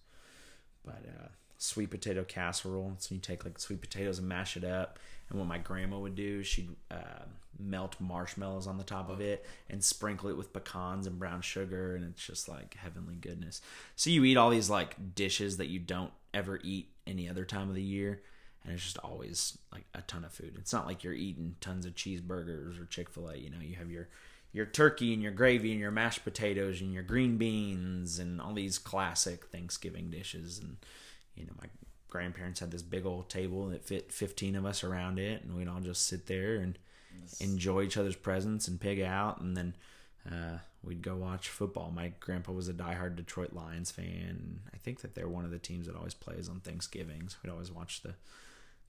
But 0.85 1.01
uh, 1.07 1.27
sweet 1.63 1.89
potato 1.89 2.25
casserole. 2.25 2.93
So 2.97 3.15
you 3.15 3.21
take 3.21 3.45
like 3.45 3.57
sweet 3.57 3.79
potatoes 3.79 4.19
and 4.19 4.27
mash 4.27 4.57
it 4.57 4.65
up. 4.65 4.99
And 5.29 5.39
what 5.39 5.47
my 5.47 5.57
grandma 5.57 5.97
would 5.97 6.15
do, 6.15 6.43
she'd 6.43 6.75
uh, 6.91 7.23
melt 7.57 7.95
marshmallows 7.99 8.67
on 8.67 8.77
the 8.77 8.83
top 8.83 9.09
of 9.09 9.21
it 9.21 9.45
and 9.69 9.81
sprinkle 9.81 10.29
it 10.29 10.35
with 10.35 10.51
pecans 10.51 11.07
and 11.07 11.17
brown 11.17 11.41
sugar, 11.41 11.95
and 11.95 12.03
it's 12.03 12.25
just 12.25 12.49
like 12.49 12.75
heavenly 12.75 13.15
goodness. 13.15 13.61
So 13.95 14.09
you 14.09 14.25
eat 14.25 14.37
all 14.37 14.49
these 14.49 14.69
like 14.69 15.15
dishes 15.15 15.57
that 15.57 15.67
you 15.69 15.79
don't 15.79 16.11
ever 16.33 16.59
eat 16.63 16.89
any 17.07 17.29
other 17.29 17.45
time 17.45 17.69
of 17.69 17.75
the 17.75 17.81
year, 17.81 18.21
and 18.63 18.73
it's 18.73 18.83
just 18.83 18.97
always 18.97 19.57
like 19.71 19.85
a 19.93 20.01
ton 20.01 20.25
of 20.25 20.33
food. 20.33 20.55
It's 20.57 20.73
not 20.73 20.85
like 20.85 21.03
you're 21.03 21.13
eating 21.13 21.55
tons 21.61 21.85
of 21.85 21.95
cheeseburgers 21.95 22.81
or 22.81 22.85
Chick 22.85 23.09
Fil 23.09 23.29
A. 23.29 23.37
You 23.37 23.49
know, 23.49 23.61
you 23.61 23.75
have 23.75 23.89
your 23.89 24.09
your 24.51 24.65
turkey 24.65 25.13
and 25.13 25.23
your 25.23 25.31
gravy 25.31 25.71
and 25.71 25.79
your 25.79 25.91
mashed 25.91 26.23
potatoes 26.25 26.81
and 26.81 26.93
your 26.93 27.03
green 27.03 27.37
beans 27.37 28.19
and 28.19 28.39
all 28.39 28.53
these 28.53 28.77
classic 28.77 29.45
Thanksgiving 29.45 30.11
dishes. 30.11 30.59
And 30.59 30.77
you 31.35 31.45
know, 31.45 31.53
my 31.61 31.67
grandparents 32.09 32.59
had 32.59 32.71
this 32.71 32.81
big 32.81 33.05
old 33.05 33.29
table 33.29 33.67
that 33.67 33.83
fit 33.83 34.11
15 34.11 34.55
of 34.55 34.65
us 34.65 34.83
around 34.83 35.19
it, 35.19 35.43
and 35.43 35.55
we'd 35.55 35.67
all 35.67 35.79
just 35.79 36.07
sit 36.07 36.27
there 36.27 36.55
and 36.55 36.77
enjoy 37.39 37.83
each 37.83 37.97
other's 37.97 38.15
presence 38.15 38.67
and 38.67 38.79
pig 38.79 39.01
out, 39.01 39.41
and 39.41 39.55
then. 39.55 39.75
Uh, 40.25 40.57
we'd 40.85 41.01
go 41.01 41.15
watch 41.15 41.49
football. 41.49 41.91
My 41.93 42.13
grandpa 42.19 42.51
was 42.51 42.69
a 42.69 42.73
diehard 42.73 43.17
Detroit 43.17 43.53
Lions 43.53 43.91
fan. 43.91 44.59
I 44.73 44.77
think 44.77 45.01
that 45.01 45.15
they're 45.15 45.27
one 45.27 45.43
of 45.43 45.51
the 45.51 45.59
teams 45.59 45.87
that 45.87 45.95
always 45.95 46.13
plays 46.13 46.47
on 46.47 46.59
Thanksgiving. 46.61 47.27
So 47.27 47.37
we'd 47.43 47.51
always 47.51 47.71
watch 47.71 48.01
the 48.01 48.15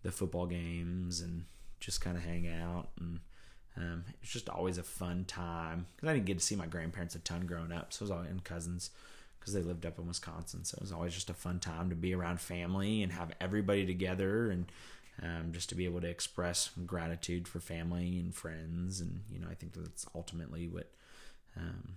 the 0.05 0.13
football 0.13 0.47
games 0.47 1.21
and 1.21 1.45
just 1.81 2.01
kind 2.01 2.17
of 2.17 2.23
hang 2.23 2.47
out 2.47 2.89
and 3.01 3.21
um, 3.77 4.05
it's 4.23 4.31
just 4.31 4.49
always 4.49 4.79
a 4.79 4.85
fun 4.85 5.25
time 5.25 5.87
because 5.97 6.09
I 6.09 6.13
didn't 6.13 6.27
get 6.27 6.39
to 6.39 6.45
see 6.45 6.55
my 6.55 6.67
grandparents 6.67 7.17
a 7.17 7.19
ton 7.19 7.47
growing 7.47 7.73
up, 7.73 7.93
so 7.93 8.03
it 8.03 8.05
was 8.05 8.11
always 8.13 8.31
and 8.31 8.45
cousins 8.45 8.91
because 9.45 9.53
they 9.53 9.63
lived 9.63 9.85
up 9.85 9.99
in 9.99 10.07
Wisconsin. 10.07 10.65
So 10.65 10.77
it 10.77 10.81
was 10.81 10.91
always 10.93 11.13
just 11.13 11.29
a 11.29 11.35
fun 11.35 11.61
time 11.61 11.91
to 11.91 11.95
be 11.95 12.15
around 12.15 12.41
family 12.41 13.03
and 13.03 13.13
have 13.13 13.31
everybody 13.43 13.85
together 13.85 14.51
and 14.51 14.73
um, 15.23 15.53
just 15.53 15.69
to 15.69 15.75
be 15.75 15.85
able 15.85 16.01
to 16.01 16.09
express 16.09 16.71
gratitude 16.87 17.47
for 17.47 17.61
family 17.61 18.19
and 18.19 18.35
friends. 18.35 19.03
And 19.03 19.21
you 19.31 19.39
know, 19.39 19.49
I 19.51 19.55
think 19.55 19.75
that's 19.75 20.07
ultimately 20.15 20.67
what 20.67 20.91
um, 21.59 21.97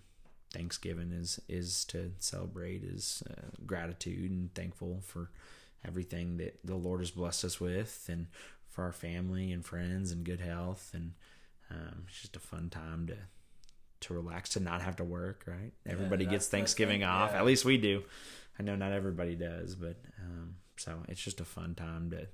Thanksgiving 0.53 1.13
is 1.13 1.39
is 1.47 1.86
to 1.86 2.12
celebrate 2.19 2.83
is 2.83 3.23
uh, 3.29 3.47
gratitude 3.65 4.29
and 4.29 4.53
thankful 4.53 4.99
for 5.05 5.31
everything 5.88 6.36
that 6.38 6.60
the 6.65 6.75
Lord 6.75 6.99
has 6.99 7.12
blessed 7.12 7.45
us 7.45 7.62
with 7.62 8.07
and 8.10 8.27
for 8.69 8.83
our 8.83 8.91
family 8.91 9.53
and 9.53 9.65
friends 9.65 10.12
and 10.12 10.25
good 10.25 10.41
health 10.41 10.91
and 10.93 11.13
um, 11.71 12.03
it's 12.07 12.21
just 12.21 12.36
a 12.36 12.39
fun 12.39 12.69
time 12.69 13.07
to 13.07 13.15
to 14.01 14.13
relax 14.13 14.49
to 14.51 14.60
not 14.60 14.81
have 14.81 14.95
to 14.95 15.03
work 15.03 15.43
right 15.47 15.71
everybody 15.86 16.25
gets 16.25 16.47
Thanksgiving 16.47 17.03
off 17.03 17.31
yeah. 17.31 17.39
at 17.39 17.45
least 17.45 17.65
we 17.65 17.77
do 17.77 18.03
I 18.60 18.63
know 18.63 18.75
not 18.75 18.91
everybody 18.91 19.36
does 19.36 19.75
but 19.75 19.97
um, 20.23 20.55
so 20.77 21.03
it's 21.07 21.21
just 21.21 21.39
a 21.41 21.45
fun 21.45 21.75
time 21.75 22.12
to 22.12 22.27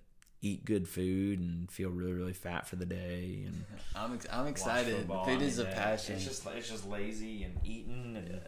eat 0.43 0.65
good 0.65 0.87
food 0.87 1.39
and 1.39 1.71
feel 1.71 1.89
really 1.89 2.11
really 2.11 2.33
fat 2.33 2.67
for 2.67 2.75
the 2.75 2.85
day 2.85 3.43
and 3.45 3.63
I'm 3.95 4.13
ex- 4.13 4.27
I'm 4.31 4.47
excited. 4.47 5.07
Food 5.25 5.41
is 5.41 5.59
a 5.59 5.65
passion. 5.65 6.15
It's 6.15 6.25
just 6.25 6.45
it's 6.47 6.69
just 6.69 6.87
lazy 6.87 7.43
and 7.43 7.57
eating, 7.63 8.15
and 8.17 8.41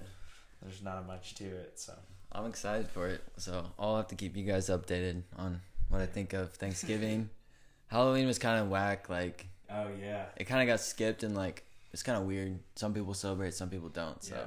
there's 0.62 0.84
not 0.84 1.08
much 1.08 1.36
to 1.36 1.45
it. 1.45 1.80
So 1.80 1.93
I'm 2.32 2.45
excited 2.45 2.89
for 2.89 3.08
it. 3.08 3.21
So 3.38 3.65
I'll 3.80 3.97
have 3.97 4.08
to 4.08 4.15
keep 4.15 4.36
you 4.36 4.43
guys 4.43 4.69
updated 4.69 5.23
on 5.38 5.62
what 5.89 6.01
I 6.01 6.06
think 6.06 6.34
of 6.34 6.54
Thanksgiving. 6.54 7.30
Halloween 7.88 8.28
was 8.28 8.39
kind 8.39 8.60
of 8.60 8.69
whack. 8.69 9.10
Like 9.10 9.47
oh 9.71 9.88
yeah, 10.01 10.25
it 10.36 10.45
kind 10.45 10.62
of 10.62 10.71
got 10.71 10.82
skipped 10.82 11.23
and 11.23 11.36
like 11.36 11.65
it's 11.96 12.04
kind 12.04 12.18
of 12.18 12.26
weird. 12.26 12.60
Some 12.76 12.94
people 12.94 13.14
celebrate, 13.14 13.54
some 13.54 13.70
people 13.70 13.88
don't. 13.88 14.22
So. 14.22 14.36
Yeah. 14.36 14.42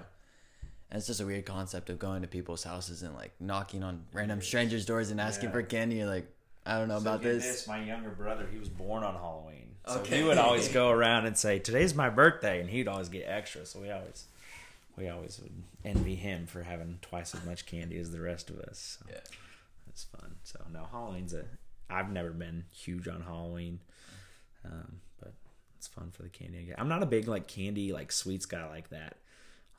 And 0.91 0.99
it's 0.99 1.07
just 1.07 1.21
a 1.23 1.25
weird 1.25 1.47
concept 1.47 1.89
of 1.89 1.99
going 1.99 2.21
to 2.21 2.29
people's 2.29 2.63
houses 2.63 3.03
and 3.03 3.15
like 3.15 3.33
knocking 3.41 3.83
on 3.83 4.05
random 4.13 4.43
strangers' 4.43 4.85
doors 4.85 5.11
and 5.11 5.19
asking 5.19 5.49
Yeah. 5.49 5.53
for 5.55 5.63
candy. 5.63 5.97
You're 5.97 6.07
like, 6.09 6.31
I 6.67 6.79
don't 6.79 6.89
know 6.89 6.97
So 6.99 7.01
about 7.03 7.23
get 7.23 7.41
this. 7.41 7.67
My 7.67 7.83
younger 7.83 8.11
brother, 8.11 8.47
he 8.53 8.59
was 8.59 8.69
born 8.69 9.03
on 9.03 9.15
Halloween, 9.15 9.77
so 9.87 10.01
Okay. 10.01 10.19
he 10.19 10.23
would 10.25 10.37
always 10.37 10.69
go 10.81 10.91
around 10.91 11.25
and 11.25 11.39
say, 11.39 11.59
"Today's 11.59 11.95
my 11.95 12.11
birthday," 12.11 12.61
and 12.61 12.69
he'd 12.69 12.87
always 12.87 13.09
get 13.09 13.25
extra. 13.27 13.65
So 13.65 13.81
we 13.81 13.91
always 13.91 14.27
we 14.99 15.09
always 15.09 15.41
would 15.43 15.63
envy 15.87 16.17
him 16.17 16.47
for 16.47 16.63
having 16.65 16.99
twice 17.01 17.35
as 17.35 17.43
much 17.47 17.65
candy 17.65 17.99
as 17.99 18.11
the 18.11 18.21
rest 18.21 18.51
of 18.51 18.59
us. 18.59 18.99
So 19.01 19.07
Yeah. 19.11 19.21
it's 19.89 20.05
fun. 20.05 20.37
So 20.43 20.61
no, 20.71 20.87
Halloween's 20.93 21.33
a. 21.33 21.45
I've 21.89 22.11
never 22.11 22.31
been 22.33 22.65
huge 22.71 23.09
on 23.09 23.23
Halloween, 23.23 23.81
um, 24.65 25.01
it's 25.79 25.87
fun 25.87 26.11
for 26.11 26.23
the 26.23 26.29
candy. 26.29 26.59
I 26.59 26.63
get. 26.63 26.81
I'm 26.81 26.89
not 26.89 27.03
a 27.03 27.07
big 27.07 27.29
like 27.29 27.47
candy 27.47 27.93
like 27.93 28.13
sweets 28.13 28.47
guy 28.47 28.69
like 28.69 28.91
that. 28.91 29.17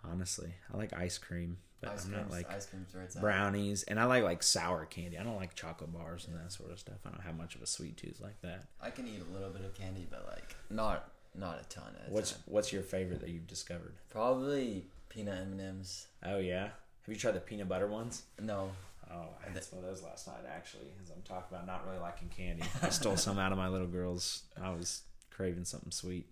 Honestly, 0.03 0.53
I 0.73 0.77
like 0.77 0.93
ice 0.93 1.17
cream, 1.17 1.57
but 1.81 1.91
Ice 1.91 2.05
I'm 2.05 2.11
not 2.13 2.31
like 2.31 2.49
ice 2.49 2.65
cream's 2.65 2.93
where 2.93 3.05
brownies, 3.19 3.83
and 3.83 3.99
I 3.99 4.05
like 4.05 4.23
like 4.23 4.41
sour 4.41 4.85
candy. 4.85 5.17
I 5.17 5.23
don't 5.23 5.35
like 5.35 5.55
chocolate 5.55 5.91
bars 5.91 6.25
and 6.25 6.37
that 6.37 6.53
sort 6.53 6.71
of 6.71 6.79
stuff. 6.79 6.99
I 7.05 7.09
don't 7.09 7.21
have 7.21 7.37
much 7.37 7.55
of 7.55 7.61
a 7.61 7.67
sweet 7.67 7.97
tooth 7.97 8.21
like 8.21 8.39
that. 8.41 8.67
I 8.81 8.91
can 8.91 9.05
eat 9.07 9.21
a 9.29 9.33
little 9.33 9.49
bit 9.49 9.65
of 9.65 9.73
candy, 9.73 10.07
but 10.09 10.25
like 10.31 10.55
not 10.69 11.09
not 11.35 11.59
a 11.61 11.67
ton. 11.67 11.95
At 12.05 12.11
What's 12.11 12.31
time. 12.31 12.41
what's 12.45 12.71
your 12.71 12.81
favorite 12.81 13.19
that 13.19 13.29
you've 13.29 13.47
discovered? 13.47 13.93
probably 14.09 14.85
peanut 15.09 15.37
M 15.37 15.51
and 15.51 15.61
M's? 15.61 16.07
Oh 16.25 16.37
yeah, 16.39 16.63
have 16.63 17.07
you 17.07 17.15
tried 17.17 17.33
the 17.35 17.41
peanut 17.41 17.67
butter 17.67 17.87
ones? 17.87 18.23
No, 18.41 18.71
Oh, 19.11 19.25
I 19.45 19.51
had 19.51 19.63
some 19.63 19.79
of 19.79 19.85
those 19.85 20.03
last 20.03 20.27
night 20.27 20.45
actually. 20.47 20.87
As 21.03 21.09
I'm 21.09 21.21
talking 21.23 21.47
about 21.51 21.65
not 21.67 21.85
really 21.87 21.99
liking 21.99 22.29
candy, 22.29 22.63
I 22.81 22.89
stole 22.89 23.17
some 23.17 23.37
out 23.39 23.51
of 23.51 23.57
my 23.57 23.67
little 23.67 23.87
girl's. 23.87 24.43
I 24.61 24.69
was 24.69 25.01
craving 25.39 25.63
something 25.63 25.91
sweet, 25.91 26.27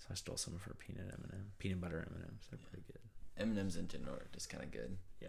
so 0.00 0.06
I 0.10 0.14
stole 0.14 0.38
some 0.38 0.54
of 0.54 0.62
her 0.62 0.72
peanut 0.78 1.04
M 1.12 1.20
and 1.24 1.32
M, 1.34 1.46
peanut 1.58 1.78
butter 1.82 1.98
M 2.08 2.14
and 2.16 2.24
M's. 2.24 2.46
They're 2.50 2.58
pretty 2.70 2.84
good. 2.86 3.00
M 3.36 3.50
and 3.50 3.58
M's 3.58 3.76
in 3.76 3.86
general 3.86 4.14
are 4.14 4.26
just 4.32 4.48
kind 4.48 4.64
of 4.64 4.70
good. 4.70 4.96
Yeah. 5.20 5.28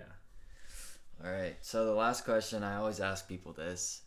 All 1.23 1.29
right. 1.29 1.57
So 1.61 1.85
the 1.85 1.91
last 1.93 2.23
question, 2.23 2.63
I 2.63 2.77
always 2.77 3.01
ask 3.01 3.27
people 3.27 3.51
this, 3.51 4.01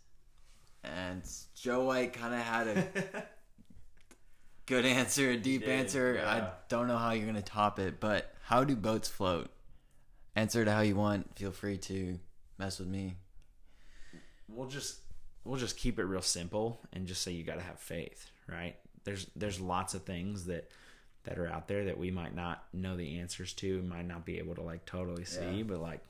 and 0.82 1.22
Joe 1.54 1.84
White 1.84 2.14
kind 2.14 2.32
of 2.34 2.40
had 2.40 2.66
a 2.68 3.26
good 4.66 4.86
answer, 4.86 5.32
a 5.32 5.36
deep 5.36 5.62
did, 5.66 5.68
answer. 5.70 6.14
yeah. 6.14 6.30
I 6.30 6.48
don't 6.70 6.88
know 6.88 6.96
how 6.96 7.10
you're 7.12 7.26
gonna 7.26 7.42
top 7.42 7.78
it, 7.78 8.00
but 8.00 8.32
how 8.42 8.64
do 8.64 8.74
boats 8.74 9.08
float? 9.08 9.50
Answer 10.34 10.62
it 10.62 10.68
how 10.68 10.80
you 10.80 10.96
want. 10.96 11.36
Feel 11.38 11.50
free 11.52 11.76
to 11.76 12.18
mess 12.56 12.78
with 12.78 12.88
me. 12.88 13.16
we'll 14.48 14.68
just 14.68 15.00
we'll 15.44 15.58
just 15.58 15.76
keep 15.76 15.98
it 15.98 16.04
real 16.04 16.22
simple 16.22 16.80
and 16.94 17.06
just 17.06 17.20
say 17.20 17.32
you 17.32 17.44
got 17.44 17.56
to 17.56 17.62
have 17.62 17.78
faith 17.78 18.30
right 18.48 18.76
there's 19.04 19.26
there's 19.36 19.60
lots 19.60 19.94
of 19.94 20.02
things 20.02 20.46
that 20.46 20.68
that 21.24 21.38
are 21.38 21.46
out 21.48 21.68
there 21.68 21.84
that 21.86 21.98
we 21.98 22.10
might 22.10 22.34
not 22.34 22.64
know 22.72 22.96
the 22.96 23.18
answers 23.20 23.52
to 23.52 23.82
might 23.82 24.06
not 24.06 24.24
be 24.24 24.38
able 24.38 24.54
to 24.54 24.62
like 24.62 24.84
totally 24.86 25.24
see 25.24 25.58
Yeah. 25.58 25.62
but 25.64 25.80
like 25.80 26.00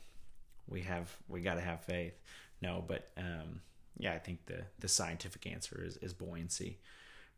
we 0.68 0.82
have 0.82 1.14
we 1.28 1.40
got 1.40 1.54
to 1.54 1.60
have 1.60 1.80
faith 1.82 2.14
no 2.62 2.84
but 2.86 3.08
um 3.16 3.60
yeah 3.98 4.12
i 4.12 4.18
think 4.18 4.44
the 4.46 4.62
the 4.78 4.88
scientific 4.88 5.46
answer 5.46 5.82
is 5.84 5.96
is 5.98 6.12
buoyancy 6.12 6.78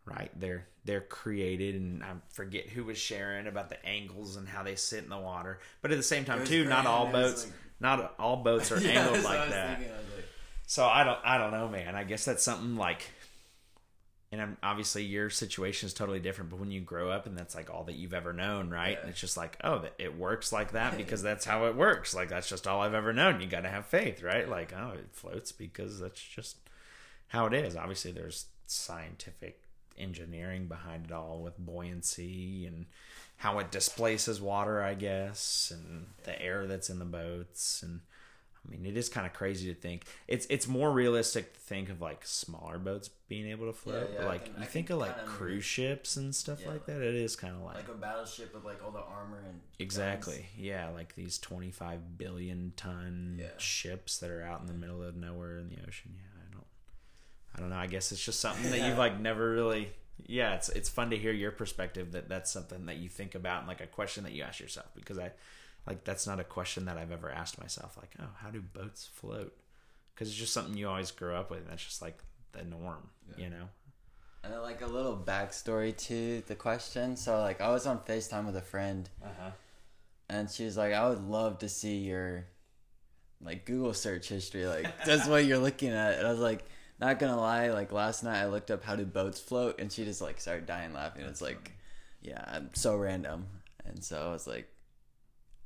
right? 0.06 0.30
They're 0.40 0.66
they're 0.86 1.02
created, 1.02 1.74
and 1.74 2.02
I 2.02 2.14
forget 2.30 2.66
who 2.70 2.84
was 2.84 2.96
sharing 2.96 3.46
about 3.46 3.68
the 3.68 3.84
angles 3.86 4.36
and 4.36 4.48
how 4.48 4.62
they 4.62 4.74
sit 4.74 5.04
in 5.04 5.10
the 5.10 5.18
water. 5.18 5.60
But 5.82 5.92
at 5.92 5.98
the 5.98 6.02
same 6.02 6.24
time, 6.24 6.44
too, 6.46 6.64
not 6.64 6.86
all 6.86 7.06
boats, 7.12 7.44
like- 7.44 7.54
not 7.80 8.14
all 8.18 8.36
boats 8.38 8.72
are 8.72 8.80
Yeah, 8.80 8.88
angled 9.02 9.16
that's 9.16 9.24
what 9.24 9.36
I 9.36 9.40
like 9.40 9.50
that. 9.50 9.76
thinking. 9.78 9.94
Like, 9.94 10.24
So 10.66 10.86
I 10.86 11.04
don't 11.04 11.18
I 11.22 11.36
don't 11.36 11.50
know, 11.52 11.68
man. 11.68 11.94
I 11.94 12.04
guess 12.04 12.24
that's 12.24 12.42
something 12.42 12.76
like 12.76 13.02
and 14.32 14.40
I'm, 14.40 14.56
obviously 14.62 15.04
your 15.04 15.28
situation 15.28 15.88
is 15.88 15.94
totally 15.94 16.20
different, 16.20 16.50
but 16.50 16.60
when 16.60 16.70
you 16.70 16.80
grow 16.80 17.10
up 17.10 17.26
and 17.26 17.36
that's 17.36 17.54
like 17.54 17.68
all 17.68 17.84
that 17.84 17.96
you've 17.96 18.14
ever 18.14 18.32
known, 18.32 18.70
right? 18.70 18.92
Yeah. 18.92 19.00
And 19.00 19.10
it's 19.10 19.20
just 19.20 19.36
like, 19.36 19.56
oh, 19.64 19.84
it 19.98 20.16
works 20.16 20.52
like 20.52 20.72
that 20.72 20.96
because 20.96 21.20
that's 21.22 21.44
how 21.44 21.66
it 21.66 21.74
works. 21.74 22.14
Like 22.14 22.28
that's 22.28 22.48
just 22.48 22.68
all 22.68 22.80
I've 22.80 22.94
ever 22.94 23.12
known. 23.12 23.40
You 23.40 23.48
got 23.48 23.62
to 23.62 23.68
have 23.68 23.86
faith, 23.86 24.22
right? 24.22 24.48
Like, 24.48 24.72
oh, 24.72 24.92
it 24.94 25.08
floats 25.12 25.50
because 25.50 25.98
that's 25.98 26.22
just 26.22 26.58
how 27.28 27.46
it 27.46 27.54
is. 27.54 27.74
Obviously, 27.74 28.12
there's 28.12 28.46
scientific 28.66 29.62
engineering 29.98 30.66
behind 30.66 31.06
it 31.06 31.12
all 31.12 31.40
with 31.42 31.58
buoyancy 31.58 32.66
and 32.66 32.86
how 33.36 33.58
it 33.58 33.72
displaces 33.72 34.40
water, 34.40 34.80
I 34.80 34.94
guess, 34.94 35.72
and 35.74 36.06
the 36.22 36.40
air 36.40 36.66
that's 36.66 36.88
in 36.88 37.00
the 37.00 37.04
boats 37.04 37.82
and 37.82 38.00
I 38.66 38.70
mean, 38.70 38.84
it 38.84 38.96
is 38.96 39.08
kind 39.08 39.26
of 39.26 39.32
crazy 39.32 39.72
to 39.72 39.80
think. 39.80 40.04
It's 40.28 40.46
it's 40.50 40.68
more 40.68 40.92
realistic 40.92 41.54
to 41.54 41.60
think 41.60 41.88
of 41.88 42.00
like 42.00 42.20
smaller 42.26 42.78
boats 42.78 43.08
being 43.28 43.46
able 43.50 43.66
to 43.66 43.72
float. 43.72 44.10
Yeah, 44.14 44.20
yeah, 44.22 44.26
like 44.28 44.44
can- 44.52 44.60
you 44.62 44.66
think 44.66 44.90
of 44.90 44.98
like 44.98 45.24
cruise 45.24 45.64
ships 45.64 46.16
and 46.16 46.34
stuff 46.34 46.60
Yeah. 46.62 46.72
like 46.72 46.86
that. 46.86 47.00
It 47.00 47.14
is 47.14 47.36
kind 47.36 47.56
of 47.56 47.62
like, 47.62 47.76
like 47.76 47.88
a 47.88 47.94
battleship 47.94 48.54
with 48.54 48.64
like 48.64 48.84
all 48.84 48.90
the 48.90 48.98
armor 49.00 49.38
and 49.48 49.60
exactly 49.78 50.46
yeah, 50.56 50.90
like 50.90 51.14
these 51.14 51.38
twenty 51.38 51.70
five 51.70 52.18
billion 52.18 52.72
ton 52.76 53.42
ships 53.56 54.18
that 54.18 54.30
are 54.30 54.42
out 54.42 54.60
in 54.60 54.66
the 54.66 54.74
middle 54.74 55.02
of 55.02 55.16
nowhere 55.16 55.58
in 55.58 55.68
the 55.70 55.76
ocean. 55.88 56.12
Yeah, 56.16 56.40
I 56.46 56.52
don't, 56.52 56.66
I 57.56 57.60
don't 57.60 57.70
know. 57.70 57.76
I 57.76 57.86
guess 57.86 58.12
it's 58.12 58.24
just 58.24 58.40
something 58.40 58.70
that 58.70 58.86
you've 58.86 58.98
like 58.98 59.18
never 59.18 59.50
really. 59.52 59.90
Yeah, 60.26 60.54
it's 60.54 60.68
it's 60.68 60.90
fun 60.90 61.08
to 61.10 61.16
hear 61.16 61.32
your 61.32 61.50
perspective 61.50 62.12
that 62.12 62.28
that's 62.28 62.50
something 62.50 62.84
that 62.86 62.98
you 62.98 63.08
think 63.08 63.34
about 63.34 63.60
and 63.60 63.68
like 63.68 63.80
a 63.80 63.86
question 63.86 64.24
that 64.24 64.32
you 64.32 64.42
ask 64.42 64.60
yourself 64.60 64.86
because 64.94 65.18
I 65.18 65.32
like 65.86 66.04
that's 66.04 66.26
not 66.26 66.38
a 66.40 66.44
question 66.44 66.84
that 66.86 66.96
I've 66.96 67.12
ever 67.12 67.30
asked 67.30 67.60
myself 67.60 67.96
like 67.96 68.14
oh 68.20 68.28
how 68.42 68.50
do 68.50 68.60
boats 68.60 69.08
float 69.12 69.56
because 70.14 70.28
it's 70.28 70.36
just 70.38 70.52
something 70.52 70.76
you 70.76 70.88
always 70.88 71.10
grow 71.10 71.36
up 71.36 71.50
with 71.50 71.60
and 71.60 71.68
that's 71.68 71.84
just 71.84 72.02
like 72.02 72.18
the 72.52 72.64
norm 72.64 73.08
Yeah. 73.36 73.44
you 73.44 73.50
know 73.50 73.68
And 74.42 74.52
then, 74.52 74.62
like 74.62 74.80
a 74.82 74.86
little 74.86 75.16
backstory 75.16 75.96
to 76.08 76.42
the 76.46 76.54
question. 76.54 77.16
So 77.16 77.40
like 77.40 77.60
I 77.60 77.70
was 77.70 77.86
on 77.86 77.98
FaceTime 78.00 78.46
with 78.46 78.56
a 78.56 78.62
friend 78.62 79.08
uh-huh 79.22 79.50
and 80.28 80.48
she 80.48 80.64
was 80.64 80.76
like, 80.76 80.92
I 80.92 81.08
would 81.08 81.28
love 81.28 81.58
to 81.58 81.68
see 81.68 81.96
your 81.98 82.46
like 83.42 83.64
Google 83.66 83.92
search 83.94 84.28
history. 84.28 84.64
Like 84.66 84.86
that's 85.04 85.26
what 85.26 85.44
you're 85.44 85.58
looking 85.58 85.90
at. 85.90 86.18
And 86.18 86.26
I 86.26 86.30
was 86.30 86.38
like, 86.40 86.62
not 87.00 87.18
gonna 87.18 87.40
lie, 87.40 87.70
like 87.70 87.90
last 87.92 88.22
night 88.22 88.40
I 88.40 88.46
looked 88.46 88.70
up 88.70 88.84
how 88.84 88.94
do 88.94 89.04
boats 89.04 89.40
float 89.40 89.80
and 89.80 89.90
she 89.90 90.04
just 90.04 90.20
like 90.20 90.40
started 90.40 90.66
dying 90.66 90.92
laughing. 90.92 91.24
It's 91.24 91.42
like 91.42 91.72
yeah, 92.22 92.44
I'm 92.46 92.70
so 92.74 92.96
random. 92.96 93.46
And 93.86 94.04
so 94.04 94.28
I 94.28 94.30
was 94.32 94.46
like, 94.46 94.69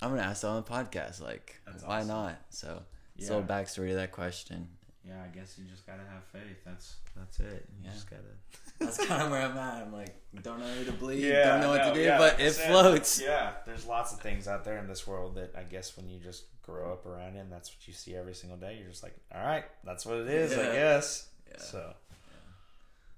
I'm 0.03 0.11
gonna 0.11 0.23
ask 0.23 0.43
that 0.43 0.49
on 0.49 0.57
the 0.57 0.71
podcast. 0.71 1.21
Like, 1.23 1.61
That's 1.67 1.83
why 1.85 1.99
awesome. 1.99 2.09
not? 2.09 2.39
So 2.51 2.83
it's 3.17 3.29
a 3.29 3.37
little 3.37 3.49
backstory 3.49 3.89
to 3.91 3.95
that 3.97 4.13
question. 4.13 4.69
yeah 5.07 5.23
I 5.23 5.29
guess 5.35 5.57
you 5.59 5.65
just 5.71 5.87
gotta 5.87 6.03
have 6.13 6.25
faith 6.33 6.59
that's 6.65 6.97
that's 7.17 7.39
it 7.41 7.67
you 7.79 7.85
Yeah. 7.85 7.91
just 7.93 8.09
gotta 8.11 8.23
That's 8.81 9.07
kind 9.07 9.23
of 9.23 9.31
where 9.31 9.41
I'm 9.43 9.57
at. 9.57 9.83
I'm 9.87 9.93
like, 9.93 10.17
don't 10.43 10.59
know 10.59 10.67
who 10.67 10.85
to 10.87 10.93
believe, 10.93 11.23
Yeah, 11.23 11.53
don't 11.53 11.61
know 11.61 11.69
what 11.71 11.83
no, 11.83 11.89
to 11.91 11.95
do, 11.95 12.01
yeah, 12.01 12.19
but 12.19 12.41
it 12.41 12.51
floats. 12.53 13.21
Yeah, 13.23 13.53
there's 13.67 13.87
lots 13.87 14.13
of 14.13 14.21
things 14.21 14.49
out 14.49 14.65
there 14.65 14.79
in 14.79 14.89
this 14.89 15.07
world 15.07 15.37
that 15.37 15.55
I 15.57 15.63
guess 15.63 15.97
when 15.97 16.09
you 16.09 16.19
just 16.19 16.43
grow 16.63 16.93
up 16.93 17.07
around 17.07 17.37
it 17.37 17.41
and 17.41 17.53
that's 17.53 17.71
what 17.71 17.87
you 17.87 17.93
see 17.95 18.17
every 18.17 18.35
single 18.35 18.59
day, 18.59 18.77
you're 18.81 18.91
just 18.91 19.05
like, 19.05 19.15
all 19.33 19.45
right, 19.47 19.65
that's 19.85 20.05
what 20.05 20.17
it 20.17 20.29
is, 20.29 20.53
I 20.59 20.73
guess. 20.73 21.29
Yeah. 21.53 21.61
So, 21.61 21.95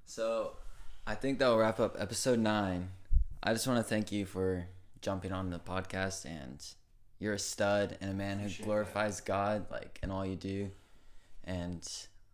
So, 0.04 0.52
I 1.06 1.14
think 1.14 1.38
that 1.38 1.48
will 1.48 1.58
wrap 1.58 1.80
up 1.80 1.96
episode 1.98 2.38
nine. 2.38 2.90
I 3.42 3.52
just 3.52 3.66
want 3.66 3.78
to 3.78 3.84
thank 3.84 4.12
you 4.12 4.26
for 4.26 4.66
jumping 5.02 5.32
on 5.32 5.50
the 5.50 5.58
podcast, 5.58 6.24
and 6.24 6.64
you're 7.18 7.34
a 7.34 7.38
stud 7.38 7.96
and 8.00 8.10
a 8.10 8.14
man 8.14 8.38
who 8.38 8.48
glorifies 8.64 9.20
God, 9.20 9.66
like 9.70 9.98
in 10.02 10.10
all 10.10 10.24
you 10.26 10.36
do. 10.36 10.70
And 11.44 11.86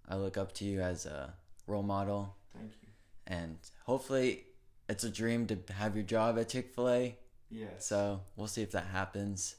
I 0.09 0.17
look 0.17 0.37
up 0.37 0.53
to 0.55 0.65
you 0.65 0.81
as 0.81 1.07
a 1.07 1.35
role 1.67 1.83
model, 1.83 2.35
thank 2.57 2.73
you. 2.83 2.89
and 3.27 3.59
hopefully, 3.85 4.45
it's 4.89 5.05
a 5.05 5.11
dream 5.11 5.47
to 5.47 5.59
have 5.75 5.95
your 5.95 6.05
job 6.05 6.39
at 6.39 6.49
Chick 6.49 6.75
Fil 6.75 6.89
A. 6.89 7.17
Yes. 7.51 7.87
So 7.87 8.21
we'll 8.37 8.47
see 8.47 8.63
if 8.63 8.73
that 8.73 8.87
happens. 8.87 9.57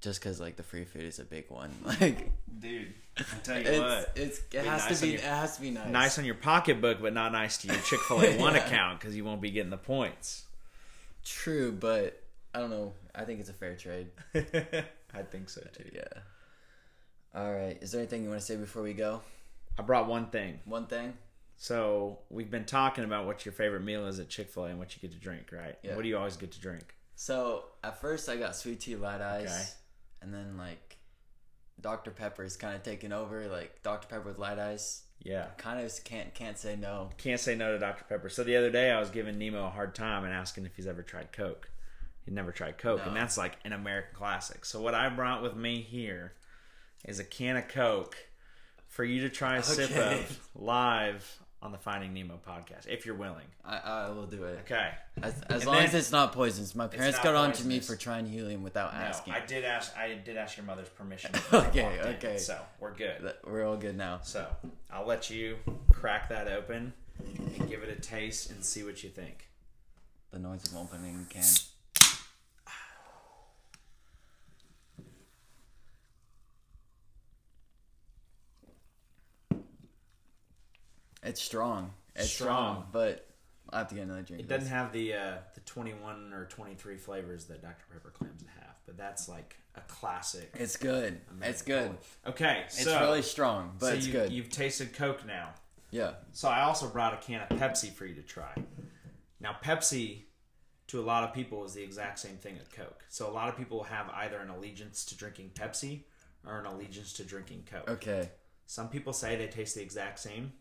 Just 0.00 0.20
because 0.20 0.38
like 0.40 0.54
the 0.56 0.62
free 0.62 0.84
food 0.84 1.02
is 1.02 1.18
a 1.18 1.24
big 1.24 1.46
one, 1.50 1.72
like 1.84 2.30
Dude, 2.60 2.94
I 3.18 3.22
tell 3.42 3.58
you 3.58 3.64
it's 3.66 3.78
what. 3.80 4.12
it's 4.14 4.40
it 4.52 4.64
has 4.64 4.88
nice 4.88 5.00
to 5.00 5.06
be 5.06 5.12
your- 5.12 5.18
it 5.20 5.24
has 5.24 5.56
to 5.56 5.62
be 5.62 5.70
nice. 5.72 5.90
Nice 5.90 6.18
on 6.20 6.24
your 6.24 6.36
pocketbook, 6.36 7.00
but 7.02 7.12
not 7.12 7.32
nice 7.32 7.58
to 7.58 7.66
your 7.66 7.76
Chick 7.84 7.98
Fil 8.06 8.22
A 8.22 8.38
One 8.38 8.54
Yeah. 8.54 8.64
account 8.64 9.00
because 9.00 9.16
you 9.16 9.24
won't 9.24 9.40
be 9.40 9.50
getting 9.50 9.70
the 9.70 9.76
points. 9.76 10.44
True, 11.24 11.72
but 11.72 12.22
I 12.54 12.60
don't 12.60 12.70
know. 12.70 12.94
I 13.14 13.24
think 13.24 13.40
it's 13.40 13.48
a 13.50 13.52
fair 13.54 13.76
trade. 13.76 14.08
I 14.34 15.22
think 15.22 15.48
so 15.50 15.60
too. 15.72 15.90
Yeah. 15.92 16.02
All 17.34 17.52
right. 17.52 17.78
Is 17.82 17.92
there 17.92 18.00
anything 18.00 18.22
you 18.22 18.28
want 18.30 18.40
to 18.40 18.46
say 18.46 18.56
before 18.56 18.82
we 18.82 18.94
go? 18.94 19.20
I 19.78 19.82
brought 19.82 20.06
one 20.08 20.26
thing. 20.30 20.60
One 20.64 20.86
thing. 20.86 21.14
So 21.56 22.20
we've 22.30 22.50
been 22.50 22.64
talking 22.64 23.04
about 23.04 23.26
what 23.26 23.44
your 23.44 23.52
favorite 23.52 23.82
meal 23.82 24.06
is 24.06 24.18
at 24.18 24.28
Chick 24.28 24.48
Fil 24.50 24.64
A 24.64 24.68
and 24.68 24.78
what 24.78 24.94
you 24.94 25.00
get 25.02 25.12
to 25.12 25.18
drink, 25.22 25.50
right? 25.52 25.76
Yeah. 25.82 25.96
What 25.96 26.02
do 26.02 26.08
you 26.08 26.16
always 26.16 26.36
get 26.36 26.52
to 26.52 26.60
drink? 26.60 26.94
So 27.16 27.64
at 27.82 28.00
first 28.00 28.28
I 28.28 28.36
got 28.36 28.54
sweet 28.56 28.80
tea 28.80 28.94
light 28.96 29.20
ice, 29.20 29.44
Okay. 29.46 29.64
and 30.22 30.32
then 30.32 30.56
like 30.56 30.98
Dr 31.80 32.12
Pepper 32.12 32.44
is 32.44 32.56
kind 32.56 32.74
of 32.76 32.82
taking 32.82 33.12
over. 33.12 33.48
Like 33.48 33.82
Dr 33.82 34.06
Pepper 34.08 34.28
with 34.28 34.38
light 34.38 34.58
ice, 34.58 35.02
Yeah. 35.22 35.46
kind 35.56 35.84
of 35.84 36.04
can't 36.04 36.32
can't 36.34 36.58
say 36.58 36.76
no. 36.76 37.10
Can't 37.18 37.40
say 37.40 37.54
no 37.54 37.72
to 37.72 37.78
Dr. 37.78 38.04
Pepper. 38.08 38.28
So 38.28 38.44
the 38.44 38.56
other 38.56 38.70
day 38.70 38.90
I 38.90 39.00
was 39.00 39.10
giving 39.10 39.38
Nemo 39.38 39.66
a 39.66 39.70
hard 39.70 39.94
time 39.94 40.24
and 40.24 40.32
asking 40.32 40.66
if 40.66 40.76
he's 40.76 40.86
ever 40.86 41.02
tried 41.02 41.32
Coke. 41.32 41.70
He'd 42.24 42.34
never 42.34 42.52
tried 42.52 42.76
Coke, 42.78 43.00
and 43.06 43.16
that's 43.16 43.38
like 43.38 43.56
an 43.64 43.72
American 43.72 44.14
classic. 44.14 44.64
So 44.66 44.82
what 44.82 44.94
I 44.94 45.08
brought 45.08 45.42
with 45.42 45.56
me 45.56 45.80
here 45.80 46.34
is 47.06 47.18
a 47.18 47.24
can 47.24 47.56
of 47.56 47.68
Coke 47.68 48.16
for 48.86 49.02
you 49.02 49.22
to 49.22 49.30
try 49.30 49.56
a 49.56 49.62
sip 49.62 49.96
of 49.96 50.38
live 50.54 51.38
on 51.60 51.72
the 51.72 51.78
Finding 51.78 52.14
Nemo 52.14 52.38
podcast, 52.46 52.86
if 52.86 53.04
you're 53.04 53.16
willing. 53.16 53.46
I 53.64 53.78
I 53.78 54.08
will 54.10 54.26
do 54.26 54.44
it 54.44 54.60
Okay. 54.64 54.90
as 55.22 55.40
as 55.48 55.66
long 55.66 55.76
then- 55.76 55.84
as 55.86 55.94
it's 55.94 56.12
not 56.12 56.32
poisonous. 56.32 56.74
My 56.74 56.86
parents 56.86 57.18
got 57.18 57.34
on 57.34 57.52
to 57.54 57.66
me 57.66 57.80
for 57.80 57.96
trying 57.96 58.26
helium 58.26 58.62
without 58.62 58.94
No, 58.94 59.00
asking. 59.00 59.32
I 59.34 59.44
did 59.44 59.64
ask. 59.64 59.96
I 59.96 60.14
did 60.14 60.36
ask 60.36 60.56
your 60.56 60.66
mother's 60.66 60.88
permission. 60.90 61.32
I 61.52 61.56
Okay, 61.68 61.98
in, 62.00 62.06
okay. 62.16 62.38
So 62.38 62.60
we're 62.78 62.94
good. 62.94 63.34
We're 63.44 63.66
all 63.66 63.76
good 63.76 63.96
now. 63.96 64.20
So 64.22 64.46
I'll 64.90 65.06
let 65.06 65.30
you 65.30 65.58
crack 65.92 66.28
that 66.28 66.46
open 66.48 66.92
and 67.18 67.68
give 67.68 67.82
it 67.82 67.88
a 67.88 68.00
taste 68.00 68.50
and 68.50 68.64
see 68.64 68.84
what 68.84 69.02
you 69.02 69.10
think. 69.10 69.48
The 70.30 70.38
noise 70.38 70.64
of 70.70 70.76
opening 70.76 71.26
can. 71.30 71.42
It's 81.38 81.44
strong. 81.44 81.92
It's 82.16 82.30
strong, 82.32 82.74
Strong. 82.74 82.86
but 82.90 83.28
I 83.70 83.78
have 83.78 83.88
to 83.90 83.94
get 83.94 84.02
another 84.02 84.22
drink. 84.22 84.42
It 84.42 84.48
doesn't 84.48 84.68
have 84.68 84.92
the 84.92 85.14
uh, 85.14 85.34
the 85.54 85.60
21 85.60 86.32
or 86.32 86.46
23 86.46 86.96
flavors 86.96 87.44
that 87.44 87.62
Dr 87.62 87.84
Pepper 87.92 88.10
claims 88.10 88.42
to 88.42 88.48
have, 88.60 88.74
but 88.86 88.96
that's 88.96 89.28
like 89.28 89.54
a 89.76 89.80
classic. 89.82 90.50
It's 90.54 90.76
good. 90.76 91.20
It's 91.40 91.62
good. 91.62 91.96
Okay, 92.26 92.64
so, 92.68 92.90
It's 92.90 93.00
really 93.00 93.22
strong, 93.22 93.76
but 93.78 93.90
so 93.90 93.94
it's 93.94 94.06
you, 94.06 94.12
good. 94.12 94.32
You've 94.32 94.50
tasted 94.50 94.92
Coke 94.94 95.24
now, 95.24 95.50
yeah. 95.92 96.14
so 96.32 96.48
I 96.48 96.62
also 96.62 96.88
brought 96.88 97.14
a 97.14 97.18
can 97.18 97.42
of 97.48 97.56
Pepsi 97.56 97.92
for 97.92 98.04
you 98.04 98.16
to 98.16 98.22
try. 98.22 98.52
Now, 99.40 99.56
Pepsi 99.62 100.22
to 100.88 100.98
a 100.98 101.02
lot 101.02 101.22
of 101.22 101.32
people 101.32 101.64
is 101.64 101.74
the 101.74 101.82
exact 101.84 102.18
same 102.18 102.36
thing 102.36 102.56
as 102.60 102.66
Coke. 102.66 103.04
So 103.10 103.30
a 103.30 103.32
lot 103.32 103.48
of 103.48 103.56
people 103.56 103.84
have 103.84 104.10
either 104.10 104.38
an 104.38 104.50
allegiance 104.50 105.04
to 105.04 105.16
drinking 105.16 105.52
Pepsi 105.54 106.00
or 106.44 106.58
an 106.58 106.66
allegiance 106.66 107.12
to 107.12 107.24
drinking 107.24 107.68
Coke. 107.70 107.88
Okay. 107.88 108.30
Some 108.66 108.88
people 108.88 109.12
say 109.12 109.36
they 109.36 109.46
taste 109.46 109.76
the 109.76 109.82
exact 109.82 110.18
same. 110.18 110.52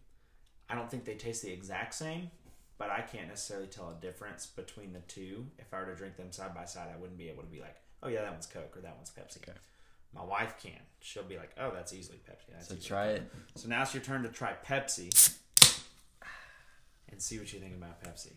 I 0.70 0.76
don't 0.76 0.89
think 0.89 1.05
they 1.05 1.15
taste 1.15 1.41
the 1.43 1.51
exact 1.51 1.93
same, 1.93 2.30
but 2.78 2.89
I 2.89 3.01
can't 3.01 3.28
necessarily 3.30 3.68
tell 3.68 3.89
a 3.97 4.01
difference 4.01 4.45
between 4.45 4.93
the 4.93 4.99
two. 5.07 5.45
If 5.59 5.74
I 5.74 5.80
were 5.80 5.86
to 5.88 5.95
drink 5.95 6.18
them 6.18 6.32
side 6.32 6.53
by 6.53 6.65
side, 6.65 6.89
I 6.93 6.97
wouldn't 6.99 7.18
be 7.18 7.30
able 7.30 7.43
to 7.43 7.49
be 7.49 7.59
like, 7.59 7.76
oh 8.03 8.07
yeah, 8.09 8.22
that 8.22 8.32
one's 8.32 8.45
Coke 8.47 8.76
or 8.76 8.82
that 8.82 8.95
one's 8.95 9.09
Pepsi. 9.11 9.38
Okay. 9.38 9.57
My 10.13 10.24
wife 10.24 10.55
can. 10.61 10.72
She'll 10.99 11.24
be 11.24 11.38
like, 11.38 11.51
oh, 11.59 11.72
that's 11.74 11.93
easily 11.93 12.18
Pepsi. 12.30 12.51
That's 12.53 12.68
So 12.68 12.74
easily 12.76 12.88
try 12.88 13.07
Coke." 13.13 13.15
it. 13.18 13.32
So 13.59 13.68
now 13.70 13.82
it's 13.84 13.93
your 13.93 14.03
turn 14.03 14.24
to 14.24 14.30
try 14.30 14.53
Pepsi 14.65 15.36
and 17.11 17.22
see 17.22 17.38
what 17.39 17.51
you 17.53 17.59
think 17.59 17.76
about 17.76 18.01
Pepsi. 18.03 18.32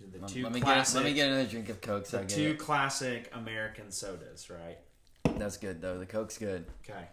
The 0.00 0.18
Let, 0.18 0.28
two 0.30 0.42
let 0.42 0.52
me 0.52 0.58
get 0.60 0.64
classic, 0.66 0.96
let 0.96 1.04
me 1.04 1.14
get 1.14 1.28
another 1.28 1.46
drink 1.48 1.68
of 1.68 1.80
Coke 1.80 2.06
so 2.06 2.18
I 2.18 2.22
the 2.22 2.26
get 2.28 2.34
two 2.36 2.50
it. 2.50 2.58
classic 2.58 3.30
American 3.34 3.90
sodas, 3.92 4.50
right? 4.50 4.78
That's 5.38 5.56
good 5.56 5.80
though. 5.80 5.98
The 5.98 6.06
Coke's 6.06 6.38
good. 6.38 6.66
Okay. 6.88 7.04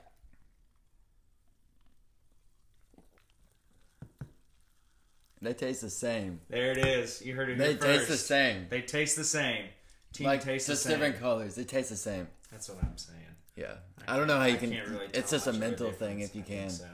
They 5.41 5.53
taste 5.53 5.81
the 5.81 5.89
same. 5.89 6.41
There 6.49 6.71
it 6.71 6.77
is. 6.77 7.21
You 7.21 7.33
heard 7.35 7.49
it 7.49 7.57
They 7.57 7.69
here 7.73 7.77
taste 7.77 7.99
first. 8.07 8.09
the 8.09 8.17
same. 8.17 8.67
They 8.69 8.81
taste 8.81 9.15
the 9.15 9.23
same. 9.23 9.65
Team 10.13 10.27
like 10.27 10.43
tastes 10.43 10.67
just 10.67 10.83
the 10.83 10.89
same. 10.89 10.99
different 10.99 11.19
colors. 11.21 11.55
They 11.55 11.63
taste 11.63 11.89
the 11.89 11.95
same. 11.95 12.27
That's 12.51 12.67
what 12.69 12.83
I'm 12.83 12.97
saying. 12.97 13.19
Yeah. 13.55 13.75
I 14.07 14.17
don't 14.17 14.27
know 14.27 14.37
how 14.39 14.45
you 14.45 14.55
I 14.55 14.57
can. 14.57 14.71
can't 14.71 14.87
really 14.87 15.07
it's 15.13 15.31
just 15.31 15.47
a 15.47 15.53
mental 15.53 15.91
thing 15.91 16.21
if 16.21 16.35
you 16.35 16.41
can. 16.43 16.69
So. 16.69 16.85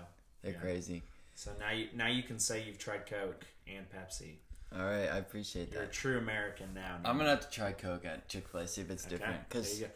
They're 0.44 0.54
Yeah. 0.54 0.60
crazy. 0.60 1.04
So 1.34 1.52
now 1.60 1.72
you 1.72 1.90
now 1.94 2.08
you 2.08 2.24
can 2.24 2.40
say 2.40 2.64
you've 2.64 2.78
tried 2.78 3.06
Coke 3.08 3.46
and 3.68 3.86
Pepsi. 3.90 4.36
All 4.76 4.84
right, 4.86 5.08
I 5.08 5.18
appreciate 5.18 5.70
that. 5.72 5.76
You're 5.76 5.84
a 5.84 5.88
true 5.88 6.18
American 6.18 6.74
now. 6.74 7.00
I'm 7.06 7.18
gonna 7.18 7.30
have 7.30 7.42
to 7.42 7.50
try 7.50 7.72
Coke 7.72 8.06
at 8.06 8.28
Chick 8.28 8.48
Fil 8.48 8.62
A 8.62 8.68
see 8.68 8.82
if 8.82 8.90
it's 8.92 9.06
Okay, 9.06 9.16
different. 9.18 9.50
there 9.50 9.62
Cause 9.62 9.80
you 9.80 9.86
go. 9.88 9.92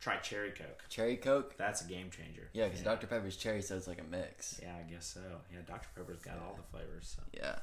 Try 0.00 0.16
cherry 0.18 0.52
Coke. 0.52 0.84
cherry 0.88 1.16
Coke, 1.16 1.56
That's 1.58 1.82
a 1.82 1.84
game 1.84 2.10
changer. 2.10 2.48
yeah, 2.54 2.66
because 2.68 2.80
Dr 2.82 3.06
Pepper's 3.06 3.36
cherry, 3.36 3.60
so 3.60 3.76
it's 3.76 3.86
like 3.86 4.00
a 4.00 4.04
mix. 4.04 4.58
Yeah, 4.62 4.74
I 4.78 4.90
guess 4.90 5.06
so. 5.06 5.20
Yeah, 5.52 5.58
Dr 5.66 5.88
Pepper's 5.94 6.20
got 6.20 6.38
all 6.38 6.54
the 6.56 6.62
flavors. 6.78 7.14
So. 7.16 7.22
Yeah. 7.34 7.56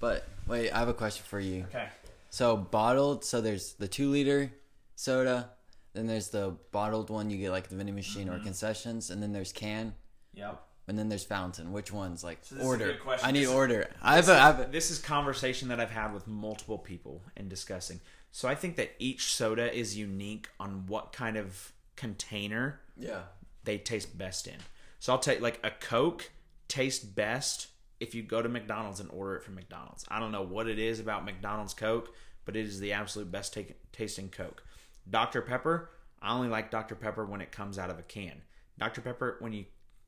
But 0.00 0.26
wait, 0.46 0.70
I 0.70 0.78
have 0.78 0.88
a 0.88 0.94
question 0.94 1.24
for 1.28 1.40
you. 1.40 1.64
Okay. 1.68 1.88
So 2.30 2.56
bottled, 2.56 3.24
so 3.24 3.40
there's 3.40 3.72
the 3.74 3.88
two 3.88 4.10
liter 4.10 4.52
soda, 4.96 5.50
then 5.94 6.06
there's 6.06 6.28
the 6.28 6.56
bottled 6.72 7.10
one 7.10 7.30
you 7.30 7.38
get 7.38 7.50
like 7.50 7.68
the 7.68 7.76
vending 7.76 7.94
machine 7.94 8.26
Mm-hmm. 8.28 8.36
or 8.36 8.44
concessions, 8.44 9.10
and 9.10 9.22
then 9.22 9.32
there's 9.32 9.52
can, 9.52 9.94
Yep. 10.34 10.62
and 10.88 10.98
then 10.98 11.08
there's 11.08 11.24
fountain. 11.24 11.72
Which 11.72 11.90
one's 11.92 12.22
like 12.22 12.38
So 12.42 12.56
is 12.56 12.64
order? 12.64 12.96
I 13.22 13.32
need 13.32 13.40
This 13.40 13.48
is- 13.48 13.54
order. 13.54 13.90
I 14.02 14.16
have 14.16 14.28
a, 14.28 14.32
I 14.34 14.36
have 14.46 14.60
a, 14.60 14.64
This 14.70 14.90
is 14.90 14.98
conversation 14.98 15.68
that 15.68 15.80
I've 15.80 15.90
had 15.90 16.12
with 16.12 16.26
multiple 16.28 16.78
people 16.78 17.22
and 17.36 17.48
discussing. 17.48 18.00
So 18.30 18.46
I 18.46 18.54
think 18.54 18.76
that 18.76 18.90
each 18.98 19.32
soda 19.32 19.74
is 19.74 19.96
unique 19.96 20.48
on 20.60 20.86
what 20.86 21.12
kind 21.14 21.36
of 21.38 21.72
container 21.96 22.78
yeah. 22.96 23.22
they 23.64 23.78
taste 23.78 24.16
best 24.18 24.46
in. 24.46 24.56
So 25.00 25.12
I'll 25.12 25.18
take 25.18 25.40
like 25.40 25.58
a 25.64 25.70
Coke 25.70 26.30
tastes 26.68 27.02
best 27.04 27.68
if 28.00 28.14
you 28.14 28.22
go 28.22 28.40
to 28.42 28.48
McDonald's 28.48 29.00
and 29.00 29.10
order 29.10 29.36
it 29.36 29.42
from 29.42 29.54
McDonald's. 29.54 30.04
I 30.08 30.20
don't 30.20 30.32
know 30.32 30.42
what 30.42 30.68
it 30.68 30.78
is 30.78 31.00
about 31.00 31.24
McDonald's 31.24 31.74
Coke, 31.74 32.14
but 32.44 32.56
it 32.56 32.64
is 32.66 32.80
the 32.80 32.92
absolute 32.92 33.30
best 33.30 33.54
ta- 33.54 33.60
tasting 33.92 34.28
Coke. 34.28 34.62
Dr 35.08 35.42
Pepper, 35.42 35.90
I 36.20 36.34
only 36.34 36.48
like 36.48 36.70
Dr 36.70 36.94
Pepper 36.94 37.24
when 37.24 37.40
it 37.40 37.50
comes 37.52 37.78
out 37.78 37.90
of 37.90 37.98
a 37.98 38.02
can. 38.02 38.42
Dr 38.78 39.00
Pepper 39.00 39.36
when 39.40 39.52
you 39.52 39.64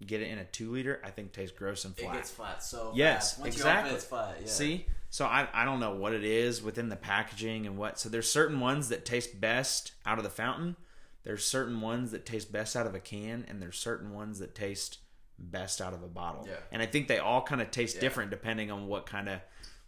get 0.06 0.22
it 0.22 0.28
in 0.28 0.38
a 0.38 0.44
2 0.44 0.70
liter, 0.70 1.00
I 1.04 1.10
think 1.10 1.32
tastes 1.32 1.56
gross 1.56 1.84
and 1.84 1.96
flat. 1.96 2.14
It 2.14 2.18
gets 2.18 2.30
flat 2.30 2.62
so 2.62 2.92
Yes, 2.94 3.32
fast. 3.32 3.40
Once 3.40 3.56
exactly. 3.56 3.80
open 3.80 3.92
it, 3.92 3.96
it's 3.96 4.04
flat. 4.04 4.36
Yeah. 4.40 4.46
See, 4.46 4.86
so 5.10 5.26
I 5.26 5.48
I 5.52 5.64
don't 5.64 5.80
know 5.80 5.94
what 5.94 6.12
it 6.14 6.24
is 6.24 6.62
within 6.62 6.88
the 6.88 6.96
packaging 6.96 7.66
and 7.66 7.76
what. 7.76 7.98
So 7.98 8.08
there's 8.08 8.30
certain 8.30 8.60
ones 8.60 8.88
that 8.90 9.04
taste 9.04 9.40
best 9.40 9.92
out 10.06 10.18
of 10.18 10.24
the 10.24 10.30
fountain. 10.30 10.76
There's 11.22 11.44
certain 11.44 11.80
ones 11.82 12.12
that 12.12 12.24
taste 12.24 12.50
best 12.50 12.76
out 12.76 12.86
of 12.86 12.94
a 12.94 13.00
can, 13.00 13.44
and 13.48 13.60
there's 13.60 13.78
certain 13.78 14.14
ones 14.14 14.38
that 14.38 14.54
taste 14.54 14.98
best 15.40 15.80
out 15.80 15.94
of 15.94 16.02
a 16.02 16.08
bottle. 16.08 16.46
Yeah. 16.46 16.56
And 16.70 16.82
I 16.82 16.86
think 16.86 17.08
they 17.08 17.18
all 17.18 17.42
kind 17.42 17.60
of 17.62 17.70
taste 17.70 17.96
Yeah. 17.96 18.02
different 18.02 18.30
depending 18.30 18.70
on 18.70 18.86
what 18.86 19.06
kind 19.06 19.28
of 19.28 19.40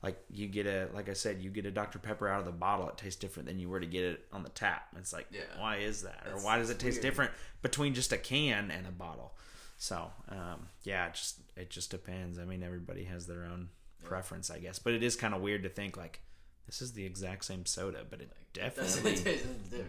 like 0.02 0.18
you 0.30 0.48
get 0.48 0.66
a 0.66 0.88
like 0.94 1.08
I 1.08 1.12
said, 1.12 1.42
you 1.42 1.50
get 1.50 1.66
a 1.66 1.70
Dr 1.70 1.98
Pepper 1.98 2.26
out 2.28 2.40
of 2.40 2.46
the 2.46 2.52
bottle, 2.52 2.88
it 2.88 2.96
tastes 2.96 3.20
different 3.20 3.46
than 3.48 3.58
you 3.60 3.68
were 3.68 3.78
to 3.80 3.86
get 3.86 4.04
it 4.04 4.26
on 4.32 4.42
the 4.42 4.48
tap. 4.48 4.88
It's 4.96 5.12
like, 5.12 5.26
Yeah. 5.30 5.42
why 5.58 5.76
is 5.76 6.02
that, 6.02 6.26
or 6.26 6.38
why 6.40 6.58
does 6.58 6.70
it 6.70 6.78
taste 6.78 6.96
weird. 6.96 7.02
different 7.02 7.30
between 7.62 7.94
just 7.94 8.12
a 8.12 8.18
can 8.18 8.70
and 8.70 8.86
a 8.86 8.90
bottle? 8.90 9.34
So 9.76 10.10
um, 10.28 10.68
yeah, 10.84 11.06
it 11.06 11.14
just 11.14 11.38
it 11.56 11.70
just 11.70 11.90
depends. 11.90 12.38
I 12.38 12.44
mean, 12.44 12.62
everybody 12.62 13.04
has 13.04 13.26
their 13.26 13.44
own 13.44 13.68
preference, 14.04 14.50
I 14.50 14.58
guess. 14.58 14.78
But 14.78 14.94
it 14.94 15.02
is 15.02 15.14
kind 15.16 15.34
of 15.34 15.40
weird 15.42 15.62
to 15.64 15.68
think 15.68 15.96
like 15.96 16.20
this 16.66 16.80
is 16.82 16.92
the 16.92 17.04
exact 17.04 17.44
same 17.44 17.66
soda, 17.66 18.04
but 18.08 18.20
it 18.20 18.30
definitely 18.52 19.40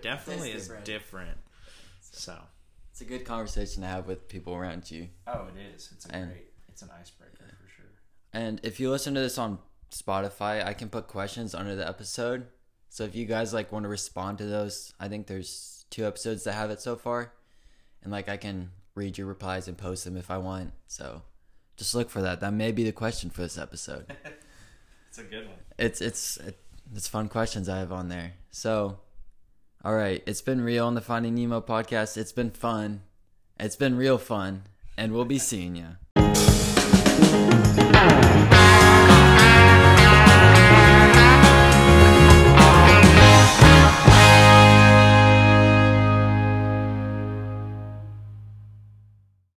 definitely 0.01 0.51
is 0.51 0.71
different. 0.83 1.37
So 2.01 2.37
It's 2.93 3.01
a 3.01 3.05
good 3.05 3.25
conversation 3.25 3.81
to 3.81 3.87
have 3.89 4.07
with 4.07 4.27
people 4.29 4.53
around 4.53 4.89
you. 4.91 5.09
oh, 5.27 5.47
it 5.47 5.59
is. 5.75 5.89
It's 5.91 6.05
a 6.05 6.13
And- 6.15 6.29
great. 6.31 6.47
It's 6.69 6.83
an 6.83 6.91
icebreaker 6.91 7.45
for 7.59 7.67
sure. 7.75 7.85
And 8.33 8.59
if 8.63 8.79
you 8.79 8.89
listen 8.91 9.13
to 9.15 9.19
this 9.19 9.37
on 9.39 9.57
Spotify, 9.91 10.63
I 10.65 10.73
can 10.73 10.89
put 10.89 11.07
questions 11.07 11.53
under 11.55 11.75
the 11.75 11.87
episode. 11.87 12.47
So 12.89 13.03
if 13.03 13.15
you 13.15 13.25
guys 13.25 13.51
like 13.53 13.71
want 13.71 13.83
to 13.83 13.89
respond 13.89 14.37
to 14.37 14.45
those, 14.45 14.93
I 14.99 15.07
think 15.07 15.25
there's 15.27 15.85
two 15.89 16.05
episodes 16.05 16.43
that 16.43 16.53
have 16.53 16.69
it 16.69 16.81
so 16.81 16.95
far. 16.95 17.33
And 18.03 18.11
like 18.11 18.29
I 18.29 18.37
can 18.37 18.69
read 18.95 19.17
your 19.17 19.25
replies 19.27 19.67
and 19.67 19.75
post 19.77 20.05
them 20.05 20.15
if 20.17 20.29
I 20.29 20.37
want. 20.37 20.73
So 20.87 21.23
just 21.77 21.95
look 21.95 22.11
for 22.11 22.21
that. 22.21 22.41
That 22.41 22.53
may 22.53 22.71
be 22.71 22.83
the 22.83 22.91
question 22.91 23.29
for 23.31 23.41
this 23.41 23.57
episode. 23.57 24.15
It's 25.09 25.19
a 25.19 25.23
good 25.25 25.45
one. 25.47 25.57
it's 25.77 26.01
it's 26.01 26.39
it's 26.95 27.07
fun 27.07 27.29
questions 27.29 27.69
I 27.69 27.77
have 27.77 27.91
on 27.91 28.07
there. 28.09 28.33
So 28.49 28.97
all 29.85 29.95
right, 29.95 30.23
it's 30.25 30.41
been 30.41 30.61
real 30.61 30.87
on 30.87 30.95
the 30.95 31.01
Finding 31.01 31.35
Nemo 31.35 31.59
podcast. 31.59 32.15
It's 32.15 32.31
been 32.31 32.51
fun. 32.51 33.01
It's 33.59 33.75
been 33.75 33.97
real 33.97 34.17
fun, 34.17 34.63
and 34.97 35.11
we'll 35.11 35.25
be 35.25 35.39
seeing 35.39 35.75
you. 35.75 35.97